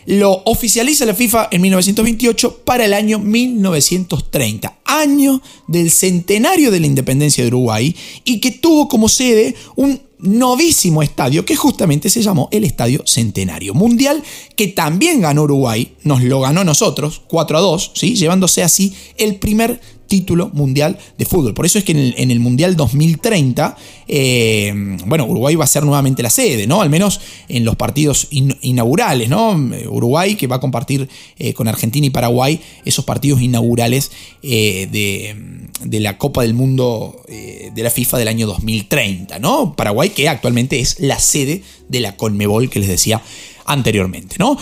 Lo 0.08 0.42
oficializa 0.46 1.06
la 1.06 1.14
FIFA 1.14 1.50
en 1.52 1.62
1928 1.62 2.62
para 2.64 2.86
el 2.86 2.94
año 2.94 3.20
1930, 3.20 4.80
año 4.86 5.42
del 5.68 5.92
centenario 5.92 6.72
de 6.72 6.80
la 6.80 6.88
independencia 6.88 7.44
de 7.44 7.50
Uruguay 7.50 7.94
y 8.24 8.40
que 8.40 8.52
tuvo 8.52 8.88
como 8.88 9.10
sede 9.10 9.54
un 9.76 10.00
novísimo 10.20 11.04
estadio 11.04 11.46
que 11.46 11.56
justamente 11.56 12.10
se 12.10 12.22
llamó 12.22 12.50
el 12.52 12.64
Estadio 12.64 13.04
Centenario 13.06 13.74
Mundial, 13.74 14.24
que 14.56 14.68
también 14.68 15.22
ganó 15.22 15.44
Uruguay, 15.44 15.92
nos 16.04 16.22
lo 16.24 16.42
ganó 16.42 16.64
nosotros, 16.64 17.22
4 17.28 17.58
a 17.58 17.62
2, 17.62 17.92
¿sí? 17.94 18.16
llevándose 18.16 18.64
así 18.64 18.94
el 19.18 19.36
primer 19.36 19.80
título 20.08 20.50
mundial 20.54 20.98
de 21.18 21.26
fútbol. 21.26 21.54
Por 21.54 21.66
eso 21.66 21.78
es 21.78 21.84
que 21.84 21.92
en 21.92 22.32
el, 22.32 22.40
Mundial 22.40 22.76
2030, 22.76 23.78
eh, 24.08 24.98
bueno, 25.06 25.26
Uruguay 25.26 25.56
va 25.56 25.66
a 25.66 25.68
ser 25.68 25.84
nuevamente 25.84 26.24
la 26.24 26.30
sede, 26.30 26.68
¿no? 26.68 26.82
Al 26.82 26.90
menos 26.90 27.20
en 27.50 27.66
los 27.66 27.76
partidos 27.76 28.28
inaugurales, 28.32 29.30
¿no? 29.30 29.52
Uruguay 29.90 30.36
que 30.36 30.48
va 30.48 30.58
a 30.58 30.60
compartir 30.60 31.10
eh, 31.38 31.54
con 31.54 31.68
Argentina 31.68 32.08
y 32.08 32.10
Paraguay 32.10 32.60
esos 32.86 33.06
partidos 33.06 33.42
inaugurales 33.42 34.12
eh, 34.44 34.88
de, 34.92 35.68
de, 35.84 36.00
la 36.00 36.18
Copa 36.18 36.44
del 36.44 36.54
Mundo 36.54 37.22
de 37.28 37.84
la 37.84 37.90
FIFA 37.90 38.18
del 38.18 38.28
año 38.28 38.48
2030, 38.48 39.40
¿no? 39.40 39.76
Paraguay 39.76 40.10
que 40.10 40.30
actualmente 40.30 40.80
es 40.80 41.00
la 41.00 41.20
sede 41.20 41.64
de 41.90 42.00
la 42.00 42.16
Conmebol 42.16 42.70
que 42.70 42.80
les 42.80 42.90
decía 42.90 43.22
anteriormente, 43.66 44.38
¿no? 44.40 44.58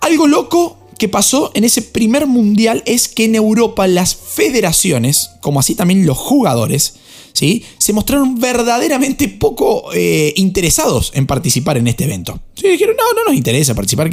Algo 0.00 0.26
loco 0.26 0.85
que 0.98 1.08
pasó 1.08 1.50
en 1.54 1.64
ese 1.64 1.82
primer 1.82 2.26
mundial 2.26 2.82
es 2.86 3.08
que 3.08 3.24
en 3.24 3.34
Europa 3.34 3.86
las 3.86 4.14
federaciones, 4.14 5.30
como 5.40 5.60
así 5.60 5.74
también 5.74 6.06
los 6.06 6.16
jugadores, 6.16 6.94
¿sí? 7.32 7.64
se 7.78 7.92
mostraron 7.92 8.40
verdaderamente 8.40 9.28
poco 9.28 9.92
eh, 9.92 10.32
interesados 10.36 11.12
en 11.14 11.26
participar 11.26 11.76
en 11.76 11.88
este 11.88 12.04
evento. 12.04 12.40
Sí, 12.54 12.68
dijeron, 12.68 12.96
no, 12.96 13.20
no 13.20 13.28
nos 13.28 13.36
interesa 13.36 13.74
participar. 13.74 14.10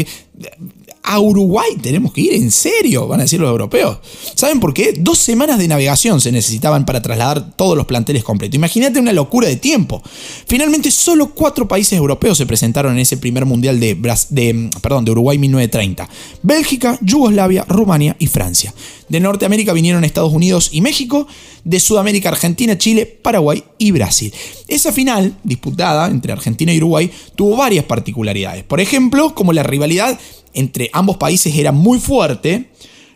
A 1.05 1.19
Uruguay 1.19 1.75
tenemos 1.81 2.13
que 2.13 2.21
ir, 2.21 2.33
en 2.33 2.49
serio, 2.49 3.09
van 3.09 3.19
a 3.19 3.23
decir 3.23 3.37
los 3.37 3.49
europeos. 3.49 3.97
¿Saben 4.35 4.61
por 4.61 4.73
qué? 4.73 4.93
Dos 4.97 5.19
semanas 5.19 5.59
de 5.59 5.67
navegación 5.67 6.21
se 6.21 6.31
necesitaban 6.31 6.85
para 6.85 7.01
trasladar 7.01 7.57
todos 7.57 7.75
los 7.75 7.85
planteles 7.85 8.23
completos. 8.23 8.55
Imagínate 8.55 9.01
una 9.01 9.11
locura 9.11 9.49
de 9.49 9.57
tiempo. 9.57 10.01
Finalmente, 10.47 10.91
solo 10.91 11.31
cuatro 11.35 11.67
países 11.67 11.97
europeos 11.97 12.37
se 12.37 12.45
presentaron 12.45 12.93
en 12.93 12.99
ese 12.99 13.17
primer 13.17 13.45
mundial 13.45 13.81
de, 13.81 13.95
de, 14.29 14.69
perdón, 14.81 15.03
de 15.03 15.11
Uruguay 15.11 15.37
1930. 15.37 16.07
Bélgica, 16.41 16.97
Yugoslavia, 17.01 17.65
Rumania 17.67 18.15
y 18.17 18.27
Francia. 18.27 18.73
De 19.09 19.19
Norteamérica 19.19 19.73
vinieron 19.73 20.05
Estados 20.05 20.31
Unidos 20.31 20.69
y 20.71 20.79
México. 20.79 21.27
De 21.65 21.81
Sudamérica, 21.81 22.29
Argentina, 22.29 22.77
Chile, 22.77 23.05
Paraguay 23.05 23.63
y 23.77 23.91
Brasil. 23.91 24.33
Esa 24.69 24.93
final, 24.93 25.35
disputada 25.43 26.07
entre 26.07 26.31
Argentina 26.31 26.73
y 26.73 26.77
Uruguay, 26.77 27.11
tuvo 27.35 27.57
varias 27.57 27.83
particularidades. 27.85 28.63
Por 28.63 28.79
ejemplo, 28.79 29.35
como 29.35 29.51
la 29.51 29.63
rivalidad 29.63 30.17
entre 30.53 30.89
ambos 30.93 31.17
países 31.17 31.55
era 31.55 31.71
muy 31.71 31.99
fuerte, 31.99 32.69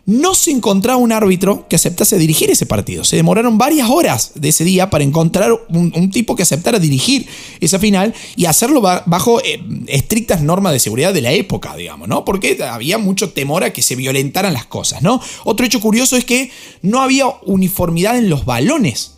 no 0.08 0.34
se 0.34 0.50
encontraba 0.52 0.96
un 0.96 1.12
árbitro 1.12 1.68
que 1.68 1.76
aceptase 1.76 2.16
dirigir 2.16 2.50
ese 2.50 2.64
partido. 2.64 3.04
Se 3.04 3.16
demoraron 3.16 3.58
varias 3.58 3.90
horas 3.90 4.32
de 4.36 4.48
ese 4.48 4.64
día 4.64 4.88
para 4.88 5.04
encontrar 5.04 5.50
un, 5.68 6.10
tipo 6.10 6.34
que 6.34 6.44
aceptara 6.44 6.78
dirigir 6.78 7.26
esa 7.60 7.78
final 7.78 8.14
y 8.34 8.46
hacerlo 8.46 8.80
bajo 8.80 9.42
eh, 9.42 9.62
estrictas 9.86 10.40
normas 10.40 10.72
de 10.72 10.80
seguridad 10.80 11.12
de 11.12 11.20
la 11.20 11.32
época, 11.32 11.76
digamos, 11.76 12.08
¿no? 12.08 12.24
Porque 12.24 12.56
había 12.64 12.96
mucho 12.96 13.32
temor 13.32 13.64
a 13.64 13.72
que 13.74 13.82
se 13.82 13.96
violentaran 13.96 14.54
las 14.54 14.64
cosas, 14.64 15.02
¿no? 15.02 15.20
Otro 15.44 15.66
hecho 15.66 15.78
curioso 15.78 16.16
es 16.16 16.24
que 16.24 16.50
no 16.80 17.02
había 17.02 17.26
uniformidad 17.44 18.16
en 18.16 18.30
los 18.30 18.46
balones 18.46 19.17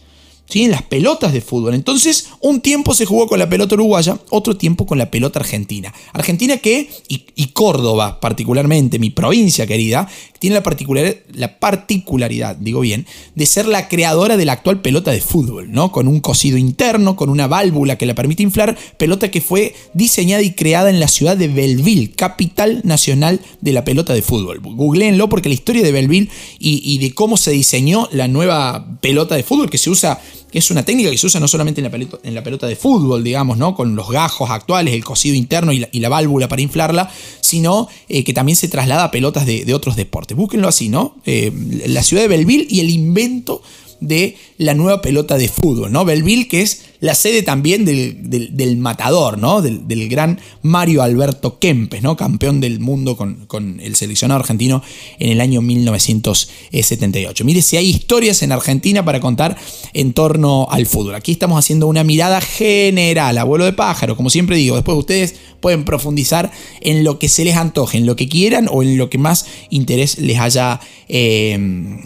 en 0.59 0.71
las 0.73 0.83
pelotas 0.83 1.33
de 1.33 1.41
fútbol. 1.41 1.75
Entonces, 1.75 2.29
un 2.41 2.61
tiempo 2.61 2.95
se 2.95 3.07
jugó 3.07 3.29
con 3.29 3.39
la 3.39 3.49
pelota 3.49 3.75
uruguaya, 3.75 4.19
otro 4.31 4.57
tiempo 4.57 4.87
con 4.87 4.99
la 4.99 5.11
pelota 5.11 5.39
argentina. 5.39 5.95
Argentina 6.13 6.57
que, 6.59 6.91
y, 7.09 7.47
Córdoba 7.53 8.21
particularmente, 8.21 8.99
mi 8.99 9.11
provincia 9.11 9.67
querida, 9.67 10.09
tiene 10.39 10.55
la, 10.55 10.63
particular, 10.63 11.17
la 11.33 11.59
particularidad, 11.59 12.57
digo 12.57 12.81
bien, 12.81 13.07
de 13.35 13.47
ser 13.47 13.67
la 13.67 13.89
creadora 13.89 14.37
de 14.37 14.45
la 14.45 14.55
actual 14.55 14.81
pelota 14.81 15.11
de 15.11 15.21
fútbol, 15.21 15.71
¿no? 15.71 15.93
Con 15.93 16.09
un 16.09 16.21
cosido 16.21 16.57
interno, 16.57 17.17
con 17.17 17.29
una 17.29 17.47
válvula 17.47 17.97
que 17.97 18.07
la 18.07 18.15
permite 18.15 18.43
inflar, 18.43 18.79
pelota 18.97 19.31
que 19.31 19.41
fue 19.41 19.75
diseñada 19.93 20.43
y 20.43 20.53
creada 20.53 20.91
en 20.91 21.01
la 21.01 21.09
ciudad 21.09 21.37
de 21.37 21.49
Belleville, 21.49 22.13
capital 22.13 22.81
nacional 22.85 23.41
de 23.61 23.73
la 23.73 23.85
pelota 23.85 24.15
de 24.15 24.23
fútbol. 24.23 24.61
Googleenlo 24.61 25.29
porque 25.29 25.49
la 25.49 25.55
historia 25.55 25.83
de 25.83 25.93
Belleville 25.93 26.31
y 26.59 26.99
de 26.99 27.15
cómo 27.15 27.37
se 27.37 27.51
diseñó 27.51 28.09
la 28.13 28.29
nueva 28.29 28.99
pelota 29.01 29.35
de 29.35 29.43
fútbol 29.43 29.71
que 29.71 29.79
se 29.79 29.91
usa 29.91 30.21
que 30.51 30.59
es 30.59 30.71
una 30.71 30.85
técnica 30.85 31.11
que 31.11 31.19
se 31.19 31.27
usa 31.27 31.41
no 31.41 31.49
solamente 31.49 31.81
en 31.81 31.85
la 31.85 31.91
pelota, 31.91 32.19
en 32.23 32.35
la 32.35 32.43
pelota 32.43 32.67
de 32.67 32.77
fútbol, 32.77 33.23
digamos, 33.23 33.59
¿no? 33.59 33.75
Con 33.75 33.95
los 33.95 34.11
gajos 34.11 34.51
actuales, 34.51 34.95
el 34.95 35.05
cosido 35.05 35.35
interno 35.35 35.73
y 35.73 36.01
la, 36.01 36.09
válvula 36.09 36.49
para 36.49 36.63
inflarla, 36.63 37.11
sino 37.41 37.89
eh, 38.09 38.25
que 38.25 38.33
también 38.33 38.57
se 38.57 38.69
traslada 38.69 39.05
a 39.05 39.11
pelotas 39.11 39.47
de, 39.47 39.73
otros 39.75 39.97
deportes. 39.97 40.37
Búsquenlo 40.37 40.69
así, 40.69 40.89
¿no? 40.89 41.17
Eh, 41.25 41.53
la 41.87 42.03
ciudad 42.03 42.23
de 42.23 42.29
Belleville 42.29 42.67
y 42.69 42.81
el 42.81 42.91
invento 42.91 43.63
de 44.01 44.37
la 44.59 44.75
nueva 44.75 45.01
pelota 45.03 45.39
de 45.39 45.49
fútbol, 45.49 45.93
¿no? 45.93 46.05
Belleville, 46.05 46.49
que 46.49 46.63
es 46.63 46.90
la 47.01 47.15
sede 47.15 47.43
también 47.43 47.85
del, 47.85 48.77
matador, 48.77 49.39
¿no? 49.39 49.63
Del, 49.63 50.09
gran 50.09 50.39
Mario 50.63 51.03
Alberto 51.03 51.59
Kempes, 51.59 52.03
¿no? 52.03 52.17
Campeón 52.17 52.61
del 52.61 52.79
mundo 52.81 53.17
con, 53.17 53.47
con, 53.47 53.81
el 53.81 53.97
seleccionado 53.97 54.41
argentino 54.41 54.83
en 55.19 55.31
el 55.31 55.41
año 55.41 55.63
1978. 55.63 57.45
Mire 57.45 57.63
si 57.63 57.77
hay 57.77 57.89
historias 57.89 58.43
en 58.43 58.53
Argentina 58.53 59.05
para 59.05 59.21
contar 59.21 59.57
en 59.95 60.13
torno 60.13 60.69
al 60.71 60.87
fútbol. 60.87 61.15
Aquí 61.15 61.33
estamos 61.33 61.59
haciendo 61.59 61.87
una 61.87 62.05
mirada 62.05 62.41
general, 62.41 63.39
abuelo 63.39 63.65
de 63.65 63.73
pájaro, 63.73 64.17
como 64.17 64.31
siempre 64.31 64.57
digo. 64.57 64.77
Después 64.77 64.99
ustedes 64.99 65.37
pueden 65.61 65.85
profundizar 65.85 66.51
en 66.81 67.05
lo 67.05 67.19
que 67.19 67.29
se 67.29 67.45
les 67.45 67.57
antoje, 67.57 67.99
en 67.99 68.07
lo 68.07 68.17
que 68.17 68.29
quieran 68.29 68.69
o 68.71 68.83
en 68.83 68.99
lo 68.99 69.09
que 69.09 69.19
más 69.19 69.47
interés 69.71 70.19
les 70.19 70.39
haya 70.39 70.81
eh, 71.09 71.59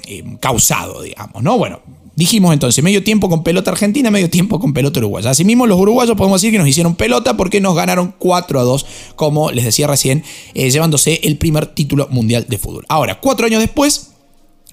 eh, 0.07 0.25
causado, 0.41 1.03
digamos, 1.03 1.43
¿no? 1.43 1.59
Bueno, 1.59 1.81
Dijimos 2.17 2.53
entonces, 2.53 2.83
medio 2.85 3.03
tiempo 3.03 3.29
con 3.29 3.43
pelota 3.43 3.73
argentina, 3.73 4.11
medio 4.11 4.31
tiempo 4.31 4.61
con 4.61 4.73
pelota 4.73 5.01
uruguaya. 5.01 5.31
Asimismo, 5.31 5.67
los 5.67 5.81
uruguayos 5.81 6.17
podemos 6.17 6.41
decir 6.41 6.53
que 6.53 6.59
nos 6.59 6.69
hicieron 6.69 6.95
pelota 6.95 7.37
porque 7.37 7.61
nos 7.61 7.75
ganaron 7.75 8.15
4 8.19 8.61
a 8.61 8.63
2, 8.63 8.87
como 9.17 9.51
les 9.51 9.65
decía 9.65 9.89
recién, 9.89 10.23
eh, 10.55 10.71
llevándose 10.71 11.21
el 11.25 11.37
primer 11.39 11.67
título 11.67 12.07
mundial 12.11 12.47
de 12.49 12.59
fútbol. 12.59 12.85
Ahora, 12.89 13.21
cuatro 13.21 13.47
años 13.47 13.61
después, 13.61 14.11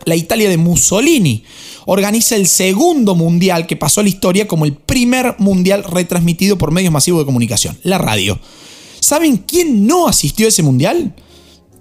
la 0.06 0.16
Italia 0.16 0.50
de 0.50 0.58
Mussolini 0.58 1.44
organiza 1.86 2.36
el 2.36 2.48
segundo 2.48 3.16
mundial 3.16 3.66
que 3.66 3.76
pasó 3.76 4.02
a 4.02 4.04
la 4.04 4.10
historia 4.10 4.48
como 4.48 4.66
el 4.66 4.74
primer 4.74 5.36
mundial 5.40 5.84
retransmitido 5.84 6.58
por 6.58 6.72
medios 6.72 6.94
masivos 6.94 7.22
de 7.22 7.26
comunicación, 7.26 7.78
la 7.84 7.98
radio. 7.98 8.40
¿Saben 9.00 9.38
quién 9.38 9.88
no 9.88 10.08
asistió 10.08 10.46
a 10.46 10.50
ese 10.50 10.62
mundial? 10.62 11.16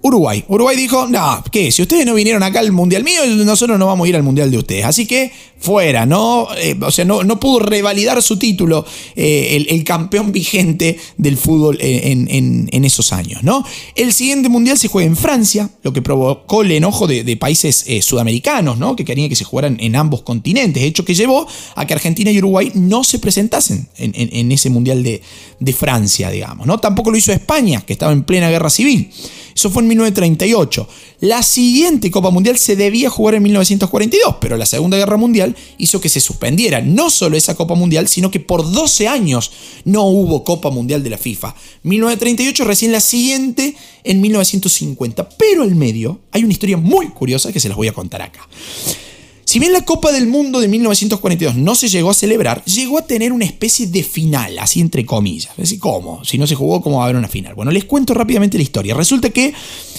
Uruguay. 0.03 0.43
Uruguay 0.47 0.75
dijo, 0.75 1.07
no, 1.07 1.43
¿qué? 1.51 1.71
Si 1.71 1.81
ustedes 1.81 2.05
no 2.05 2.13
vinieron 2.13 2.41
acá 2.43 2.59
al 2.59 2.71
Mundial 2.71 3.03
mío, 3.03 3.21
nosotros 3.45 3.77
no 3.77 3.85
vamos 3.85 4.05
a 4.05 4.09
ir 4.09 4.15
al 4.15 4.23
Mundial 4.23 4.49
de 4.49 4.57
ustedes. 4.57 4.85
Así 4.85 5.05
que 5.05 5.31
fuera, 5.61 6.07
¿no? 6.07 6.47
Eh, 6.57 6.75
o 6.81 6.89
sea, 6.89 7.05
no, 7.05 7.39
pudo 7.39 7.59
revalidar 7.59 8.21
su 8.23 8.37
título 8.37 8.83
eh, 9.15 9.63
el, 9.69 9.83
campeón 9.83 10.31
vigente 10.31 10.97
del 11.17 11.37
fútbol 11.37 11.77
en, 11.79 12.83
esos 12.83 13.13
años, 13.13 13.43
¿no? 13.43 13.63
El 13.95 14.11
siguiente 14.11 14.49
Mundial 14.49 14.77
se 14.79 14.87
juega 14.87 15.07
en 15.07 15.15
Francia, 15.15 15.69
lo 15.83 15.93
que 15.93 16.01
provocó 16.01 16.63
el 16.63 16.71
enojo 16.71 17.05
de, 17.05 17.37
países 17.37 17.85
eh, 17.87 18.01
sudamericanos, 18.01 18.79
¿no? 18.79 18.95
Que 18.95 19.05
querían 19.05 19.29
que 19.29 19.35
se 19.35 19.43
jugaran 19.43 19.77
en 19.79 19.95
ambos 19.95 20.23
continentes, 20.23 20.81
hecho 20.81 21.05
que 21.05 21.13
llevó 21.13 21.47
a 21.75 21.85
que 21.85 21.93
Argentina 21.93 22.31
y 22.31 22.39
Uruguay 22.39 22.71
no 22.73 23.03
se 23.03 23.19
presentasen 23.19 23.87
en, 23.97 24.51
ese 24.51 24.71
Mundial 24.71 25.03
de, 25.03 25.21
de 25.59 25.73
Francia, 25.73 26.31
digamos, 26.31 26.65
¿no? 26.65 26.79
Tampoco 26.79 27.11
lo 27.11 27.17
hizo 27.17 27.31
España, 27.31 27.81
que 27.85 27.93
estaba 27.93 28.11
en 28.11 28.23
plena 28.23 28.49
guerra 28.49 28.71
civil. 28.71 29.11
Eso 29.55 29.69
fue 29.69 29.83
en 29.83 29.89
1938. 29.89 30.87
La 31.21 31.43
siguiente 31.43 32.09
Copa 32.11 32.29
Mundial 32.29 32.57
se 32.57 32.75
debía 32.75 33.09
jugar 33.09 33.35
en 33.35 33.43
1942, 33.43 34.35
pero 34.39 34.57
la 34.57 34.65
Segunda 34.65 34.97
Guerra 34.97 35.17
Mundial 35.17 35.55
hizo 35.77 36.01
que 36.01 36.09
se 36.09 36.19
suspendiera 36.19 36.81
no 36.81 37.09
solo 37.09 37.37
esa 37.37 37.55
Copa 37.55 37.75
Mundial, 37.75 38.07
sino 38.07 38.31
que 38.31 38.39
por 38.39 38.71
12 38.71 39.07
años 39.07 39.51
no 39.85 40.05
hubo 40.05 40.43
Copa 40.43 40.69
Mundial 40.69 41.03
de 41.03 41.09
la 41.09 41.17
FIFA. 41.17 41.55
1938 41.83 42.63
recién 42.65 42.91
la 42.91 43.01
siguiente 43.01 43.75
en 44.03 44.21
1950. 44.21 45.29
Pero 45.29 45.63
al 45.63 45.75
medio 45.75 46.21
hay 46.31 46.43
una 46.43 46.53
historia 46.53 46.77
muy 46.77 47.09
curiosa 47.09 47.51
que 47.51 47.59
se 47.59 47.67
las 47.67 47.77
voy 47.77 47.87
a 47.87 47.93
contar 47.93 48.21
acá. 48.21 48.47
Si 49.51 49.59
bien 49.59 49.73
la 49.73 49.83
Copa 49.83 50.13
del 50.13 50.27
Mundo 50.27 50.61
de 50.61 50.69
1942 50.69 51.57
no 51.57 51.75
se 51.75 51.89
llegó 51.89 52.11
a 52.11 52.13
celebrar, 52.13 52.63
llegó 52.63 52.97
a 52.97 53.05
tener 53.05 53.33
una 53.33 53.43
especie 53.43 53.85
de 53.85 54.01
final, 54.01 54.57
así 54.59 54.79
entre 54.79 55.05
comillas. 55.05 55.51
Es 55.57 55.77
¿cómo? 55.77 56.23
Si 56.23 56.37
no 56.37 56.47
se 56.47 56.55
jugó, 56.55 56.79
¿cómo 56.79 56.99
va 56.99 57.03
a 57.03 57.05
haber 57.07 57.17
una 57.17 57.27
final? 57.27 57.53
Bueno, 57.53 57.69
les 57.69 57.83
cuento 57.83 58.13
rápidamente 58.13 58.57
la 58.57 58.63
historia. 58.63 58.93
Resulta 58.93 59.29
que 59.29 59.53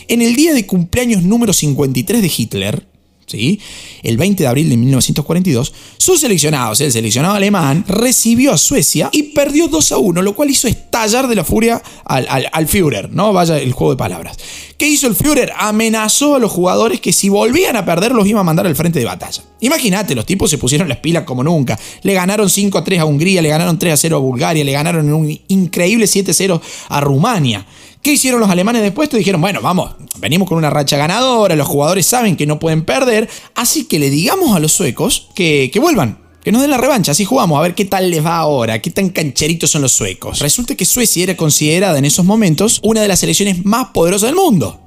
en 0.08 0.22
el 0.22 0.36
día 0.36 0.54
de 0.54 0.64
cumpleaños 0.64 1.22
número 1.22 1.52
53 1.52 2.22
de 2.22 2.32
Hitler, 2.34 2.86
el 3.32 4.16
20 4.16 4.42
de 4.42 4.48
abril 4.48 4.68
de 4.68 4.76
1942, 4.76 5.72
su 5.96 6.16
seleccionado, 6.16 6.72
o 6.72 6.74
sea, 6.74 6.86
el 6.86 6.92
seleccionado 6.92 7.34
alemán, 7.34 7.84
recibió 7.88 8.52
a 8.52 8.58
Suecia 8.58 9.08
y 9.12 9.22
perdió 9.24 9.68
2 9.68 9.92
a 9.92 9.98
1, 9.98 10.22
lo 10.22 10.34
cual 10.34 10.50
hizo 10.50 10.68
estallar 10.68 11.28
de 11.28 11.34
la 11.34 11.44
furia 11.44 11.82
al, 12.04 12.26
al 12.52 12.68
Führer, 12.68 13.10
¿no? 13.10 13.32
Vaya 13.32 13.58
el 13.58 13.72
juego 13.72 13.92
de 13.92 13.98
palabras. 13.98 14.36
¿Qué 14.76 14.88
hizo 14.88 15.06
el 15.06 15.14
Führer? 15.14 15.52
Amenazó 15.56 16.34
a 16.34 16.38
los 16.38 16.50
jugadores 16.50 17.00
que 17.00 17.12
si 17.12 17.28
volvían 17.28 17.76
a 17.76 17.84
perder 17.84 18.12
los 18.12 18.26
iba 18.26 18.40
a 18.40 18.42
mandar 18.44 18.66
al 18.66 18.74
frente 18.74 18.98
de 18.98 19.04
batalla. 19.04 19.42
Imagínate, 19.60 20.14
los 20.14 20.26
tipos 20.26 20.50
se 20.50 20.58
pusieron 20.58 20.88
las 20.88 20.98
pilas 20.98 21.22
como 21.22 21.44
nunca. 21.44 21.78
Le 22.02 22.14
ganaron 22.14 22.50
5 22.50 22.78
a 22.78 22.82
3 22.82 22.98
a 22.98 23.04
Hungría, 23.04 23.40
le 23.42 23.48
ganaron 23.48 23.78
3 23.78 23.92
a 23.92 23.96
0 23.96 24.16
a 24.16 24.18
Bulgaria, 24.18 24.64
le 24.64 24.72
ganaron 24.72 25.12
un 25.12 25.40
increíble 25.46 26.08
7 26.08 26.32
a 26.32 26.34
0 26.34 26.62
a 26.88 27.00
Rumania. 27.00 27.64
¿Qué 28.02 28.12
hicieron 28.12 28.40
los 28.40 28.50
alemanes 28.50 28.82
después? 28.82 29.08
Dijeron, 29.10 29.40
bueno, 29.40 29.60
vamos, 29.60 29.94
venimos 30.18 30.48
con 30.48 30.58
una 30.58 30.70
racha 30.70 30.96
ganadora, 30.96 31.54
los 31.54 31.68
jugadores 31.68 32.04
saben 32.04 32.36
que 32.36 32.46
no 32.46 32.58
pueden 32.58 32.84
perder, 32.84 33.28
así 33.54 33.84
que 33.84 34.00
le 34.00 34.10
digamos 34.10 34.56
a 34.56 34.58
los 34.58 34.72
suecos 34.72 35.28
que, 35.36 35.70
que 35.72 35.78
vuelvan, 35.78 36.18
que 36.42 36.50
nos 36.50 36.62
den 36.62 36.72
la 36.72 36.78
revancha, 36.78 37.12
así 37.12 37.24
jugamos, 37.24 37.56
a 37.56 37.62
ver 37.62 37.76
qué 37.76 37.84
tal 37.84 38.10
les 38.10 38.24
va 38.24 38.38
ahora, 38.38 38.82
qué 38.82 38.90
tan 38.90 39.10
cancheritos 39.10 39.70
son 39.70 39.82
los 39.82 39.92
suecos. 39.92 40.40
Resulta 40.40 40.74
que 40.74 40.84
Suecia 40.84 41.22
era 41.22 41.36
considerada 41.36 41.96
en 41.96 42.04
esos 42.04 42.24
momentos 42.24 42.80
una 42.82 43.02
de 43.02 43.06
las 43.08 43.20
selecciones 43.20 43.64
más 43.64 43.88
poderosas 43.94 44.30
del 44.30 44.36
mundo. 44.36 44.80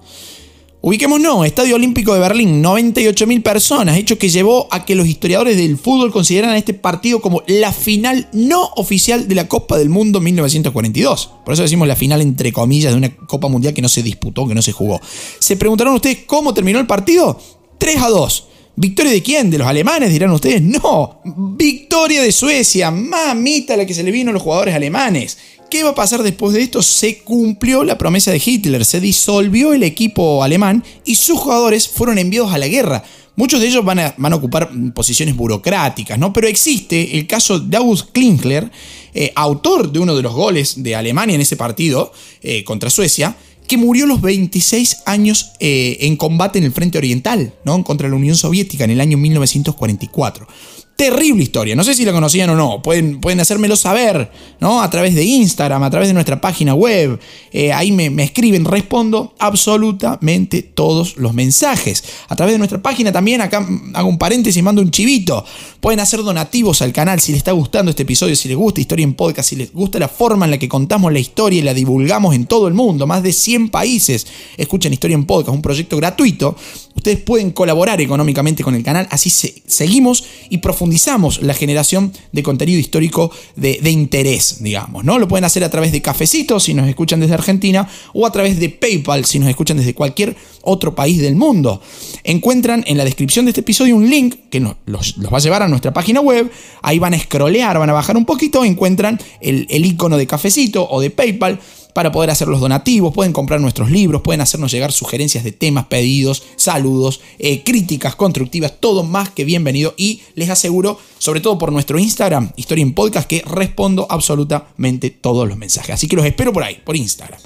Ubiquémonos, 0.87 1.47
Estadio 1.47 1.77
Olímpico 1.77 2.13
de 2.13 2.19
Berlín, 2.19 2.63
98.000 2.63 3.41
personas, 3.41 3.97
hecho 3.97 4.19
que 4.19 4.29
llevó 4.29 4.67
a 4.69 4.85
que 4.85 4.93
los 4.93 5.07
historiadores 5.07 5.57
del 5.57 5.79
fútbol 5.79 6.11
consideraran 6.11 6.55
este 6.57 6.75
partido 6.75 7.21
como 7.21 7.41
la 7.47 7.73
final 7.73 8.29
no 8.33 8.65
oficial 8.75 9.27
de 9.27 9.33
la 9.33 9.47
Copa 9.47 9.79
del 9.79 9.89
Mundo 9.89 10.21
1942. 10.21 11.31
Por 11.43 11.55
eso 11.55 11.63
decimos 11.63 11.87
la 11.87 11.95
final 11.95 12.21
entre 12.21 12.53
comillas 12.53 12.91
de 12.91 12.99
una 12.99 13.15
Copa 13.15 13.47
Mundial 13.47 13.73
que 13.73 13.81
no 13.81 13.89
se 13.89 14.03
disputó, 14.03 14.47
que 14.47 14.53
no 14.53 14.61
se 14.61 14.73
jugó. 14.73 15.01
¿Se 15.39 15.57
preguntaron 15.57 15.95
ustedes 15.95 16.19
cómo 16.27 16.53
terminó 16.53 16.77
el 16.77 16.85
partido? 16.85 17.39
3 17.79 18.03
a 18.03 18.09
2. 18.09 18.47
¿Victoria 18.75 19.11
de 19.11 19.23
quién? 19.23 19.49
¿De 19.49 19.57
los 19.57 19.67
alemanes? 19.67 20.11
Dirán 20.11 20.29
ustedes. 20.29 20.61
No, 20.61 21.19
victoria 21.57 22.21
de 22.21 22.31
Suecia. 22.31 22.91
Mamita 22.91 23.75
la 23.75 23.87
que 23.87 23.95
se 23.95 24.03
le 24.03 24.11
vino 24.11 24.29
a 24.29 24.33
los 24.33 24.43
jugadores 24.43 24.75
alemanes. 24.75 25.35
¿Qué 25.75 25.83
va 25.83 25.89
a 25.89 25.93
pasar 25.93 26.23
después 26.23 26.53
de 26.53 26.61
esto? 26.61 26.81
Se 26.81 27.17
cumplió 27.17 27.83
la 27.83 27.97
promesa 27.97 28.31
de 28.31 28.41
Hitler, 28.43 28.85
se 28.85 29.01
disolvió 29.01 29.73
el 29.73 29.83
equipo 29.83 30.41
alemán 30.41 30.85
y 31.03 31.15
sus 31.15 31.37
jugadores 31.37 31.89
fueron 31.89 32.17
enviados 32.17 32.53
a 32.53 32.57
la 32.57 32.69
guerra. 32.69 33.03
Muchos 33.35 33.59
de 33.59 33.67
ellos 33.67 33.83
van 33.83 33.99
a, 33.99 34.15
van 34.17 34.31
a 34.31 34.37
ocupar 34.37 34.69
posiciones 34.93 35.35
burocráticas, 35.35 36.17
¿no? 36.17 36.31
Pero 36.31 36.47
existe 36.47 37.17
el 37.17 37.27
caso 37.27 37.59
de 37.59 37.75
August 37.75 38.11
Klinkler, 38.13 38.71
eh, 39.13 39.33
autor 39.35 39.91
de 39.91 39.99
uno 39.99 40.15
de 40.15 40.21
los 40.21 40.33
goles 40.33 40.81
de 40.81 40.95
Alemania 40.95 41.35
en 41.35 41.41
ese 41.41 41.57
partido 41.57 42.13
eh, 42.41 42.63
contra 42.63 42.89
Suecia, 42.89 43.35
que 43.67 43.75
murió 43.75 44.05
a 44.05 44.07
los 44.07 44.21
26 44.21 44.99
años 45.05 45.51
eh, 45.59 45.97
en 45.99 46.15
combate 46.15 46.57
en 46.57 46.63
el 46.63 46.71
frente 46.71 46.97
oriental, 46.97 47.53
¿no? 47.65 47.83
Contra 47.83 48.07
la 48.07 48.15
Unión 48.15 48.37
Soviética 48.37 48.85
en 48.85 48.91
el 48.91 49.01
año 49.01 49.17
1944. 49.17 50.47
Terrible 50.95 51.43
historia, 51.43 51.75
no 51.75 51.83
sé 51.83 51.93
si 51.93 52.05
la 52.05 52.13
conocían 52.13 52.51
o 52.51 52.55
no, 52.55 52.81
pueden, 52.81 53.19
pueden 53.19 53.41
hacérmelo 53.41 53.75
saber, 53.75 54.31
¿no? 54.61 54.81
A 54.81 54.89
través 54.89 55.13
de 55.13 55.25
Instagram, 55.25 55.83
a 55.83 55.89
través 55.89 56.07
de 56.07 56.13
nuestra 56.13 56.39
página 56.39 56.73
web, 56.73 57.19
eh, 57.51 57.73
ahí 57.73 57.91
me, 57.91 58.23
escriben, 58.23 58.63
respondo 58.63 59.33
absolutamente 59.37 60.61
todos 60.61 61.17
los 61.17 61.33
mensajes. 61.33 62.01
A 62.29 62.37
través 62.37 62.53
de 62.53 62.59
nuestra 62.59 62.81
página 62.81 63.11
también, 63.11 63.41
acá 63.41 63.67
hago 63.93 64.07
un 64.07 64.17
paréntesis, 64.17 64.63
mando 64.63 64.81
un 64.81 64.89
chivito, 64.89 65.43
pueden 65.81 65.99
hacer 65.99 66.23
donativos 66.23 66.81
al 66.81 66.93
canal 66.93 67.19
si 67.19 67.33
les 67.33 67.39
está 67.39 67.51
gustando 67.51 67.89
este 67.89 68.03
episodio, 68.03 68.33
si 68.33 68.47
les 68.47 68.55
gusta 68.55 68.79
Historia 68.79 69.03
en 69.03 69.15
Podcast, 69.15 69.49
si 69.49 69.57
les 69.57 69.73
gusta 69.73 69.99
la 69.99 70.07
forma 70.07 70.45
en 70.45 70.51
la 70.51 70.57
que 70.57 70.69
contamos 70.69 71.11
la 71.11 71.19
historia 71.19 71.59
y 71.59 71.63
la 71.63 71.73
divulgamos 71.73 72.33
en 72.35 72.45
todo 72.45 72.69
el 72.69 72.73
mundo, 72.73 73.05
más 73.05 73.21
de 73.21 73.33
100 73.33 73.67
países 73.67 74.27
escuchan 74.55 74.93
Historia 74.93 75.15
en 75.15 75.25
Podcast, 75.25 75.53
un 75.53 75.61
proyecto 75.61 75.97
gratuito, 75.97 76.55
ustedes 76.95 77.19
pueden 77.19 77.51
colaborar 77.51 77.99
económicamente 77.99 78.63
con 78.63 78.75
el 78.75 78.83
canal, 78.83 79.09
así 79.11 79.29
seguimos 79.29 80.23
y 80.49 80.59
profundizamos 80.59 80.84
profundizamos 80.85 81.41
la 81.41 81.55
generación 81.55 82.13
de 82.31 82.43
contenido 82.43 82.79
histórico 82.79 83.31
de, 83.55 83.89
interés, 83.89 84.57
digamos, 84.59 85.03
¿no? 85.03 85.17
Lo 85.17 85.27
pueden 85.27 85.43
hacer 85.43 85.63
a 85.63 85.69
través 85.71 85.91
de 85.91 85.99
Cafecito 85.99 86.59
si 86.59 86.75
nos 86.75 86.87
escuchan 86.87 87.19
desde 87.19 87.33
Argentina 87.33 87.89
o 88.13 88.27
a 88.27 88.31
través 88.31 88.59
de 88.59 88.69
PayPal 88.69 89.25
si 89.25 89.39
nos 89.39 89.49
escuchan 89.49 89.77
desde 89.77 89.95
cualquier 89.95 90.35
otro 90.61 90.93
país 90.93 91.19
del 91.19 91.35
mundo. 91.35 91.81
Encuentran 92.23 92.83
en 92.85 92.97
la 92.97 93.03
descripción 93.03 93.45
de 93.45 93.49
este 93.49 93.61
episodio 93.61 93.95
un 93.95 94.07
link 94.07 94.35
que 94.51 94.59
los, 94.59 94.75
los, 94.85 95.33
va 95.33 95.37
a 95.37 95.41
llevar 95.41 95.63
a 95.63 95.67
nuestra 95.67 95.91
página 95.91 96.21
web, 96.21 96.51
ahí 96.83 96.99
van 96.99 97.15
a 97.15 97.19
scrollear, 97.19 97.79
van 97.79 97.89
a 97.89 97.93
bajar 97.93 98.15
un 98.15 98.25
poquito, 98.25 98.63
encuentran 98.63 99.19
el, 99.41 99.65
el 99.71 99.85
icono 99.85 100.17
de 100.17 100.27
Cafecito 100.27 100.87
o 100.87 101.01
de 101.01 101.09
PayPal 101.09 101.59
para 101.95 102.11
poder 102.11 102.29
hacer 102.29 102.49
los 102.49 102.59
donativos, 102.59 103.13
pueden 103.13 103.31
comprar 103.31 103.61
nuestros 103.61 103.89
libros, 103.89 104.21
pueden 104.21 104.41
hacernos 104.41 104.69
llegar 104.69 104.91
sugerencias 104.91 105.45
de 105.45 105.53
temas, 105.53 105.85
pedidos, 105.85 106.43
saludos, 106.57 107.21
eh, 107.39 107.63
críticas 107.63 108.17
constructivas, 108.17 108.81
todo 108.81 109.03
más 109.03 109.29
que 109.29 109.45
bienvenido 109.45 109.93
y 109.95 110.19
les 110.33 110.49
aseguro, 110.49 110.99
sobre 111.19 111.39
todo 111.39 111.57
por 111.57 111.71
nuestro 111.71 111.97
Instagram, 111.97 112.51
Historia 112.57 112.81
en 112.81 112.93
Podcast, 112.93 113.29
que 113.29 113.43
respondo 113.47 114.07
absolutamente 114.09 115.09
todos 115.09 115.47
los 115.47 115.57
mensajes. 115.57 115.91
Así 115.91 116.09
que 116.09 116.17
los 116.17 116.25
espero 116.25 116.51
por 116.51 116.63
ahí, 116.63 116.81
por 116.83 116.97
Instagram. 116.97 117.39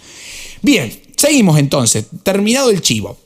Bien, 0.64 1.00
seguimos 1.16 1.60
entonces, 1.60 2.08
terminado 2.24 2.72
el 2.72 2.82
chivo. 2.82 3.20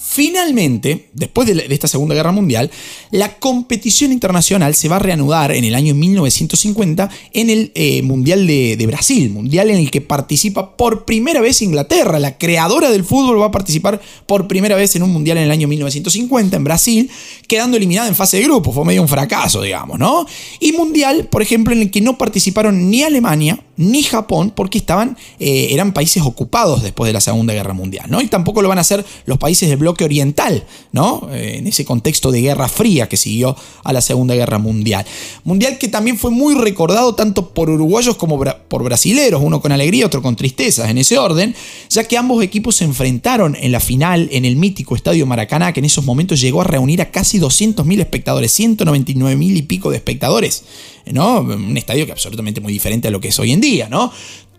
Finalmente, 0.00 1.08
después 1.12 1.48
de, 1.48 1.66
esta 1.70 1.88
Segunda 1.88 2.14
Guerra 2.14 2.32
Mundial, 2.32 2.70
la 3.10 3.34
competición 3.38 4.12
internacional 4.12 4.74
se 4.74 4.88
va 4.88 4.96
a 4.96 5.00
reanudar 5.00 5.52
en 5.52 5.64
el 5.64 5.74
año 5.74 5.94
1950 5.94 7.10
en 7.32 7.50
el 7.50 7.72
eh, 7.74 8.02
Mundial 8.02 8.46
de, 8.46 8.84
Brasil, 8.86 9.30
mundial 9.30 9.70
en 9.70 9.78
el 9.78 9.90
que 9.90 10.00
participa 10.00 10.76
por 10.76 11.04
primera 11.04 11.40
vez 11.40 11.62
Inglaterra, 11.62 12.18
la 12.18 12.38
creadora 12.38 12.90
del 12.90 13.04
fútbol 13.04 13.40
va 13.40 13.46
a 13.46 13.50
participar 13.50 14.00
por 14.26 14.48
primera 14.48 14.76
vez 14.76 14.94
en 14.96 15.02
un 15.02 15.12
Mundial 15.12 15.38
en 15.38 15.44
el 15.44 15.50
año 15.50 15.68
1950 15.68 16.56
en 16.56 16.64
Brasil, 16.64 17.10
quedando 17.46 17.76
eliminada 17.76 18.08
en 18.08 18.14
fase 18.14 18.38
de 18.38 18.44
grupo, 18.44 18.72
fue 18.72 18.84
medio 18.84 19.02
un 19.02 19.08
fracaso, 19.08 19.62
digamos, 19.62 19.98
¿no? 19.98 20.26
Y 20.60 20.72
Mundial, 20.72 21.26
por 21.30 21.42
ejemplo, 21.42 21.74
en 21.74 21.82
el 21.82 21.90
que 21.90 22.00
no 22.00 22.16
participaron 22.18 22.90
ni 22.90 23.02
Alemania 23.02 23.62
ni 23.76 24.02
Japón 24.02 24.52
porque 24.54 24.78
estaban, 24.78 25.16
eh, 25.38 25.68
eran 25.70 25.92
países 25.92 26.22
ocupados 26.24 26.82
después 26.82 27.08
de 27.08 27.12
la 27.12 27.20
Segunda 27.20 27.54
Guerra 27.54 27.72
Mundial, 27.72 28.06
¿no? 28.08 28.20
Y 28.20 28.26
tampoco 28.26 28.60
lo 28.60 28.68
van 28.68 28.78
a 28.78 28.82
hacer 28.82 29.04
los 29.24 29.38
países 29.38 29.68
del 29.68 29.78
bloque 29.78 29.87
oriental, 30.04 30.64
¿no? 30.92 31.28
Eh, 31.32 31.56
en 31.58 31.66
ese 31.66 31.84
contexto 31.84 32.30
de 32.30 32.40
Guerra 32.40 32.68
Fría 32.68 33.08
que 33.08 33.16
siguió 33.16 33.56
a 33.84 33.92
la 33.92 34.00
Segunda 34.00 34.34
Guerra 34.34 34.58
Mundial. 34.58 35.04
Mundial 35.44 35.78
que 35.78 35.88
también 35.88 36.18
fue 36.18 36.30
muy 36.30 36.54
recordado 36.54 37.14
tanto 37.14 37.50
por 37.50 37.70
uruguayos 37.70 38.16
como 38.16 38.38
por 38.38 38.82
brasileros, 38.82 39.42
uno 39.42 39.60
con 39.60 39.72
alegría, 39.72 40.06
otro 40.06 40.22
con 40.22 40.36
tristezas, 40.36 40.90
en 40.90 40.98
ese 40.98 41.18
orden, 41.18 41.54
ya 41.90 42.04
que 42.04 42.16
ambos 42.16 42.42
equipos 42.42 42.76
se 42.76 42.84
enfrentaron 42.84 43.56
en 43.56 43.72
la 43.72 43.80
final 43.80 44.28
en 44.32 44.44
el 44.44 44.56
mítico 44.56 44.94
Estadio 44.94 45.26
Maracaná, 45.26 45.72
que 45.72 45.80
en 45.80 45.86
esos 45.86 46.04
momentos 46.04 46.40
llegó 46.40 46.60
a 46.60 46.64
reunir 46.64 47.02
a 47.02 47.10
casi 47.10 47.38
200.000 47.38 48.00
espectadores, 48.00 48.58
199.000 48.58 49.56
y 49.56 49.62
pico 49.62 49.90
de 49.90 49.96
espectadores, 49.96 50.64
¿no? 51.06 51.40
Un 51.40 51.76
estadio 51.76 52.06
que 52.06 52.12
absolutamente 52.12 52.60
muy 52.60 52.72
diferente 52.72 53.08
a 53.08 53.10
lo 53.10 53.20
que 53.20 53.28
es 53.28 53.38
hoy 53.38 53.52
en 53.52 53.60
día, 53.60 53.88
¿no? 53.88 54.12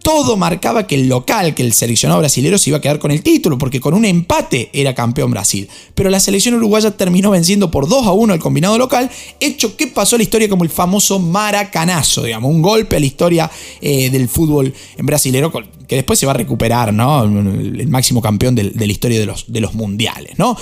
Todo 0.09 0.37
marcaba 0.37 0.87
que 0.87 0.95
el 0.95 1.07
local, 1.07 1.53
que 1.53 1.61
el 1.61 1.71
seleccionado 1.71 2.19
brasilero 2.19 2.57
se 2.57 2.71
iba 2.71 2.79
a 2.79 2.81
quedar 2.81 2.97
con 2.97 3.11
el 3.11 3.21
título, 3.21 3.59
porque 3.59 3.79
con 3.79 3.93
un 3.93 4.05
empate 4.05 4.71
era 4.73 4.95
campeón 4.95 5.29
Brasil. 5.29 5.69
Pero 5.93 6.09
la 6.09 6.19
selección 6.19 6.55
uruguaya 6.55 6.89
terminó 6.89 7.29
venciendo 7.29 7.69
por 7.69 7.87
2 7.87 8.07
a 8.07 8.11
1 8.13 8.33
al 8.33 8.39
combinado 8.39 8.79
local, 8.79 9.11
hecho 9.39 9.77
que 9.77 9.85
pasó 9.85 10.15
a 10.15 10.17
la 10.17 10.23
historia 10.23 10.49
como 10.49 10.63
el 10.63 10.71
famoso 10.71 11.19
maracanazo, 11.19 12.23
digamos, 12.23 12.49
un 12.49 12.63
golpe 12.63 12.95
a 12.95 12.99
la 12.99 13.05
historia 13.05 13.51
eh, 13.81 14.09
del 14.09 14.27
fútbol 14.27 14.73
brasilero, 14.97 15.51
que 15.87 15.95
después 15.97 16.17
se 16.17 16.25
va 16.25 16.31
a 16.31 16.37
recuperar, 16.37 16.91
¿no? 16.91 17.25
El 17.25 17.87
máximo 17.87 18.19
campeón 18.19 18.55
de, 18.55 18.63
la 18.63 18.85
historia 18.85 19.19
de 19.19 19.61
los, 19.61 19.73
mundiales, 19.75 20.39
¿no? 20.39 20.57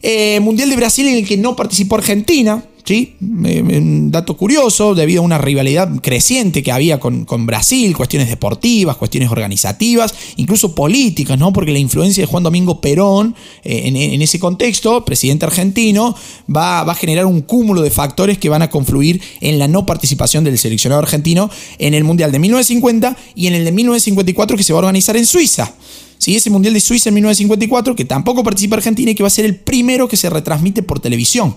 Eh, 0.00 0.38
mundial 0.38 0.70
de 0.70 0.76
Brasil 0.76 1.08
en 1.08 1.16
el 1.16 1.26
que 1.26 1.36
no 1.36 1.56
participó 1.56 1.96
Argentina, 1.96 2.62
¿sí? 2.86 3.16
Un 3.20 4.10
dato 4.12 4.36
curioso, 4.36 4.94
debido 4.94 5.20
a 5.20 5.24
una 5.24 5.38
rivalidad 5.38 5.90
creciente 6.00 6.62
que 6.62 6.70
había 6.70 7.00
con, 7.00 7.46
Brasil, 7.46 7.96
cuestiones 7.96 8.28
deportivas, 8.28 8.96
cuestiones 8.96 9.30
organizativas, 9.30 10.14
incluso 10.36 10.74
políticas, 10.74 11.38
¿no? 11.38 11.52
Porque 11.52 11.72
la 11.72 11.80
influencia 11.80 12.22
de 12.22 12.26
Juan 12.26 12.44
Domingo 12.44 12.80
Perón 12.80 13.34
eh, 13.64 13.82
en, 13.86 14.22
ese 14.22 14.38
contexto, 14.38 15.04
presidente 15.04 15.44
argentino, 15.44 16.14
va, 16.48 16.84
va, 16.84 16.92
a 16.92 16.96
generar 16.96 17.26
un 17.26 17.42
cúmulo 17.42 17.82
de 17.82 17.90
factores 17.90 18.38
que 18.38 18.48
van 18.48 18.62
a 18.62 18.70
confluir 18.70 19.20
en 19.40 19.58
la 19.58 19.66
no 19.66 19.84
participación 19.84 20.44
del 20.44 20.56
seleccionado 20.56 21.02
argentino 21.02 21.50
en 21.78 21.94
el 21.94 22.04
Mundial 22.04 22.30
de 22.30 22.38
1950 22.38 23.16
y 23.34 23.48
en 23.48 23.54
el 23.54 23.64
de 23.64 23.72
1954 23.72 24.56
que 24.56 24.62
se 24.62 24.72
va 24.72 24.78
a 24.78 24.82
organizar 24.82 25.16
en 25.16 25.26
Suiza. 25.26 25.74
¿sí? 26.18 26.36
ese 26.36 26.50
Mundial 26.50 26.74
de 26.74 26.80
Suiza 26.80 27.10
en 27.10 27.14
1954, 27.16 27.96
que 27.96 28.04
tampoco 28.04 28.44
participa 28.44 28.76
Argentina 28.76 29.10
y 29.10 29.14
que 29.16 29.24
va 29.24 29.26
a 29.26 29.30
ser 29.30 29.44
el 29.44 29.56
primero 29.56 30.08
que 30.08 30.16
se 30.16 30.30
retransmite 30.30 30.82
por 30.82 31.00
televisión. 31.00 31.56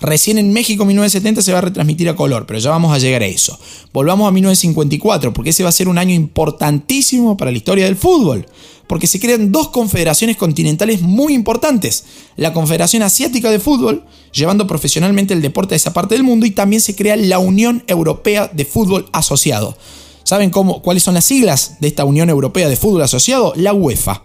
Recién 0.00 0.38
en 0.38 0.52
México 0.52 0.84
1970 0.84 1.42
se 1.42 1.52
va 1.52 1.58
a 1.58 1.62
retransmitir 1.62 2.08
a 2.08 2.16
color, 2.16 2.46
pero 2.46 2.58
ya 2.58 2.70
vamos 2.70 2.94
a 2.94 2.98
llegar 2.98 3.22
a 3.22 3.26
eso. 3.26 3.58
Volvamos 3.92 4.28
a 4.28 4.30
1954, 4.30 5.32
porque 5.32 5.50
ese 5.50 5.62
va 5.62 5.70
a 5.70 5.72
ser 5.72 5.88
un 5.88 5.98
año 5.98 6.14
importantísimo 6.14 7.36
para 7.36 7.50
la 7.50 7.56
historia 7.56 7.86
del 7.86 7.96
fútbol, 7.96 8.46
porque 8.86 9.06
se 9.06 9.20
crean 9.20 9.52
dos 9.52 9.68
confederaciones 9.68 10.36
continentales 10.36 11.00
muy 11.00 11.32
importantes. 11.32 12.04
La 12.36 12.52
Confederación 12.52 13.02
Asiática 13.02 13.50
de 13.50 13.58
Fútbol, 13.58 14.04
llevando 14.32 14.66
profesionalmente 14.66 15.34
el 15.34 15.42
deporte 15.42 15.74
a 15.74 15.76
esa 15.76 15.92
parte 15.92 16.14
del 16.14 16.24
mundo, 16.24 16.46
y 16.46 16.50
también 16.50 16.82
se 16.82 16.94
crea 16.94 17.16
la 17.16 17.38
Unión 17.38 17.82
Europea 17.86 18.50
de 18.52 18.64
Fútbol 18.64 19.08
Asociado. 19.12 19.76
¿Saben 20.24 20.50
cómo, 20.50 20.82
cuáles 20.82 21.04
son 21.04 21.14
las 21.14 21.24
siglas 21.24 21.76
de 21.80 21.88
esta 21.88 22.04
Unión 22.04 22.28
Europea 22.28 22.68
de 22.68 22.76
Fútbol 22.76 23.02
Asociado? 23.02 23.52
La 23.56 23.72
UEFA. 23.72 24.24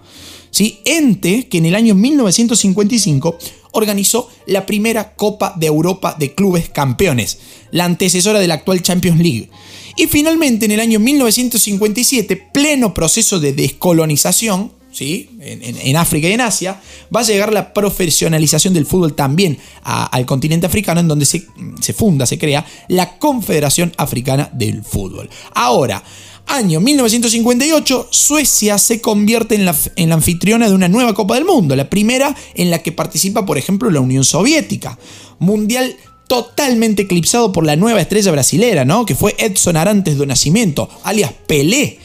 ¿Sí? 0.52 0.80
Ente 0.86 1.48
que 1.48 1.58
en 1.58 1.66
el 1.66 1.76
año 1.76 1.96
1955 1.96 3.38
organizó 3.72 4.30
la 4.46 4.66
primera 4.66 5.14
Copa 5.16 5.54
de 5.58 5.68
Europa 5.68 6.16
de 6.20 6.34
Clubes 6.34 6.70
Campeones, 6.70 7.40
la 7.72 7.86
antecesora 7.86 8.40
de 8.40 8.48
la 8.48 8.56
actual 8.56 8.82
Champions 8.82 9.20
League. 9.20 9.50
Y 9.98 10.08
finalmente 10.08 10.66
en 10.66 10.72
el 10.72 10.80
año 10.80 11.00
1957, 11.00 12.50
pleno 12.54 12.94
proceso 12.94 13.40
de 13.40 13.54
descolonización, 13.54 14.72
¿sí? 14.92 15.30
En, 15.40 15.96
África 15.96 16.28
y 16.28 16.34
en 16.34 16.42
Asia, 16.42 16.82
va 17.16 17.22
a 17.22 17.24
llegar 17.24 17.52
la 17.54 17.74
profesionalización 17.74 18.74
del 18.74 18.86
fútbol 18.86 19.14
también 19.14 19.58
al 19.84 20.26
continente 20.26 20.66
africano, 20.66 21.00
en 21.00 21.08
donde 21.08 21.26
se, 21.26 21.46
se 21.82 21.94
funda, 21.94 22.26
se 22.26 22.38
crea 22.38 22.66
la 22.88 23.18
Confederación 23.18 23.94
Africana 23.98 24.50
del 24.54 24.84
Fútbol. 24.84 25.30
Ahora, 25.54 26.04
Año 26.52 26.82
1958, 26.82 28.10
Suecia 28.12 28.78
se 28.78 29.00
convierte 29.00 29.56
en 29.56 29.64
la, 29.64 29.74
anfitriona 30.14 30.68
de 30.68 30.76
una 30.76 30.90
nueva 30.90 31.14
Copa 31.14 31.36
del 31.36 31.46
Mundo, 31.46 31.78
la 31.78 31.90
primera 31.90 32.36
en 32.56 32.70
la 32.70 32.80
que 32.80 32.92
participa, 32.92 33.46
por 33.46 33.58
ejemplo, 33.58 33.90
la 33.90 34.02
Unión 34.02 34.26
Soviética. 34.26 35.00
Mundial 35.40 35.96
totalmente 36.28 37.04
eclipsado 37.04 37.54
por 37.54 37.66
la 37.66 37.78
nueva 37.78 38.02
estrella 38.02 38.34
brasilera, 38.34 38.84
¿no? 38.84 39.06
Que 39.06 39.16
fue 39.16 39.34
Edson 39.38 39.78
Arantes 39.78 40.20
de 40.20 40.26
Nacimiento, 40.26 40.90
alias 41.04 41.32
Pelé. 41.48 42.00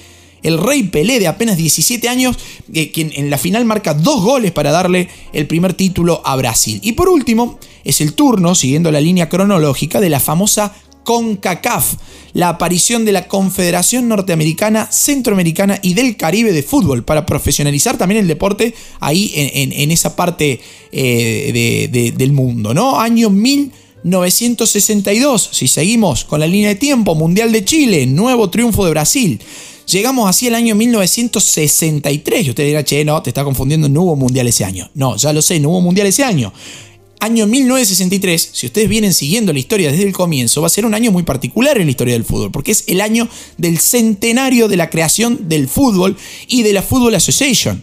El 0.44 0.58
rey 0.58 0.84
Pelé 0.84 1.18
de 1.18 1.26
apenas 1.26 1.56
17 1.56 2.08
años, 2.08 2.36
eh, 2.72 2.92
quien 2.92 3.10
en 3.16 3.30
la 3.30 3.38
final 3.38 3.64
marca 3.64 3.94
dos 3.94 4.22
goles 4.22 4.52
para 4.52 4.70
darle 4.70 5.08
el 5.32 5.48
primer 5.48 5.74
título 5.74 6.22
a 6.24 6.36
Brasil. 6.36 6.78
Y 6.84 6.92
por 6.92 7.08
último, 7.08 7.58
es 7.82 8.00
el 8.00 8.14
turno, 8.14 8.54
siguiendo 8.54 8.92
la 8.92 9.00
línea 9.00 9.28
cronológica, 9.28 10.00
de 10.00 10.10
la 10.10 10.20
famosa 10.20 10.72
CONCACAF, 11.06 11.94
la 12.34 12.50
aparición 12.50 13.06
de 13.06 13.12
la 13.12 13.28
Confederación 13.28 14.08
Norteamericana, 14.08 14.88
Centroamericana 14.90 15.78
y 15.80 15.94
del 15.94 16.16
Caribe 16.16 16.52
de 16.52 16.64
Fútbol, 16.64 17.04
para 17.04 17.24
profesionalizar 17.24 17.96
también 17.96 18.20
el 18.20 18.26
deporte 18.26 18.74
ahí 19.00 19.30
en, 19.34 19.92
esa 19.92 20.16
parte 20.16 20.60
eh, 20.92 22.12
del 22.14 22.32
mundo, 22.32 22.74
¿no? 22.74 23.00
Año 23.00 23.30
1962, 23.30 25.48
si 25.52 25.68
seguimos 25.68 26.24
con 26.24 26.40
la 26.40 26.48
línea 26.48 26.70
de 26.70 26.74
tiempo, 26.74 27.14
Mundial 27.14 27.52
de 27.52 27.64
Chile, 27.64 28.06
nuevo 28.06 28.50
triunfo 28.50 28.84
de 28.84 28.90
Brasil. 28.90 29.40
Llegamos 29.86 30.28
así 30.28 30.48
al 30.48 30.56
año 30.56 30.74
1963 30.74 32.46
y 32.46 32.50
usted 32.50 32.66
dirá, 32.66 32.84
che, 32.84 33.04
no, 33.04 33.22
te 33.22 33.30
está 33.30 33.44
confundiendo, 33.44 33.88
no 33.88 34.02
hubo 34.02 34.16
mundial 34.16 34.48
ese 34.48 34.64
año. 34.64 34.90
No, 34.94 35.16
ya 35.16 35.32
lo 35.32 35.40
sé, 35.40 35.60
no 35.60 35.68
hubo 35.70 35.80
mundial 35.80 36.08
ese 36.08 36.24
año 36.24 36.52
año 37.20 37.46
1963, 37.46 38.50
si 38.52 38.66
ustedes 38.66 38.88
vienen 38.88 39.14
siguiendo 39.14 39.52
la 39.52 39.58
historia 39.58 39.90
desde 39.90 40.04
el 40.04 40.12
comienzo, 40.12 40.60
va 40.60 40.66
a 40.66 40.70
ser 40.70 40.86
un 40.86 40.94
año 40.94 41.12
muy 41.12 41.22
particular 41.22 41.78
en 41.78 41.86
la 41.86 41.90
historia 41.90 42.14
del 42.14 42.24
fútbol, 42.24 42.50
porque 42.50 42.72
es 42.72 42.84
el 42.86 43.00
año 43.00 43.28
del 43.56 43.78
centenario 43.78 44.68
de 44.68 44.76
la 44.76 44.90
creación 44.90 45.48
del 45.48 45.68
fútbol 45.68 46.16
y 46.48 46.62
de 46.62 46.72
la 46.72 46.82
Football 46.82 47.14
Association, 47.14 47.82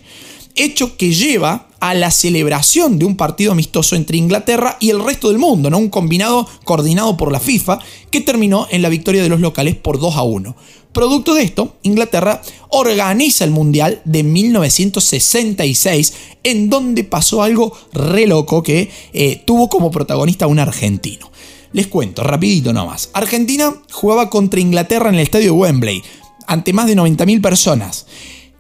hecho 0.56 0.98
que 0.98 1.14
lleva 1.14 1.68
a 1.80 1.94
la 1.94 2.12
celebración 2.12 2.98
de 2.98 3.06
un 3.06 3.18
partido 3.18 3.52
amistoso 3.52 3.96
entre 3.96 4.18
Inglaterra 4.18 4.78
y 4.80 4.90
el 4.90 5.04
resto 5.04 5.30
del 5.30 5.38
mundo, 5.38 5.70
¿no? 5.70 5.78
un 5.78 5.90
combinado 5.90 6.48
coordinado 6.64 7.18
por 7.18 7.32
la 7.32 7.42
FIFA 7.42 7.80
que 8.10 8.22
terminó 8.22 8.68
en 8.72 8.82
la 8.82 8.90
victoria 8.90 9.22
de 9.22 9.30
los 9.30 9.42
locales 9.42 9.76
por 9.76 10.00
2 10.00 10.16
a 10.16 10.24
1. 10.24 10.56
Producto 10.94 11.34
de 11.34 11.44
esto, 11.44 11.76
Inglaterra 11.82 12.42
organiza 12.70 13.44
el 13.44 13.52
Mundial 13.52 14.02
de 14.06 14.24
1966, 14.24 16.14
en 16.44 16.70
donde 16.70 17.04
pasó 17.04 17.42
algo 17.42 17.76
re 17.92 18.28
loco 18.28 18.62
que 18.62 18.92
eh, 19.12 19.42
tuvo 19.44 19.70
como 19.70 19.90
protagonista 19.92 20.46
un 20.46 20.60
argentino. 20.60 21.32
Les 21.74 21.88
cuento, 21.88 22.24
rapidito 22.24 22.72
nomás. 22.72 23.10
Argentina 23.14 23.74
jugaba 23.92 24.30
contra 24.30 24.60
Inglaterra 24.60 25.10
en 25.10 25.16
el 25.16 25.22
estadio 25.22 25.48
de 25.48 25.52
Wembley, 25.52 26.04
ante 26.46 26.72
más 26.72 26.86
de 26.86 26.96
90.000 26.96 27.42
personas. 27.42 28.06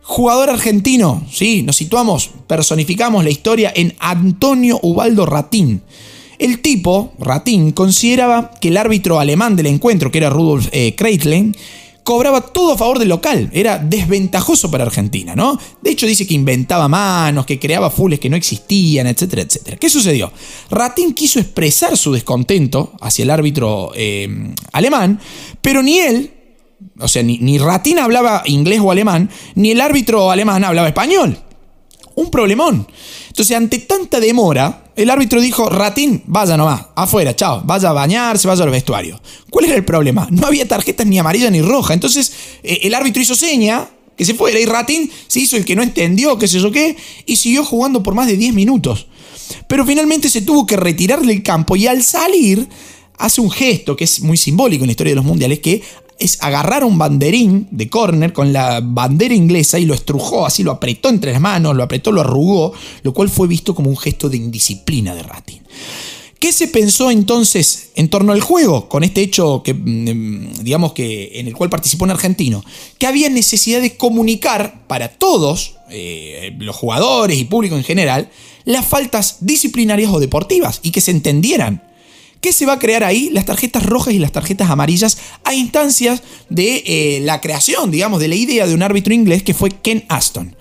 Jugador 0.05 0.49
argentino, 0.49 1.25
sí, 1.31 1.63
nos 1.63 1.77
situamos, 1.77 2.29
personificamos 2.45 3.23
la 3.23 3.29
historia 3.29 3.71
en 3.73 3.95
Antonio 3.99 4.77
Ubaldo 4.83 5.25
Ratín. 5.25 5.81
El 6.39 6.59
tipo, 6.59 7.13
Ratín, 7.19 7.71
consideraba 7.71 8.51
que 8.59 8.67
el 8.67 8.75
árbitro 8.75 9.19
alemán 9.19 9.55
del 9.55 9.67
encuentro, 9.67 10.11
que 10.11 10.17
era 10.17 10.29
Rudolf 10.29 10.67
eh, 10.73 10.93
Kreitlen, 10.95 11.55
cobraba 12.03 12.41
todo 12.41 12.73
a 12.73 12.77
favor 12.77 12.99
del 12.99 13.07
local. 13.07 13.49
Era 13.53 13.77
desventajoso 13.77 14.69
para 14.69 14.83
Argentina, 14.83 15.35
¿no? 15.35 15.57
De 15.81 15.91
hecho, 15.91 16.05
dice 16.05 16.27
que 16.27 16.33
inventaba 16.33 16.89
manos, 16.89 17.45
que 17.45 17.57
creaba 17.57 17.89
fules 17.89 18.19
que 18.19 18.29
no 18.29 18.35
existían, 18.35 19.07
etcétera, 19.07 19.43
etcétera. 19.43 19.77
¿Qué 19.77 19.89
sucedió? 19.89 20.33
Ratín 20.69 21.13
quiso 21.13 21.39
expresar 21.39 21.97
su 21.97 22.11
descontento 22.11 22.91
hacia 22.99 23.23
el 23.23 23.29
árbitro 23.29 23.91
eh, 23.95 24.53
alemán, 24.73 25.19
pero 25.61 25.81
ni 25.81 25.99
él, 25.99 26.32
o 26.99 27.07
sea, 27.07 27.23
ni, 27.23 27.37
ni 27.39 27.57
Ratín 27.57 27.99
hablaba 27.99 28.43
inglés 28.45 28.79
o 28.81 28.91
alemán, 28.91 29.29
ni 29.55 29.71
el 29.71 29.81
árbitro 29.81 30.31
alemán 30.31 30.63
hablaba 30.63 30.87
español. 30.87 31.37
Un 32.15 32.29
problemón. 32.29 32.87
Entonces, 33.27 33.57
ante 33.57 33.79
tanta 33.79 34.19
demora, 34.19 34.83
el 34.95 35.09
árbitro 35.09 35.41
dijo, 35.41 35.69
Ratín, 35.69 36.21
vaya 36.27 36.55
nomás, 36.55 36.85
afuera, 36.95 37.35
chao, 37.35 37.63
vaya 37.65 37.89
a 37.89 37.93
bañarse, 37.93 38.47
vaya 38.47 38.63
al 38.63 38.69
vestuario. 38.69 39.19
¿Cuál 39.49 39.65
era 39.65 39.75
el 39.75 39.83
problema? 39.83 40.27
No 40.29 40.45
había 40.45 40.67
tarjetas 40.67 41.07
ni 41.07 41.17
amarilla 41.17 41.49
ni 41.49 41.61
roja. 41.61 41.95
Entonces, 41.95 42.31
eh, 42.61 42.81
el 42.83 42.93
árbitro 42.93 43.21
hizo 43.21 43.35
seña 43.35 43.89
que 44.15 44.25
se 44.25 44.35
fuera 44.35 44.59
y 44.59 44.65
Ratín 44.65 45.09
se 45.27 45.39
hizo 45.39 45.57
el 45.57 45.65
que 45.65 45.75
no 45.75 45.81
entendió, 45.81 46.37
qué 46.37 46.47
sé 46.47 46.59
yo 46.59 46.71
qué, 46.71 46.95
y 47.25 47.37
siguió 47.37 47.65
jugando 47.65 48.03
por 48.03 48.13
más 48.13 48.27
de 48.27 48.37
10 48.37 48.53
minutos. 48.53 49.07
Pero 49.67 49.85
finalmente 49.85 50.29
se 50.29 50.41
tuvo 50.41 50.67
que 50.67 50.77
retirar 50.77 51.21
del 51.21 51.41
campo 51.41 51.75
y 51.75 51.87
al 51.87 52.03
salir 52.03 52.67
hace 53.17 53.41
un 53.41 53.49
gesto 53.49 53.95
que 53.95 54.03
es 54.03 54.21
muy 54.21 54.37
simbólico 54.37 54.83
en 54.83 54.87
la 54.87 54.91
historia 54.91 55.11
de 55.11 55.15
los 55.15 55.25
mundiales, 55.25 55.59
que 55.59 55.81
es 56.19 56.37
agarrar 56.41 56.83
un 56.83 56.97
banderín 56.97 57.67
de 57.71 57.89
córner 57.89 58.33
con 58.33 58.53
la 58.53 58.81
bandera 58.81 59.33
inglesa 59.33 59.79
y 59.79 59.85
lo 59.85 59.93
estrujó, 59.93 60.45
así 60.45 60.63
lo 60.63 60.71
apretó 60.71 61.09
entre 61.09 61.31
las 61.31 61.41
manos, 61.41 61.75
lo 61.75 61.83
apretó, 61.83 62.11
lo 62.11 62.21
arrugó, 62.21 62.73
lo 63.03 63.13
cual 63.13 63.29
fue 63.29 63.47
visto 63.47 63.75
como 63.75 63.89
un 63.89 63.97
gesto 63.97 64.29
de 64.29 64.37
indisciplina 64.37 65.15
de 65.15 65.23
Ratin. 65.23 65.61
¿Qué 66.43 66.51
se 66.51 66.67
pensó 66.67 67.09
entonces 67.09 67.91
en 67.95 68.09
torno 68.09 68.33
al 68.33 68.41
juego 68.41 68.89
con 68.89 69.05
este 69.05 69.21
hecho 69.21 69.63
que, 69.63 69.73
mm, 69.73 70.61
digamos 70.61 70.91
que 70.91 71.39
en 71.39 71.47
el 71.47 71.55
cual 71.55 71.69
participó 71.69 72.03
un 72.03 72.11
argentino? 72.11 72.65
Que 72.97 73.07
había 73.07 73.29
necesidad 73.29 73.79
de 73.79 73.95
comunicar 73.95 74.85
para 74.87 75.07
todos, 75.07 75.75
eh, 75.89 76.53
los 76.59 76.75
jugadores 76.75 77.37
y 77.37 77.45
público 77.45 77.77
en 77.77 77.85
general, 77.85 78.29
las 78.65 78.85
faltas 78.85 79.37
disciplinarias 79.39 80.11
o 80.11 80.19
deportivas 80.19 80.81
y 80.83 80.91
que 80.91 80.99
se 80.99 81.11
entendieran. 81.11 81.81
¿Qué 82.43 82.51
se 82.51 82.65
va 82.65 82.73
a 82.73 82.79
crear 82.79 83.05
ahí? 83.05 83.29
Las 83.31 83.45
tarjetas 83.45 83.85
rojas 83.85 84.13
y 84.13 84.19
las 84.19 84.33
tarjetas 84.33 84.69
amarillas 84.69 85.17
a 85.45 85.53
instancias 85.53 86.23
de 86.49 86.83
eh, 86.85 87.19
la 87.21 87.39
creación, 87.39 87.89
digamos, 87.89 88.19
de 88.19 88.27
la 88.27 88.35
idea 88.35 88.67
de 88.67 88.73
un 88.73 88.83
árbitro 88.83 89.13
inglés 89.13 89.43
que 89.43 89.53
fue 89.53 89.69
Ken 89.69 90.03
Aston. 90.09 90.53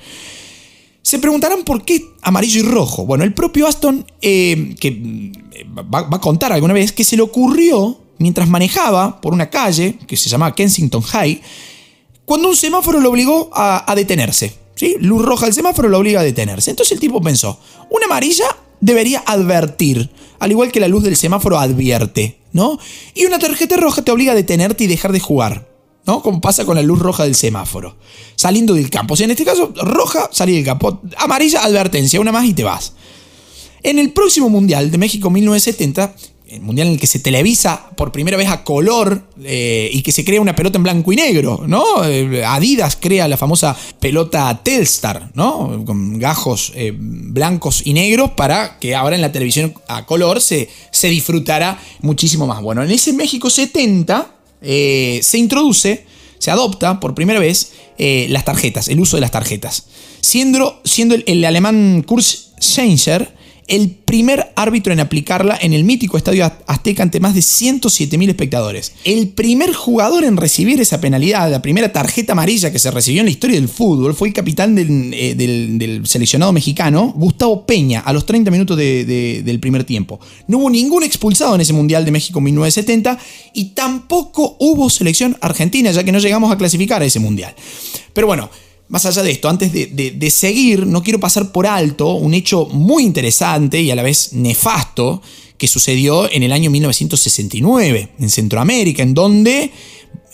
Se 1.02 1.18
preguntarán 1.18 1.64
por 1.64 1.84
qué 1.84 2.04
amarillo 2.22 2.60
y 2.60 2.62
rojo. 2.62 3.04
Bueno, 3.04 3.24
el 3.24 3.34
propio 3.34 3.66
Aston, 3.66 4.06
eh, 4.20 4.76
que 4.78 4.92
mm, 4.92 5.32
va, 5.92 6.06
a 6.08 6.20
contar 6.20 6.52
alguna 6.52 6.72
vez, 6.72 6.92
que 6.92 7.02
se 7.02 7.16
le 7.16 7.22
ocurrió 7.22 7.98
mientras 8.18 8.48
manejaba 8.48 9.20
por 9.20 9.32
una 9.32 9.50
calle 9.50 9.98
que 10.06 10.16
se 10.16 10.28
llamaba 10.28 10.54
Kensington 10.54 11.02
High, 11.02 11.42
cuando 12.24 12.48
un 12.48 12.54
semáforo 12.54 13.00
lo 13.00 13.10
obligó 13.10 13.50
a, 13.52 13.90
a 13.90 13.96
detenerse. 13.96 14.54
¿sí? 14.76 14.94
Luz 15.00 15.24
roja 15.24 15.46
del 15.46 15.54
semáforo 15.54 15.88
lo 15.88 15.98
obliga 15.98 16.20
a 16.20 16.22
detenerse. 16.22 16.70
Entonces 16.70 16.92
el 16.92 17.00
tipo 17.00 17.20
pensó, 17.20 17.58
una 17.90 18.06
amarilla 18.06 18.56
debería 18.82 19.22
advertir, 19.24 20.10
al 20.40 20.50
igual 20.50 20.70
que 20.72 20.80
la 20.80 20.88
luz 20.88 21.04
del 21.04 21.16
semáforo 21.16 21.58
advierte, 21.58 22.38
¿no? 22.52 22.78
Y 23.14 23.24
una 23.24 23.38
tarjeta 23.38 23.76
roja 23.76 24.02
te 24.02 24.10
obliga 24.10 24.32
a 24.32 24.34
detenerte 24.34 24.84
y 24.84 24.88
dejar 24.88 25.12
de 25.12 25.20
jugar, 25.20 25.68
¿no? 26.04 26.20
Como 26.20 26.42
pasa 26.42 26.66
con 26.66 26.74
la 26.74 26.82
luz 26.82 26.98
roja 26.98 27.22
del 27.22 27.36
semáforo, 27.36 27.96
saliendo 28.34 28.74
del 28.74 28.90
campo. 28.90 29.14
O 29.14 29.16
sea, 29.16 29.24
en 29.24 29.30
este 29.30 29.44
caso, 29.44 29.72
roja, 29.76 30.28
salir 30.32 30.56
del 30.56 30.64
campo, 30.64 31.00
amarilla, 31.16 31.64
advertencia, 31.64 32.20
una 32.20 32.32
más 32.32 32.44
y 32.44 32.52
te 32.52 32.64
vas. 32.64 32.94
En 33.84 33.98
el 33.98 34.12
próximo 34.12 34.48
Mundial 34.48 34.90
de 34.90 34.98
México 34.98 35.30
1970, 35.30 36.14
el 36.52 36.60
mundial 36.60 36.88
en 36.88 36.94
el 36.94 37.00
que 37.00 37.06
se 37.06 37.18
televisa 37.18 37.90
por 37.96 38.12
primera 38.12 38.36
vez 38.36 38.48
a 38.48 38.64
color 38.64 39.24
eh, 39.42 39.90
y 39.92 40.02
que 40.02 40.12
se 40.12 40.24
crea 40.24 40.40
una 40.40 40.54
pelota 40.54 40.76
en 40.78 40.82
blanco 40.82 41.12
y 41.12 41.16
negro, 41.16 41.64
¿no? 41.66 42.04
Eh, 42.04 42.44
Adidas 42.44 42.96
crea 43.00 43.28
la 43.28 43.36
famosa 43.36 43.76
pelota 44.00 44.60
Telstar, 44.62 45.30
¿no? 45.34 45.84
Con 45.84 46.18
gajos 46.18 46.72
eh, 46.74 46.92
blancos 46.94 47.82
y 47.84 47.92
negros 47.94 48.32
para 48.32 48.78
que 48.78 48.94
ahora 48.94 49.16
en 49.16 49.22
la 49.22 49.32
televisión 49.32 49.74
a 49.88 50.06
color 50.06 50.40
se, 50.40 50.68
se 50.90 51.08
disfrutara 51.08 51.80
muchísimo 52.00 52.46
más. 52.46 52.60
Bueno, 52.62 52.82
en 52.82 52.90
ese 52.90 53.12
México 53.12 53.50
70 53.50 54.36
se 54.62 55.38
introduce 55.38 56.06
se 56.42 56.50
adopta 56.50 56.98
por 56.98 57.14
primera 57.14 57.38
vez 57.38 57.70
eh, 57.98 58.26
las 58.28 58.44
tarjetas, 58.44 58.88
el 58.88 58.98
uso 58.98 59.16
de 59.16 59.20
las 59.20 59.30
tarjetas. 59.30 59.86
Siendo, 60.20 60.82
el, 61.24 61.44
alemán 61.44 62.02
Kurt 62.04 62.26
el 63.72 63.88
primer 63.88 64.52
árbitro 64.54 64.92
en 64.92 65.00
aplicarla 65.00 65.58
en 65.58 65.72
el 65.72 65.82
mítico 65.82 66.18
Estadio 66.18 66.44
Azteca 66.66 67.02
ante 67.02 67.20
más 67.20 67.34
de 67.34 67.40
107.000 67.40 68.28
espectadores. 68.28 68.92
El 69.02 69.28
primer 69.28 69.72
jugador 69.72 70.24
en 70.24 70.36
recibir 70.36 70.78
esa 70.78 71.00
penalidad, 71.00 71.50
la 71.50 71.62
primera 71.62 71.90
tarjeta 71.90 72.32
amarilla 72.32 72.70
que 72.70 72.78
se 72.78 72.90
recibió 72.90 73.22
en 73.22 73.26
la 73.26 73.30
historia 73.30 73.58
del 73.58 73.70
fútbol, 73.70 74.12
fue 74.12 74.28
el 74.28 74.34
capitán 74.34 74.74
del, 74.74 75.12
eh, 75.14 76.00
seleccionado 76.04 76.52
mexicano, 76.52 77.14
Gustavo 77.16 77.64
Peña, 77.64 78.00
a 78.00 78.12
los 78.12 78.26
30 78.26 78.50
minutos 78.50 78.76
del 78.76 79.58
primer 79.58 79.84
tiempo. 79.84 80.20
No 80.48 80.58
hubo 80.58 80.68
ningún 80.68 81.02
expulsado 81.02 81.54
en 81.54 81.62
ese 81.62 81.72
Mundial 81.72 82.04
de 82.04 82.10
México 82.10 82.42
1970 82.42 83.18
y 83.54 83.70
tampoco 83.70 84.58
hubo 84.60 84.90
selección 84.90 85.38
argentina, 85.40 85.90
ya 85.92 86.04
que 86.04 86.12
no 86.12 86.18
llegamos 86.18 86.52
a 86.52 86.58
clasificar 86.58 87.00
a 87.00 87.06
ese 87.06 87.20
Mundial. 87.20 87.54
Pero 88.12 88.26
bueno, 88.26 88.50
más 88.92 89.06
allá 89.06 89.22
de 89.22 89.30
esto, 89.30 89.48
antes 89.48 89.72
de, 89.72 90.30
seguir, 90.30 90.86
no 90.86 91.02
quiero 91.02 91.18
pasar 91.18 91.50
por 91.50 91.66
alto 91.66 92.12
un 92.12 92.34
hecho 92.34 92.66
muy 92.66 93.04
interesante 93.04 93.80
y 93.80 93.90
a 93.90 93.94
la 93.94 94.02
vez 94.02 94.34
nefasto 94.34 95.22
que 95.56 95.66
sucedió 95.66 96.30
en 96.30 96.42
el 96.42 96.52
año 96.52 96.70
1969 96.70 98.10
en 98.18 98.28
Centroamérica, 98.28 99.02
en 99.02 99.14
donde 99.14 99.70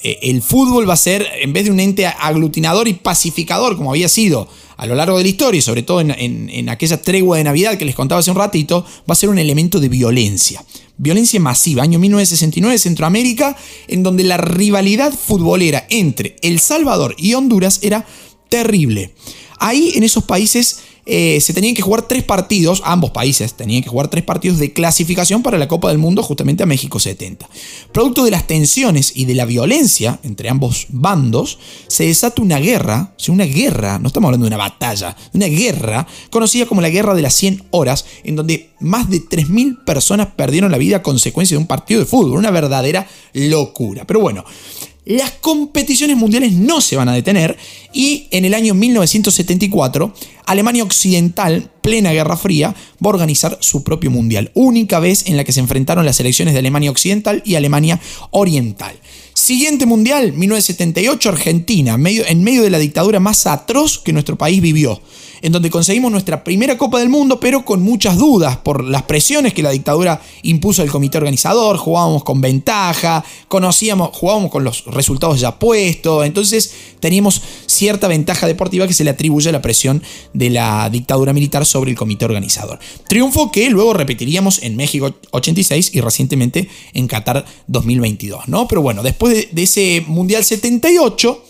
eh, 0.03 0.19
el 0.23 0.43
fútbol 0.43 0.91
va 0.91 0.95
a 0.95 0.97
ser, 0.97 1.25
en 1.41 1.53
vez 1.53 1.67
de 1.67 1.71
un 1.71 1.79
ente 1.79 2.05
aglutinador 2.07 2.89
y 2.89 2.95
pacificador 2.95 3.77
como 3.77 3.91
había 3.91 4.09
sido 4.09 4.49
a 4.77 4.87
lo 4.87 4.97
largo 4.97 5.19
de 5.19 5.23
la 5.23 5.29
historia 5.29 5.61
y 5.61 5.63
sobre 5.63 5.85
todo 5.85 6.01
en, 6.01 6.11
en, 6.11 6.69
aquella 6.69 7.01
tregua 7.01 7.37
de 7.37 7.45
Navidad 7.45 7.79
que 7.79 7.85
les 7.85 7.95
contaba 7.95 8.19
hace 8.19 8.33
un 8.33 8.37
ratito, 8.37 8.85
va 9.09 9.13
a 9.13 9.15
ser 9.15 9.29
un 9.29 9.39
elemento 9.39 9.79
de 9.79 9.89
violencia. 9.89 10.65
Violencia 10.97 11.39
masiva, 11.39 11.85
año 11.85 12.01
1969 12.01 12.77
Centroamérica, 12.77 13.57
en 13.87 14.03
donde 14.03 14.25
la 14.25 14.37
rivalidad 14.37 15.13
futbolera 15.13 15.87
entre 15.91 16.35
El 16.43 16.59
Salvador 16.59 17.15
y 17.19 17.35
Honduras 17.35 17.79
era 17.83 18.05
terrible. 18.49 19.13
Ahí 19.59 19.93
en 19.95 20.05
esos 20.05 20.25
países 20.25 20.81
eh, 21.11 21.41
se 21.41 21.55
tenían 21.55 21.75
que 21.75 21.81
jugar 21.81 22.03
tres 22.03 22.23
partidos, 22.23 22.83
ambos 22.85 23.13
países 23.13 23.55
tenían 23.55 23.83
que 23.83 23.89
jugar 23.89 24.09
tres 24.09 24.25
partidos 24.25 24.59
de 24.59 24.75
clasificación 24.75 25.43
para 25.43 25.57
la 25.57 25.67
Copa 25.67 25.89
del 25.89 25.97
Mundo 25.97 26.23
justamente 26.23 26.63
a 26.63 26.67
México 26.67 27.01
70. 27.01 27.49
Producto 27.93 28.25
de 28.25 28.31
las 28.31 28.47
tensiones 28.47 29.13
y 29.15 29.25
de 29.25 29.35
la 29.35 29.47
violencia 29.47 30.21
entre 30.23 30.51
ambos 30.51 30.87
bandos, 30.91 31.59
se 31.87 32.05
desata 32.05 32.43
una 32.43 32.59
guerra, 32.59 33.15
una 33.29 33.45
guerra, 33.45 33.99
no 33.99 34.09
estamos 34.09 34.29
hablando 34.29 34.45
de 34.45 34.49
una 34.49 34.59
batalla, 34.59 35.17
una 35.33 35.47
guerra 35.47 36.07
conocida 36.29 36.67
como 36.67 36.83
la 36.83 36.91
Guerra 36.91 37.15
de 37.15 37.23
las 37.23 37.35
100 37.37 37.69
Horas, 37.71 38.05
en 38.23 38.37
donde 38.37 38.73
más 38.79 39.09
de 39.09 39.23
3.000 39.23 39.85
personas 39.85 40.29
perdieron 40.37 40.71
la 40.71 40.77
vida 40.77 40.99
a 40.99 41.03
consecuencia 41.03 41.57
de 41.57 41.63
un 41.63 41.67
partido 41.67 42.01
de 42.01 42.07
fútbol, 42.07 42.39
una 42.39 42.51
verdadera 42.51 43.09
locura. 43.33 44.07
Pero 44.07 44.21
bueno, 44.21 44.45
las 45.09 45.31
competiciones 45.31 46.19
mundiales 46.19 46.53
no 46.53 46.83
se 46.83 46.97
van 46.97 47.09
a 47.09 47.15
detener 47.15 47.57
y 47.95 48.29
en 48.31 48.45
el 48.45 48.53
año 48.53 48.75
1974 48.75 50.13
Alemania 50.45 50.83
Occidental, 50.83 51.71
plena 51.81 52.13
Guerra 52.13 52.37
Fría, 52.37 52.75
va 53.03 53.07
a 53.07 53.09
organizar 53.09 53.57
su 53.63 53.83
propio 53.83 54.11
mundial, 54.11 54.51
única 54.53 55.01
vez 55.01 55.27
en 55.27 55.39
la 55.39 55.45
que 55.45 55.53
se 55.53 55.61
enfrentaron 55.61 56.05
las 56.05 56.17
selecciones 56.17 56.53
de 56.53 56.61
Alemania 56.61 56.91
Occidental 56.91 57.43
y 57.47 57.55
Alemania 57.55 57.99
Oriental. 58.33 58.95
Siguiente 59.33 59.87
mundial, 59.87 60.35
1978 60.35 61.29
Argentina, 61.31 61.95
en 61.95 62.45
medio 62.45 62.63
de 62.63 62.71
la 62.71 62.79
dictadura 62.79 63.19
más 63.19 63.47
atroz 63.47 63.99
que 64.01 64.13
nuestro 64.13 64.37
país 64.37 64.61
vivió 64.61 65.01
en 65.43 65.53
donde 65.53 65.71
conseguimos 65.71 66.11
nuestra 66.11 66.45
primera 66.45 66.77
Copa 66.77 66.99
del 66.99 67.09
Mundo, 67.09 67.41
pero 67.41 67.65
con 67.65 67.83
muchas 67.83 68.17
dudas 68.17 68.57
por 68.57 68.85
las 68.85 69.03
presiones 69.03 69.55
que 69.55 69.63
la 69.63 69.71
dictadura 69.71 70.21
impuso 70.43 70.83
al 70.83 70.91
comité 70.91 71.19
organizador, 71.19 71.77
jugábamos 71.77 72.25
con 72.25 72.41
ventaja, 72.41 73.25
conocíamos, 73.49 74.11
jugábamos 74.13 74.51
con 74.51 74.65
los 74.65 74.85
resultados 74.87 75.41
ya 75.41 75.59
puestos, 75.59 76.27
entonces 76.27 76.73
teníamos 77.01 77.43
cierta 77.67 78.09
ventaja 78.09 78.47
deportiva 78.47 78.87
que 78.87 78.95
se 78.95 79.05
le 79.05 79.11
atribuye 79.11 79.49
a 79.49 79.53
la 79.53 79.63
presión 79.63 80.03
de 80.33 80.51
la 80.51 80.91
dictadura 80.91 81.33
militar 81.33 81.67
sobre 81.67 81.91
el 81.91 81.97
comité 81.97 82.25
organizador. 82.25 82.79
Triunfo 83.09 83.51
que 83.51 83.71
luego 83.71 83.95
repetiríamos 83.95 84.63
en 84.63 84.77
México 84.77 85.15
86 85.31 85.93
y 85.95 86.01
recientemente 86.01 86.69
en 86.93 87.07
Qatar 87.07 87.45
2022, 87.67 88.49
¿no? 88.49 88.69
Pero 88.69 88.83
bueno, 88.83 89.03
después 89.03 89.35
de, 89.35 89.49
de 89.53 89.63
ese 89.63 90.05
Mundial 90.07 90.45
78, 90.45 91.45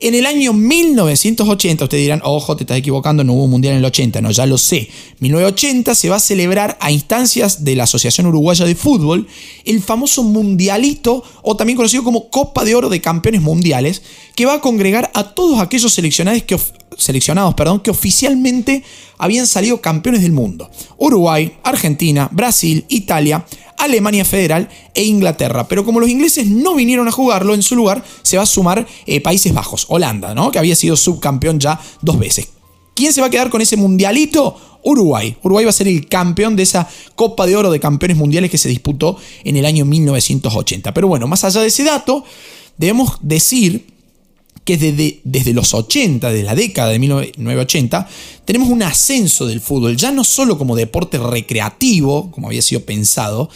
en 0.00 0.14
el 0.14 0.26
año 0.26 0.52
1980, 0.52 1.84
ustedes 1.84 2.04
dirán, 2.04 2.20
ojo, 2.22 2.56
te 2.56 2.62
estás 2.62 2.78
equivocando, 2.78 3.24
no 3.24 3.32
hubo 3.32 3.48
mundial 3.48 3.72
en 3.72 3.78
el 3.78 3.84
80, 3.84 4.20
no, 4.20 4.30
ya 4.30 4.46
lo 4.46 4.56
sé. 4.56 4.88
1980 5.18 5.94
se 5.96 6.08
va 6.08 6.16
a 6.16 6.20
celebrar 6.20 6.78
a 6.80 6.92
instancias 6.92 7.64
de 7.64 7.74
la 7.74 7.82
Asociación 7.84 8.28
Uruguaya 8.28 8.64
de 8.64 8.76
Fútbol 8.76 9.26
el 9.64 9.82
famoso 9.82 10.22
Mundialito, 10.22 11.24
o 11.42 11.56
también 11.56 11.76
conocido 11.76 12.04
como 12.04 12.30
Copa 12.30 12.64
de 12.64 12.76
Oro 12.76 12.88
de 12.88 13.00
Campeones 13.00 13.42
Mundiales, 13.42 14.02
que 14.36 14.46
va 14.46 14.54
a 14.54 14.60
congregar 14.60 15.10
a 15.14 15.34
todos 15.34 15.60
aquellos 15.60 15.92
seleccionados 15.92 16.44
que, 16.44 16.56
que 17.82 17.90
oficialmente 17.90 18.84
habían 19.18 19.48
salido 19.48 19.80
campeones 19.80 20.22
del 20.22 20.32
mundo. 20.32 20.70
Uruguay, 20.96 21.58
Argentina, 21.64 22.28
Brasil, 22.30 22.84
Italia, 22.88 23.44
Alemania 23.78 24.24
Federal 24.24 24.68
e 24.94 25.04
Inglaterra. 25.04 25.66
Pero 25.68 25.84
como 25.84 26.00
los 26.00 26.10
ingleses 26.10 26.46
no 26.46 26.74
vinieron 26.74 27.08
a 27.08 27.12
jugarlo, 27.12 27.54
en 27.54 27.62
su 27.62 27.76
lugar 27.76 28.04
se 28.22 28.36
va 28.36 28.42
a 28.42 28.46
sumar 28.46 28.86
eh, 29.06 29.20
Países 29.20 29.52
Bajos, 29.52 29.86
Holanda, 29.88 30.34
¿no? 30.34 30.50
que 30.50 30.58
había 30.58 30.76
sido 30.76 30.96
subcampeón 30.96 31.60
ya 31.60 31.80
dos 32.02 32.18
veces. 32.18 32.48
¿Quién 32.94 33.12
se 33.12 33.20
va 33.20 33.28
a 33.28 33.30
quedar 33.30 33.50
con 33.50 33.60
ese 33.60 33.76
mundialito? 33.76 34.56
Uruguay. 34.82 35.36
Uruguay 35.42 35.64
va 35.64 35.70
a 35.70 35.72
ser 35.72 35.88
el 35.88 36.08
campeón 36.08 36.56
de 36.56 36.62
esa 36.62 36.88
Copa 37.14 37.46
de 37.46 37.56
Oro 37.56 37.70
de 37.70 37.80
Campeones 37.80 38.16
Mundiales 38.16 38.50
que 38.50 38.58
se 38.58 38.68
disputó 38.68 39.16
en 39.44 39.56
el 39.56 39.66
año 39.66 39.84
1980. 39.84 40.94
Pero 40.94 41.08
bueno, 41.08 41.26
más 41.26 41.44
allá 41.44 41.60
de 41.60 41.68
ese 41.68 41.84
dato, 41.84 42.24
debemos 42.76 43.18
decir 43.20 43.97
que 44.68 44.76
desde, 44.76 45.20
desde 45.24 45.54
los 45.54 45.72
80, 45.72 46.28
desde 46.30 46.44
la 46.44 46.54
década 46.54 46.90
de 46.90 46.98
1980, 46.98 48.06
tenemos 48.44 48.68
un 48.68 48.82
ascenso 48.82 49.46
del 49.46 49.62
fútbol, 49.62 49.96
ya 49.96 50.12
no 50.12 50.24
solo 50.24 50.58
como 50.58 50.76
deporte 50.76 51.16
recreativo, 51.16 52.30
como 52.30 52.48
había 52.48 52.60
sido 52.60 52.82
pensado, 52.82 53.48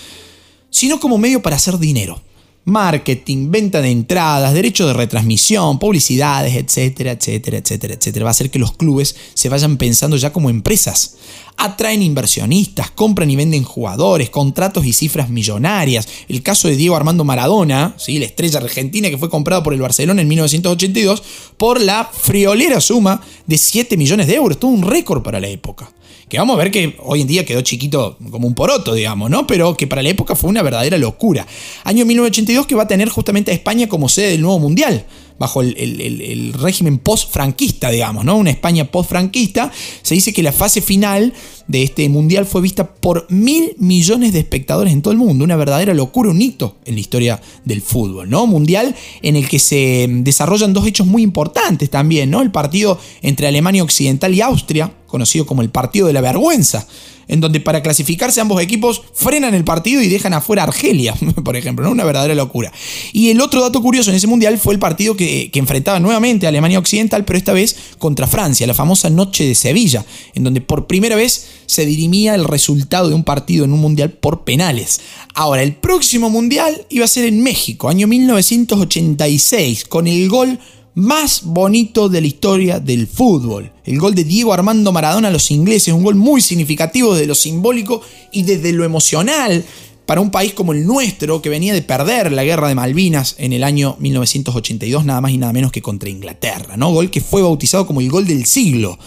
sino 0.71 1.01
como 1.01 1.19
medio 1.19 1.43
para 1.43 1.57
hacer 1.57 1.79
dinero 1.79 2.23
marketing, 2.65 3.51
venta 3.51 3.83
de 3.83 3.91
entradas, 3.91 4.55
derecho 4.55 4.87
de 4.87 4.93
retransmisión, 4.93 5.79
publicidades, 5.79 6.55
etcétera, 6.55 7.13
etcétera, 7.13 7.59
etcétera, 7.59 7.95
etcétera. 7.95 8.25
Va 8.25 8.31
a 8.31 8.33
hacer 8.33 8.51
que 8.51 8.59
los 8.59 8.73
clubes 8.73 9.17
se 9.35 9.49
vayan 9.49 9.77
pensando 9.77 10.17
ya 10.17 10.33
como 10.33 10.51
empresas. 10.51 11.17
Atraen 11.57 12.03
inversionistas, 12.03 12.91
compran 12.91 13.31
y 13.31 13.37
venden 13.37 13.65
jugadores, 13.65 14.31
contratos 14.31 14.87
y 14.87 14.93
cifras 14.93 15.29
millonarias. 15.29 16.09
El 16.29 16.43
caso 16.43 16.69
de 16.69 16.77
Diego 16.77 16.97
Armando 16.97 17.25
Maradona, 17.25 17.95
¿sí? 17.99 18.19
la 18.19 18.27
estrella 18.27 18.59
argentina 18.59 19.11
que 19.11 19.19
fue 19.19 19.29
comprado 19.29 19.63
por 19.63 19.75
el 19.75 19.81
Barcelona 19.81 20.23
en 20.23 20.29
1982 20.29 21.23
por 21.57 21.81
la 21.81 22.09
friolera 22.11 22.81
suma 22.81 23.21
de 23.47 23.59
7 23.59 23.97
millones 23.97 24.29
de 24.29 24.37
euros. 24.37 24.59
Todo 24.59 24.71
un 24.71 24.83
récord 24.83 25.23
para 25.23 25.41
la 25.41 25.49
época 25.49 25.93
que 26.33 26.39
vamos 26.39 26.55
a 26.55 26.63
ver 26.63 26.71
que 26.71 26.97
hoy 27.01 27.21
en 27.21 27.27
día 27.27 27.45
quedó 27.45 27.61
chiquito 27.61 28.17
como 28.31 28.49
un 28.49 28.55
poroto, 28.55 28.95
digamos, 28.95 29.29
¿no? 29.29 29.47
Pero 29.47 29.77
que 29.77 29.87
para 29.87 30.03
la 30.03 30.09
época 30.09 30.35
fue 30.35 30.49
una 30.49 30.63
verdadera 30.63 30.97
locura. 30.97 31.47
Año 31.85 32.07
1982 32.07 32.67
que 32.67 32.75
va 32.75 32.85
a 32.85 32.89
tener 32.89 33.11
justamente 33.11 33.51
a 33.51 33.55
España 33.55 33.87
como 33.87 34.09
sede 34.09 34.31
del 34.31 34.41
nuevo 34.41 34.59
mundial 34.59 35.05
bajo 35.43 35.61
el, 35.61 36.53
régimen 36.55 36.99
post-franquista, 36.99 37.91
digamos, 37.91 38.25
¿no? 38.25 38.37
Una 38.37 38.51
España 38.51 38.85
post-franquista. 38.85 39.73
Se 40.03 40.15
dice 40.15 40.33
que 40.33 40.41
la 40.41 40.53
fase 40.53 40.81
final 40.81 41.33
de 41.67 41.83
este 41.83 42.09
mundial 42.09 42.47
fue 42.47 42.61
vista 42.61 42.95
por 42.95 43.27
mil 43.29 43.75
millones 43.77 44.33
de 44.33 44.39
espectadores 44.39 44.93
en 44.93 45.03
todo 45.03 45.11
el 45.11 45.19
mundo. 45.19 45.43
Una 45.43 45.57
verdadera 45.57 45.95
locura, 45.95 46.31
un 46.31 46.41
hito 46.41 46.77
en 46.85 46.95
la 46.95 47.01
historia 47.01 47.43
del 47.65 47.83
fútbol, 47.83 48.31
¿no? 48.31 48.47
Mundial 48.47 48.95
en 49.21 49.35
el 49.35 49.49
que 49.49 49.59
se 49.59 50.07
desarrollan 50.09 50.73
dos 50.73 50.87
hechos 50.87 51.09
muy 51.09 51.23
importantes 51.23 51.91
también, 51.91 52.31
¿no? 52.31 52.41
El 52.41 52.53
partido 52.53 53.01
entre 53.21 53.49
Alemania 53.49 53.83
Occidental 53.83 54.33
y 54.33 54.43
Austria, 54.43 54.93
conocido 55.09 55.45
como 55.45 55.63
el 55.63 55.71
partido 55.71 56.07
de 56.07 56.13
la 56.13 56.21
vergüenza, 56.21 56.87
en 57.29 57.41
donde 57.41 57.61
para 57.61 57.83
clasificarse 57.83 58.41
ambos 58.41 58.61
equipos 58.63 59.03
frenan 59.15 59.55
el 59.55 59.65
partido 59.65 60.03
y 60.03 60.09
dejan 60.09 60.35
afuera 60.35 60.63
a 60.63 60.67
Argelia, 60.67 61.15
por 61.45 61.57
ejemplo, 61.57 61.85
¿no? 61.85 61.93
una 61.93 62.05
verdadera 62.05 62.35
locura. 62.35 62.73
Y 63.13 63.31
el 63.31 63.41
otro 63.41 63.61
dato 63.61 63.83
curioso 63.83 64.11
en 64.11 64.17
ese 64.17 64.27
mundial 64.27 64.59
fue 64.59 64.75
el 64.75 64.81
partido 64.81 65.17
que, 65.17 65.51
que 65.51 65.59
enfrentaba 65.59 66.01
nuevamente 66.01 66.47
a 66.47 66.49
Alemania 66.49 66.79
Occidental, 66.79 67.25
pero 67.25 67.37
esta 67.37 67.53
vez 67.53 67.77
contra 67.99 68.27
Francia, 68.27 68.67
la 68.67 68.75
famosa 68.75 69.11
Noche 69.11 69.45
de 69.45 69.55
Sevilla, 69.55 70.05
en 70.35 70.45
donde 70.45 70.61
por 70.61 70.87
primera 70.87 71.17
vez 71.17 71.47
se 71.67 71.87
dirimía 71.87 72.35
el 72.35 72.45
resultado 72.45 73.09
de 73.09 73.15
un 73.15 73.25
partido 73.25 73.65
en 73.65 73.73
un 73.73 73.81
mundial 73.81 74.11
por 74.11 74.45
penales. 74.45 75.01
Ahora, 75.35 75.63
el 75.63 75.75
próximo 75.75 76.31
mundial 76.31 76.87
iba 76.91 77.05
a 77.05 77.09
ser 77.09 77.25
en 77.25 77.43
México, 77.43 77.89
año 77.89 78.07
1986, 78.07 79.85
con 79.87 80.07
el 80.07 80.29
gol 80.29 80.59
más 80.95 81.43
bonito 81.45 82.09
de 82.09 82.21
la 82.21 82.27
historia 82.27 82.81
del 82.81 83.07
fútbol. 83.07 83.73
El 83.85 83.99
gol 83.99 84.15
de 84.15 84.25
Diego 84.25 84.53
Armando 84.53 84.93
Maradona 84.93 85.29
a 85.29 85.31
los 85.31 85.51
ingleses, 85.51 85.95
un 85.95 86.05
gol 86.05 86.15
muy 86.15 86.41
significativo 86.41 87.15
desde 87.15 87.27
lo 87.27 87.35
simbólico 87.35 88.03
y 88.31 88.43
desde 88.43 88.73
lo 88.73 88.85
emocional 88.85 89.65
para 90.07 90.21
un 90.21 90.31
país 90.31 90.53
como 90.53 90.73
el 90.73 90.87
nuestro 90.87 91.41
que 91.41 91.49
venía 91.49 91.73
de 91.73 91.83
perder 91.83 92.33
la 92.33 92.45
guerra 92.45 92.69
de 92.69 92.75
Malvinas 92.75 93.37
en 93.39 93.53
el 93.53 93.65
año 93.65 93.97
1982, 94.01 95.05
nada 95.05 95.21
más 95.21 95.33
y 95.33 95.39
nada 95.39 95.53
menos 95.53 95.73
que 95.73 95.81
contra 95.81 96.11
Inglaterra, 96.11 96.77
¿no? 96.77 96.93
Gol 96.93 97.11
que 97.11 97.21
fue 97.21 97.41
bautizado 97.41 97.87
como 97.87 98.01
el 98.01 98.11
gol 98.11 98.27
del 98.27 98.45
siglo. 98.47 98.99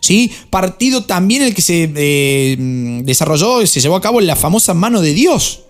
¿Sí? 0.00 0.32
Partido 0.48 1.04
también 1.04 1.42
el 1.42 1.54
que 1.54 1.60
se 1.60 1.92
eh, 1.94 2.56
desarrolló, 3.04 3.66
se 3.66 3.80
llevó 3.80 3.96
a 3.96 4.00
cabo 4.00 4.20
la 4.22 4.34
famosa 4.34 4.72
mano 4.72 5.02
de 5.02 5.12
Dios, 5.12 5.60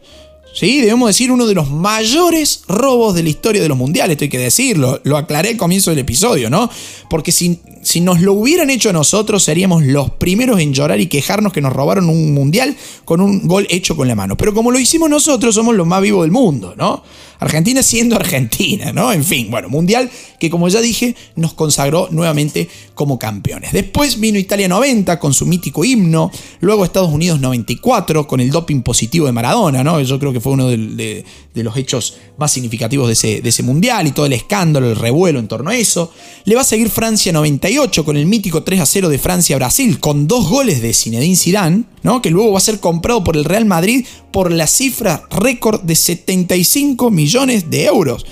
¿sí? 0.53 0.81
Debemos 0.81 1.09
decir 1.09 1.31
uno 1.31 1.47
de 1.47 1.55
los 1.55 1.71
mayores 1.71 2.63
robos 2.69 3.15
de 3.15 3.23
la 3.23 3.29
historia 3.29 3.63
de 3.63 3.69
los 3.69 3.79
mundiales, 3.79 4.13
esto 4.13 4.25
hay 4.25 4.29
que 4.29 4.39
decirlo, 4.39 5.01
lo 5.05 5.17
aclaré 5.17 5.51
al 5.51 5.57
comienzo 5.57 5.91
del 5.91 6.01
episodio, 6.01 6.51
¿no? 6.51 6.71
Porque 7.09 7.33
si, 7.33 7.61
si 7.83 8.01
nos 8.01 8.21
lo 8.21 8.33
hubieran 8.33 8.71
hecho 8.71 8.91
a 8.91 8.93
nosotros, 8.93 9.43
seríamos 9.43 9.83
los 9.85 10.11
primeros 10.11 10.61
en 10.61 10.73
llorar 10.73 11.01
y 11.01 11.07
quejarnos 11.07 11.53
que 11.53 11.61
nos 11.61 11.73
robaron 11.73 12.09
un 12.09 12.33
mundial 12.35 12.77
con 13.05 13.21
un 13.21 13.47
gol 13.47 13.67
hecho 13.71 13.97
con 13.97 14.09
la 14.09 14.15
mano. 14.15 14.37
Pero 14.37 14.55
como 14.55 14.71
lo 14.71 14.79
hicimos 14.79 15.09
nosotros, 15.11 15.55
somos 15.55 15.75
los 15.75 15.87
más 15.87 16.03
vivos 16.03 16.23
del 16.23 16.31
mundo, 16.31 16.75
¿no? 16.77 17.03
Argentina 17.41 17.83
siendo 17.83 18.17
Argentina, 18.17 18.93
¿no? 18.93 19.13
En 19.13 19.25
fin, 19.25 19.51
bueno, 19.51 19.69
mundial 19.69 20.11
que 20.39 20.51
como 20.51 20.69
ya 20.69 20.81
dije, 20.81 21.15
nos 21.37 21.55
consagró 21.55 22.09
nuevamente 22.11 22.69
como 22.95 23.19
campeones. 23.19 23.73
Después 23.73 24.21
vino 24.21 24.39
Italia 24.39 24.69
90 24.69 25.19
con 25.19 25.35
su 25.35 25.47
mítico 25.47 25.85
himno, 25.85 26.31
luego 26.61 26.85
Estados 26.85 27.11
Unidos 27.11 27.41
94 27.41 28.27
con 28.27 28.41
el 28.41 28.51
doping 28.51 28.83
positivo 28.83 29.27
de 29.27 29.33
Maradona, 29.33 29.85
¿no? 29.85 30.01
Yo 30.01 30.19
creo 30.19 30.33
que 30.33 30.41
fue 30.41 30.53
uno 30.53 30.69
de, 30.69 31.25
los 31.55 31.77
hechos 31.77 32.17
más 32.39 32.53
significativos 32.53 33.07
de 33.07 33.13
ese, 33.13 33.41
de 33.43 33.49
ese 33.49 33.63
mundial 33.63 34.07
y 34.07 34.13
todo 34.13 34.27
el 34.27 34.33
escándalo, 34.33 34.89
el 34.89 34.97
revuelo 34.97 35.39
en 35.39 35.49
torno 35.49 35.71
a 35.71 35.77
eso. 35.77 36.13
Le 36.45 36.55
va 36.55 36.63
a 36.63 36.65
seguir 36.65 36.89
Francia 36.89 37.33
98 37.33 38.05
con 38.05 38.17
el 38.17 38.27
mítico 38.27 38.63
3 38.63 38.81
a 38.81 38.87
0 38.87 39.09
de 39.11 39.19
Francia-Brasil 39.19 40.01
con 40.01 40.27
dos 40.27 40.49
goles 40.49 40.81
de 40.81 40.95
Zinedine 40.95 41.37
Zidane, 41.37 41.85
¿no? 42.03 42.23
Que 42.23 42.31
luego 42.31 42.53
va 42.53 42.59
a 42.59 42.63
ser 42.63 42.81
comprado 42.81 43.25
por 43.25 43.37
el 43.37 43.45
Real 43.45 43.65
Madrid 43.65 44.07
por 44.33 44.51
la 44.53 44.67
cifra 44.67 45.25
récord 45.31 45.81
de 45.83 45.95
75 45.95 47.11
millones 47.11 47.71
de 47.71 47.85
euros 47.87 48.25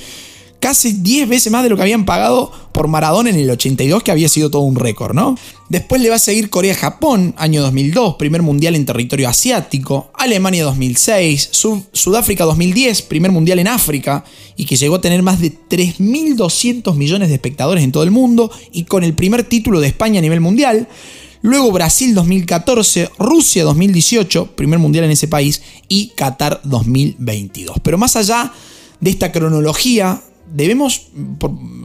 casi 0.61 0.93
10 0.93 1.29
veces 1.29 1.53
más 1.53 1.63
de 1.63 1.69
lo 1.69 1.77
que 1.77 1.83
habían 1.83 2.05
pagado 2.05 2.51
por 2.73 2.89
Maradona 2.89 3.31
en 3.31 3.37
el 3.37 3.51
82, 3.51 4.03
que 4.03 4.11
había 4.11 4.29
sido 4.29 4.51
todo 4.51 4.63
un 4.63 4.77
récord, 4.77 5.15
¿no? 5.15 5.37
Después 5.69 6.01
le 6.01 6.11
va 6.11 6.17
a 6.17 6.21
seguir 6.21 6.51
Corea-Japón, 6.51 7.35
año 7.37 7.63
2002, 7.63 8.17
primer 8.17 8.43
mundial 8.43 8.75
en 8.75 8.87
territorio 8.87 9.29
asiático, 9.29 10.11
Alemania 10.15 10.65
2006, 10.65 11.51
Sudáfrica 11.93 12.45
2010, 12.45 13.03
primer 13.03 13.33
mundial 13.33 13.59
en 13.59 13.69
África, 13.69 14.25
y 14.57 14.65
que 14.65 14.77
llegó 14.77 14.97
a 14.97 15.01
tener 15.01 15.23
más 15.23 15.41
de 15.41 15.53
3.200 15.53 16.95
millones 16.95 17.29
de 17.29 17.35
espectadores 17.35 17.85
en 17.85 17.93
todo 17.93 18.03
el 18.03 18.11
mundo, 18.11 18.51
y 18.73 18.85
con 18.85 19.05
el 19.05 19.15
primer 19.15 19.45
título 19.45 19.81
de 19.81 19.89
España 19.89 20.19
a 20.19 20.23
nivel 20.23 20.41
mundial. 20.41 20.89
Luego 21.43 21.71
Brasil 21.73 22.15
2014, 22.15 23.11
Rusia 23.19 23.65
2018, 23.65 24.57
primer 24.57 24.79
mundial 24.79 25.05
en 25.05 25.13
ese 25.13 25.29
país, 25.29 25.63
y 25.89 26.09
Qatar 26.17 26.61
2022. 26.65 27.79
Pero 27.83 27.99
más 27.99 28.17
allá 28.17 28.53
de 29.01 29.11
esta 29.11 29.31
cronología 29.31 30.21
debemos 30.53 31.09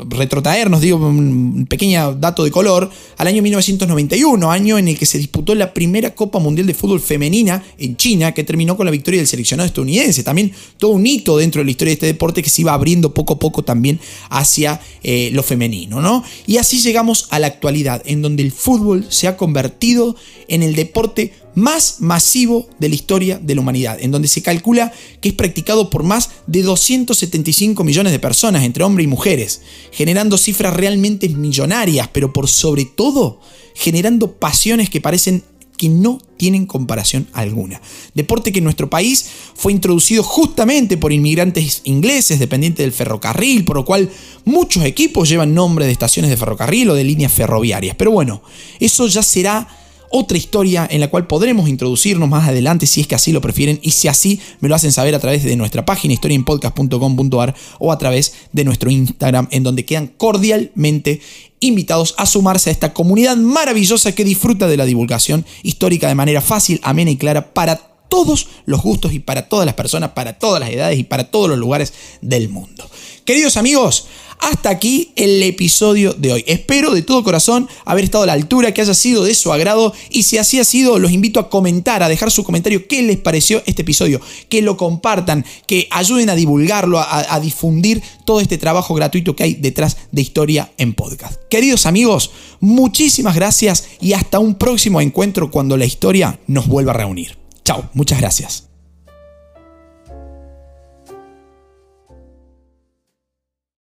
retrotraernos, 0.10 0.82
digo, 0.82 0.98
un 0.98 1.66
pequeño 1.70 2.16
dato 2.16 2.44
de 2.44 2.52
color, 2.52 2.90
al 3.18 3.28
año 3.28 3.42
1991, 3.42 4.52
año 4.52 4.78
en 4.78 4.88
el 4.88 4.98
que 4.98 5.06
se 5.06 5.18
disputó 5.18 5.56
la 5.56 5.74
primera 5.74 6.16
Copa 6.16 6.40
Mundial 6.40 6.68
de 6.68 6.74
Fútbol 6.74 7.00
Femenina 7.00 7.64
en 7.78 7.98
China, 7.98 8.32
que 8.34 8.44
terminó 8.44 8.78
con 8.78 8.86
la 8.86 8.92
victoria 8.92 9.20
del 9.20 9.28
seleccionado 9.28 9.68
estadounidense. 9.68 10.24
También 10.24 10.52
todo 10.78 10.92
un 10.92 11.06
hito 11.06 11.38
dentro 11.38 11.60
de 11.60 11.66
la 11.66 11.72
historia 11.72 11.92
de 11.92 11.94
este 11.94 12.06
deporte 12.06 12.42
que 12.42 12.50
se 12.50 12.62
iba 12.62 12.74
abriendo 12.74 13.14
poco 13.14 13.34
a 13.34 13.40
poco 13.40 13.64
también 13.64 14.00
hacia 14.30 14.80
eh, 15.04 15.30
lo 15.34 15.44
femenino, 15.44 16.02
¿no? 16.02 16.24
Y 16.48 16.58
así 16.58 16.80
llegamos 16.80 17.28
a 17.32 17.40
la 17.40 17.48
actualidad, 17.48 18.02
en 18.06 18.22
donde 18.22 18.44
el 18.44 18.52
fútbol 18.52 19.06
se 19.10 19.28
ha 19.28 19.38
convertido 19.38 20.16
en 20.48 20.64
el 20.64 20.76
deporte 20.76 21.34
más 21.56 21.98
masivo 22.00 22.68
de 22.80 22.90
la 22.90 22.96
historia 22.96 23.40
de 23.40 23.56
la 23.56 23.62
humanidad, 23.62 23.98
en 24.00 24.12
donde 24.12 24.28
se 24.28 24.42
calcula 24.42 24.92
que 25.22 25.30
es 25.30 25.36
practicado 25.36 25.90
por 25.90 26.04
más 26.04 26.30
de 26.48 26.62
275 26.64 27.84
millones 27.84 28.12
de 28.12 28.20
personas, 28.20 28.64
entre 28.64 28.84
hombres 28.84 29.06
y 29.06 29.10
mujeres, 29.10 29.62
generando 29.92 30.38
cifras 30.38 30.74
realmente 30.74 31.30
millonarias, 31.30 32.10
pero 32.12 32.34
por 32.34 32.48
sobre 32.48 32.86
todo 32.86 33.40
generando 33.76 34.34
pasiones 34.34 34.90
que 34.90 35.02
parecen 35.02 35.44
que 35.78 35.90
no 35.90 36.20
tienen 36.38 36.66
comparación 36.66 37.28
alguna. 37.34 37.82
Deporte 38.14 38.52
que 38.52 38.60
en 38.60 38.64
nuestro 38.64 38.90
país 38.90 39.26
fue 39.56 39.72
introducido 39.72 40.24
justamente 40.24 40.98
por 40.98 41.12
inmigrantes 41.12 41.82
ingleses 41.84 42.40
dependientes 42.40 42.84
del 42.84 42.94
ferrocarril, 42.94 43.66
por 43.66 43.78
lo 43.78 43.86
cual 43.86 44.10
muchos 44.46 44.86
equipos 44.86 45.30
llevan 45.30 45.54
nombres 45.54 45.88
de 45.88 45.94
estaciones 45.94 46.30
de 46.30 46.38
ferrocarril 46.38 46.92
o 46.92 46.96
de 46.96 47.04
líneas 47.04 47.34
ferroviarias. 47.34 47.96
Pero 47.98 48.12
bueno, 48.12 48.44
eso 48.80 49.08
ya 49.08 49.24
será 49.24 49.68
otra 50.16 50.38
historia 50.38 50.88
en 50.90 51.00
la 51.00 51.08
cual 51.08 51.26
podremos 51.26 51.68
introducirnos 51.68 52.30
más 52.30 52.48
adelante 52.48 52.86
si 52.86 53.02
es 53.02 53.08
que 53.08 53.16
así 53.16 53.32
lo 53.32 53.42
prefieren 53.42 53.80
y 53.82 53.92
si 53.92 54.08
así 54.08 54.40
me 54.60 54.70
lo 54.70 54.76
hacen 54.76 54.92
saber 54.92 55.16
a 55.16 55.20
través 55.20 55.44
de 55.44 55.56
nuestra 55.56 55.86
página 55.86 56.14
historiaenpodcast.com.ar 56.14 57.56
o 57.80 57.92
a 57.92 57.98
través 57.98 58.36
de 58.52 58.64
nuestro 58.64 58.92
Instagram 58.92 59.48
en 59.50 59.64
donde 59.64 59.86
quedan 59.86 60.06
cordialmente 60.06 61.20
invitados 61.62 62.14
a 62.20 62.28
sumarse 62.28 62.70
a 62.70 62.74
esta 62.74 62.94
comunidad 62.94 63.38
maravillosa 63.38 64.14
que 64.14 64.24
disfruta 64.24 64.68
de 64.68 64.78
la 64.78 64.86
divulgación 64.86 65.48
histórica 65.64 66.08
de 66.10 66.16
manera 66.16 66.42
fácil, 66.42 66.80
amena 66.84 67.10
y 67.10 67.18
clara 67.18 67.52
para 67.52 67.78
todos 68.08 68.50
los 68.68 68.84
gustos 68.84 69.14
y 69.14 69.20
para 69.20 69.50
todas 69.50 69.66
las 69.66 69.74
personas, 69.74 70.12
para 70.12 70.38
todas 70.38 70.60
las 70.60 70.70
edades 70.70 71.00
y 71.00 71.04
para 71.04 71.32
todos 71.32 71.50
los 71.50 71.58
lugares 71.58 71.92
del 72.22 72.50
mundo. 72.50 72.88
Queridos 73.26 73.58
amigos, 73.58 74.06
hasta 74.44 74.70
aquí 74.70 75.12
el 75.16 75.42
episodio 75.42 76.14
de 76.14 76.34
hoy. 76.34 76.44
Espero 76.48 76.92
de 76.92 77.02
todo 77.02 77.24
corazón 77.24 77.70
haber 77.86 78.04
estado 78.04 78.26
a 78.26 78.28
la 78.28 78.34
altura, 78.34 78.74
que 78.74 78.82
haya 78.82 78.94
sido 78.94 79.24
de 79.24 79.34
su 79.36 79.54
agrado 79.54 79.94
y 80.10 80.24
si 80.24 80.38
así 80.38 80.60
ha 80.60 80.64
sido, 80.64 81.00
los 81.00 81.12
invito 81.12 81.40
a 81.40 81.50
comentar, 81.50 82.04
a 82.04 82.10
dejar 82.10 82.30
su 82.30 82.44
comentario 82.44 82.88
qué 82.88 83.02
les 83.02 83.18
pareció 83.18 83.64
este 83.66 83.84
episodio, 83.84 84.20
que 84.50 84.62
lo 84.62 84.76
compartan, 84.76 85.46
que 85.66 85.88
ayuden 85.92 86.30
a 86.30 86.36
divulgarlo, 86.36 87.00
a, 87.00 87.40
difundir 87.40 88.02
todo 88.26 88.40
este 88.40 88.58
trabajo 88.58 88.94
gratuito 88.94 89.36
que 89.36 89.44
hay 89.44 89.54
detrás 89.56 89.98
de 90.12 90.22
Historia 90.22 90.72
en 90.78 90.94
Podcast. 90.94 91.42
Queridos 91.50 91.86
amigos, 91.86 92.32
muchísimas 92.60 93.36
gracias 93.36 93.86
y 94.02 94.14
hasta 94.14 94.40
un 94.40 94.56
próximo 94.56 95.02
encuentro 95.02 95.52
cuando 95.52 95.78
la 95.78 95.86
historia 95.86 96.40
nos 96.48 96.68
vuelva 96.68 96.92
a 96.92 96.98
reunir. 96.98 97.38
Chao, 97.64 97.90
muchas 97.94 98.20
gracias. 98.20 98.73